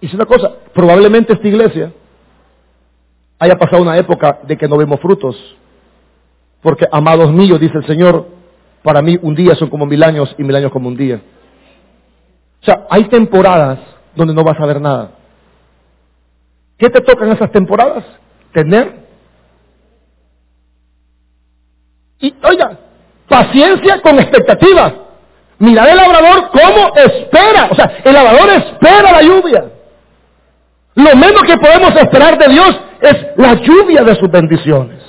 Y 0.00 0.06
es 0.06 0.14
una 0.14 0.26
cosa, 0.26 0.52
probablemente 0.74 1.32
esta 1.32 1.48
iglesia 1.48 1.92
haya 3.38 3.56
pasado 3.56 3.82
una 3.82 3.96
época 3.96 4.40
de 4.44 4.56
que 4.56 4.68
no 4.68 4.76
vemos 4.76 5.00
frutos. 5.00 5.36
Porque, 6.60 6.86
amados 6.90 7.32
míos, 7.32 7.60
dice 7.60 7.78
el 7.78 7.86
Señor, 7.86 8.26
para 8.82 9.02
mí 9.02 9.18
un 9.22 9.34
día 9.34 9.54
son 9.54 9.70
como 9.70 9.86
mil 9.86 10.02
años 10.02 10.34
y 10.38 10.42
mil 10.42 10.56
años 10.56 10.72
como 10.72 10.88
un 10.88 10.96
día. 10.96 11.20
O 12.62 12.64
sea, 12.64 12.86
hay 12.90 13.04
temporadas 13.04 13.78
donde 14.14 14.34
no 14.34 14.42
vas 14.42 14.58
a 14.58 14.66
ver 14.66 14.80
nada. 14.80 15.12
¿Qué 16.76 16.90
te 16.90 17.00
tocan 17.00 17.30
esas 17.30 17.50
temporadas? 17.52 18.04
Tener. 18.52 19.06
Y 22.20 22.34
oiga, 22.42 22.78
paciencia 23.28 24.00
con 24.00 24.18
expectativa. 24.18 24.92
Mira 25.58 25.90
el 25.90 25.96
labrador 25.96 26.50
cómo 26.50 26.92
espera. 26.96 27.68
O 27.70 27.74
sea, 27.74 27.90
el 28.04 28.12
labrador 28.12 28.50
espera 28.50 29.12
la 29.12 29.22
lluvia. 29.22 29.64
Lo 30.94 31.16
menos 31.16 31.42
que 31.42 31.56
podemos 31.56 31.94
esperar 31.96 32.38
de 32.38 32.48
Dios 32.48 32.80
es 33.00 33.16
la 33.36 33.54
lluvia 33.54 34.02
de 34.02 34.14
sus 34.16 34.30
bendiciones. 34.30 35.02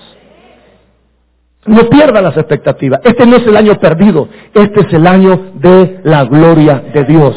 No 1.66 1.90
pierda 1.90 2.22
las 2.22 2.36
expectativas. 2.38 3.02
Este 3.04 3.26
no 3.26 3.38
es 3.38 3.46
el 3.46 3.58
año 3.58 3.76
perdido. 3.80 4.28
Este 4.54 4.82
es 4.82 4.94
el 4.94 5.06
año 5.06 5.52
de 5.56 6.00
la 6.04 6.24
gloria 6.26 6.84
de 6.94 7.04
Dios. 7.04 7.36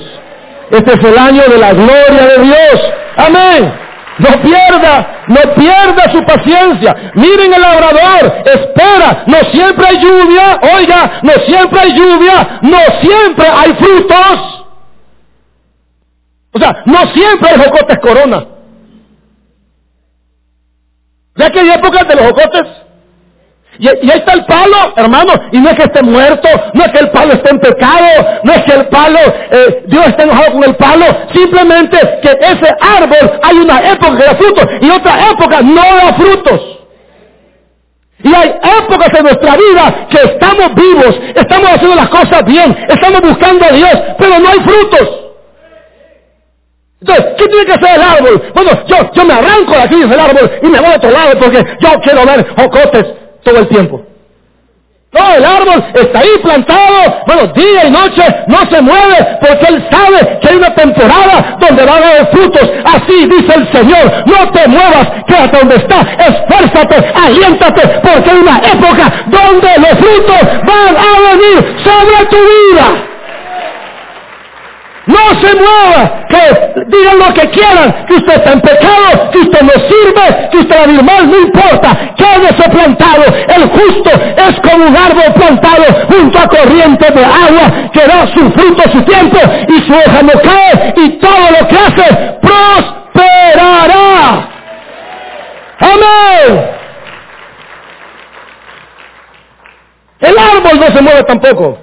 Este 0.70 0.94
es 0.94 1.04
el 1.04 1.18
año 1.18 1.42
de 1.48 1.58
la 1.58 1.72
gloria 1.72 2.26
de 2.36 2.42
Dios. 2.44 2.92
Amén. 3.16 3.81
No 4.22 4.40
pierda, 4.40 5.24
no 5.26 5.54
pierda 5.54 6.12
su 6.12 6.22
paciencia. 6.24 7.12
Miren 7.14 7.52
el 7.52 7.60
labrador, 7.60 8.42
espera. 8.44 9.24
No 9.26 9.38
siempre 9.50 9.86
hay 9.88 9.98
lluvia, 9.98 10.60
oiga, 10.76 11.20
no 11.22 11.32
siempre 11.44 11.80
hay 11.80 11.92
lluvia, 11.92 12.60
no 12.62 12.78
siempre 13.00 13.46
hay 13.48 13.74
frutos. 13.74 14.64
O 16.52 16.58
sea, 16.58 16.82
no 16.86 16.98
siempre 17.12 17.50
hay 17.50 17.64
jocotes 17.64 17.98
corona. 18.00 18.46
Ya 21.34 21.50
que 21.50 21.60
hay 21.60 21.70
épocas 21.70 22.06
de 22.06 22.14
los 22.14 22.26
jocotes 22.26 22.81
y, 23.78 23.88
ahí 23.88 24.18
está 24.18 24.34
el 24.34 24.44
palo, 24.44 24.92
hermano, 24.96 25.32
y 25.50 25.58
no 25.58 25.70
es 25.70 25.76
que 25.76 25.84
esté 25.84 26.02
muerto, 26.02 26.48
no 26.74 26.84
es 26.84 26.92
que 26.92 26.98
el 26.98 27.10
palo 27.10 27.32
esté 27.32 27.50
en 27.50 27.58
pecado, 27.58 28.06
no 28.44 28.52
es 28.52 28.62
que 28.64 28.72
el 28.72 28.86
palo, 28.88 29.18
eh, 29.50 29.82
Dios 29.86 30.06
esté 30.08 30.24
enojado 30.24 30.52
con 30.52 30.64
el 30.64 30.76
palo, 30.76 31.06
simplemente 31.32 31.98
que 32.22 32.30
ese 32.40 32.68
árbol 32.80 33.40
hay 33.42 33.56
una 33.56 33.80
época 33.80 34.16
que 34.16 34.24
da 34.24 34.34
frutos 34.34 34.66
y 34.80 34.90
otra 34.90 35.30
época 35.30 35.62
no 35.62 35.82
da 35.82 36.14
frutos. 36.14 36.78
Y 38.24 38.32
hay 38.32 38.54
épocas 38.78 39.08
en 39.18 39.24
nuestra 39.24 39.56
vida 39.56 40.06
que 40.08 40.18
estamos 40.18 40.74
vivos, 40.74 41.20
estamos 41.34 41.70
haciendo 41.70 41.96
las 41.96 42.08
cosas 42.08 42.44
bien, 42.44 42.76
estamos 42.88 43.20
buscando 43.22 43.64
a 43.64 43.70
Dios, 43.70 43.94
pero 44.18 44.38
no 44.38 44.48
hay 44.48 44.60
frutos. 44.60 45.18
Entonces, 47.00 47.26
¿qué 47.36 47.48
tiene 47.48 47.64
que 47.64 47.72
hacer 47.72 47.96
el 47.96 48.02
árbol? 48.02 48.42
Bueno, 48.54 48.70
yo, 48.86 48.96
yo 49.12 49.24
me 49.24 49.34
arranco 49.34 49.72
de 49.72 49.82
aquí 49.82 49.96
del 49.96 50.20
árbol 50.20 50.50
y 50.62 50.66
me 50.66 50.78
voy 50.78 50.92
a 50.92 50.96
otro 50.96 51.10
lado 51.10 51.32
porque 51.40 51.64
yo 51.80 52.00
quiero 52.00 52.24
ver 52.24 52.46
jocotes 52.54 53.21
todo 53.42 53.58
el 53.58 53.68
tiempo. 53.68 54.02
No, 55.12 55.34
el 55.34 55.44
árbol 55.44 55.84
está 55.92 56.20
ahí 56.20 56.38
plantado, 56.42 57.22
bueno, 57.26 57.46
día 57.48 57.84
y 57.86 57.90
noche, 57.90 58.22
no 58.46 58.64
se 58.70 58.80
mueve, 58.80 59.38
porque 59.42 59.66
él 59.68 59.86
sabe 59.90 60.38
que 60.40 60.48
hay 60.48 60.56
una 60.56 60.74
temporada 60.74 61.58
donde 61.60 61.84
va 61.84 61.96
a 61.96 62.00
dar 62.00 62.30
frutos. 62.30 62.70
Así 62.82 63.26
dice 63.26 63.54
el 63.54 63.72
Señor, 63.72 64.24
no 64.24 64.50
te 64.52 64.66
muevas, 64.68 65.08
quédate 65.26 65.58
donde 65.58 65.76
está, 65.76 66.00
esfuérzate, 66.00 67.12
aliéntate, 67.14 67.88
porque 68.00 68.30
hay 68.30 68.38
una 68.38 68.56
época 68.56 69.12
donde 69.26 69.68
los 69.80 69.98
frutos 69.98 70.40
van 70.64 70.96
a 70.96 71.34
venir 71.34 71.76
sobre 71.84 72.26
tu 72.30 72.36
vida. 72.36 73.11
No 75.06 75.18
se 75.40 75.54
mueva, 75.56 76.26
que 76.28 76.84
digan 76.86 77.18
lo 77.18 77.34
que 77.34 77.50
quieran, 77.50 78.06
que 78.06 78.14
usted 78.14 78.34
está 78.34 78.52
en 78.52 78.60
pecado, 78.60 79.30
que 79.32 79.38
usted 79.38 79.60
no 79.62 79.72
sirve, 79.72 80.48
que 80.50 80.58
usted 80.58 80.78
va 80.78 80.82
a 80.82 80.86
vivir 80.86 81.02
mal, 81.02 81.28
no 81.28 81.38
importa, 81.38 82.14
quédese 82.16 82.70
plantado. 82.70 83.24
El 83.48 83.68
justo 83.68 84.10
es 84.36 84.60
como 84.60 84.86
un 84.86 84.96
árbol 84.96 85.34
plantado 85.34 85.84
junto 86.08 86.38
a 86.38 86.46
corrientes 86.46 87.12
de 87.14 87.24
agua 87.24 87.90
que 87.92 88.06
da 88.06 88.28
su 88.28 88.48
fruto 88.52 88.82
su 88.92 89.02
tiempo 89.02 89.38
y 89.68 89.80
su 89.80 89.92
hoja 89.92 90.22
no 90.22 90.34
cae 90.40 90.94
y 90.96 91.18
todo 91.18 91.50
lo 91.50 91.66
que 91.66 91.76
hace 91.76 92.38
prosperará. 92.40 94.48
Amén. 95.80 96.70
El 100.20 100.38
árbol 100.38 100.78
no 100.78 100.86
se 100.96 101.02
mueve 101.02 101.24
tampoco. 101.24 101.81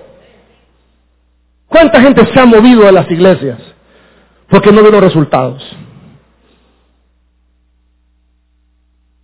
¿Cuánta 1.70 2.02
gente 2.02 2.26
se 2.34 2.40
ha 2.40 2.46
movido 2.46 2.82
de 2.82 2.92
las 2.92 3.10
iglesias? 3.10 3.60
Porque 4.50 4.72
no 4.72 4.84
ve 4.84 4.92
los 4.92 5.02
resultados. 5.02 5.64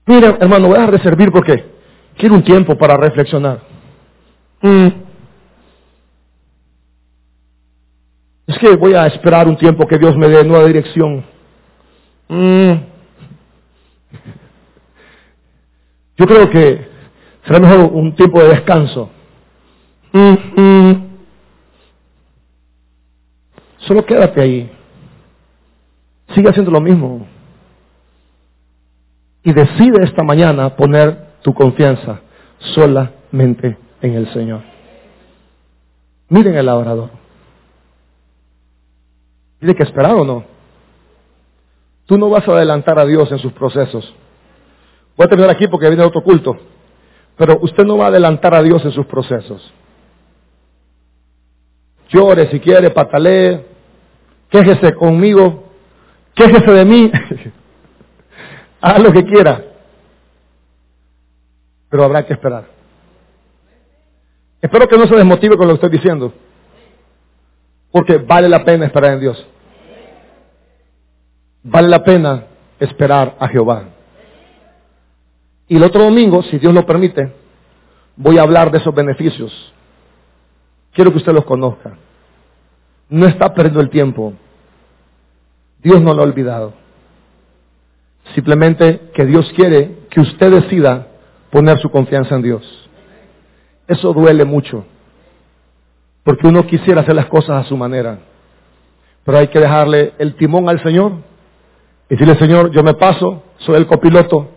Mira, 0.05 0.37
hermano, 0.39 0.67
voy 0.67 0.77
a 0.77 0.85
dejar 0.85 1.31
porque 1.31 1.65
quiero 2.15 2.35
un 2.35 2.43
tiempo 2.43 2.77
para 2.77 2.95
reflexionar. 2.95 3.61
Mm. 4.61 4.87
Es 8.47 8.59
que 8.59 8.75
voy 8.75 8.93
a 8.93 9.07
esperar 9.07 9.47
un 9.47 9.57
tiempo 9.57 9.87
que 9.87 9.97
Dios 9.97 10.15
me 10.15 10.27
dé 10.27 10.43
nueva 10.43 10.67
dirección. 10.67 11.25
Mm. 12.27 12.73
Yo 16.17 16.25
creo 16.27 16.49
que 16.51 16.87
será 17.47 17.59
mejor 17.59 17.89
un 17.91 18.15
tiempo 18.15 18.39
de 18.41 18.49
descanso. 18.49 19.09
Mm, 20.13 21.14
Solo 23.87 24.05
quédate 24.05 24.41
ahí. 24.41 24.71
Sigue 26.33 26.49
haciendo 26.49 26.71
lo 26.71 26.81
mismo. 26.81 27.25
Y 29.43 29.53
decide 29.53 30.03
esta 30.03 30.23
mañana 30.23 30.75
poner 30.75 31.35
tu 31.43 31.53
confianza 31.53 32.21
solamente 32.73 33.77
en 34.01 34.13
el 34.13 34.33
Señor. 34.33 34.61
Miren 36.29 36.55
el 36.55 36.65
labrador. 36.65 37.11
Tiene 39.59 39.75
que 39.75 39.83
esperar 39.83 40.15
o 40.15 40.25
no. 40.25 40.43
Tú 42.07 42.17
no 42.17 42.29
vas 42.29 42.47
a 42.47 42.51
adelantar 42.51 42.97
a 42.97 43.05
Dios 43.05 43.31
en 43.31 43.37
sus 43.37 43.53
procesos. 43.53 44.13
Voy 45.15 45.25
a 45.25 45.29
terminar 45.29 45.51
aquí 45.51 45.67
porque 45.67 45.87
viene 45.87 46.03
otro 46.03 46.23
culto. 46.23 46.57
Pero 47.37 47.59
usted 47.61 47.83
no 47.83 47.97
va 47.97 48.05
a 48.05 48.09
adelantar 48.09 48.55
a 48.55 48.63
Dios 48.63 48.83
en 48.83 48.91
sus 48.91 49.05
procesos. 49.05 49.73
Llore 52.09 52.49
si 52.49 52.59
quiere, 52.59 52.91
patalee, 52.91 53.74
quéjese 54.55 54.93
conmigo, 54.93 55.65
quéjese 56.33 56.71
de 56.71 56.85
mí, 56.85 57.11
haga 58.81 58.99
lo 58.99 59.11
que 59.11 59.25
quiera, 59.25 59.61
pero 61.89 62.05
habrá 62.05 62.25
que 62.25 62.33
esperar. 62.33 62.65
Espero 64.61 64.87
que 64.87 64.97
no 64.97 65.07
se 65.07 65.15
desmotive 65.15 65.57
con 65.57 65.67
lo 65.67 65.73
que 65.73 65.85
estoy 65.85 65.97
diciendo, 65.97 66.33
porque 67.91 68.17
vale 68.17 68.47
la 68.47 68.63
pena 68.63 68.85
esperar 68.85 69.13
en 69.13 69.19
Dios. 69.19 69.45
Vale 71.63 71.89
la 71.89 72.03
pena 72.03 72.45
esperar 72.79 73.35
a 73.39 73.47
Jehová. 73.49 73.89
Y 75.67 75.77
el 75.77 75.83
otro 75.83 76.03
domingo, 76.03 76.43
si 76.43 76.59
Dios 76.59 76.73
lo 76.73 76.85
permite, 76.85 77.33
voy 78.15 78.37
a 78.37 78.43
hablar 78.43 78.71
de 78.71 78.77
esos 78.77 78.93
beneficios. 78.93 79.73
Quiero 80.93 81.11
que 81.11 81.17
usted 81.17 81.33
los 81.33 81.43
conozca. 81.43 81.97
No 83.09 83.27
está 83.27 83.53
perdiendo 83.53 83.81
el 83.81 83.89
tiempo. 83.89 84.33
Dios 85.85 86.01
no 86.01 86.15
lo 86.15 86.23
ha 86.23 86.25
olvidado. 86.25 86.73
Simplemente 88.33 89.11
que 89.13 89.23
Dios 89.23 89.53
quiere 89.55 89.99
que 90.09 90.19
usted 90.19 90.49
decida 90.49 91.09
poner 91.51 91.77
su 91.77 91.91
confianza 91.91 92.33
en 92.33 92.41
Dios. 92.41 92.89
Eso 93.87 94.11
duele 94.11 94.45
mucho. 94.45 94.83
Porque 96.23 96.47
uno 96.47 96.65
quisiera 96.65 97.01
hacer 97.01 97.13
las 97.13 97.27
cosas 97.27 97.63
a 97.63 97.69
su 97.69 97.77
manera. 97.77 98.17
Pero 99.25 99.37
hay 99.37 99.49
que 99.49 99.59
dejarle 99.59 100.13
el 100.17 100.33
timón 100.33 100.67
al 100.69 100.81
Señor. 100.81 101.11
Y 102.09 102.15
decirle, 102.15 102.35
Señor, 102.39 102.71
yo 102.71 102.81
me 102.81 102.95
paso, 102.95 103.43
soy 103.57 103.75
el 103.75 103.85
copiloto. 103.85 104.49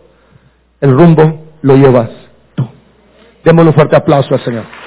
El 0.81 0.97
rumbo 0.97 1.45
lo 1.61 1.75
llevas 1.75 2.09
tú. 2.55 2.67
Démosle 3.43 3.69
un 3.69 3.75
fuerte 3.75 3.95
aplauso 3.95 4.33
al 4.33 4.43
Señor. 4.43 4.78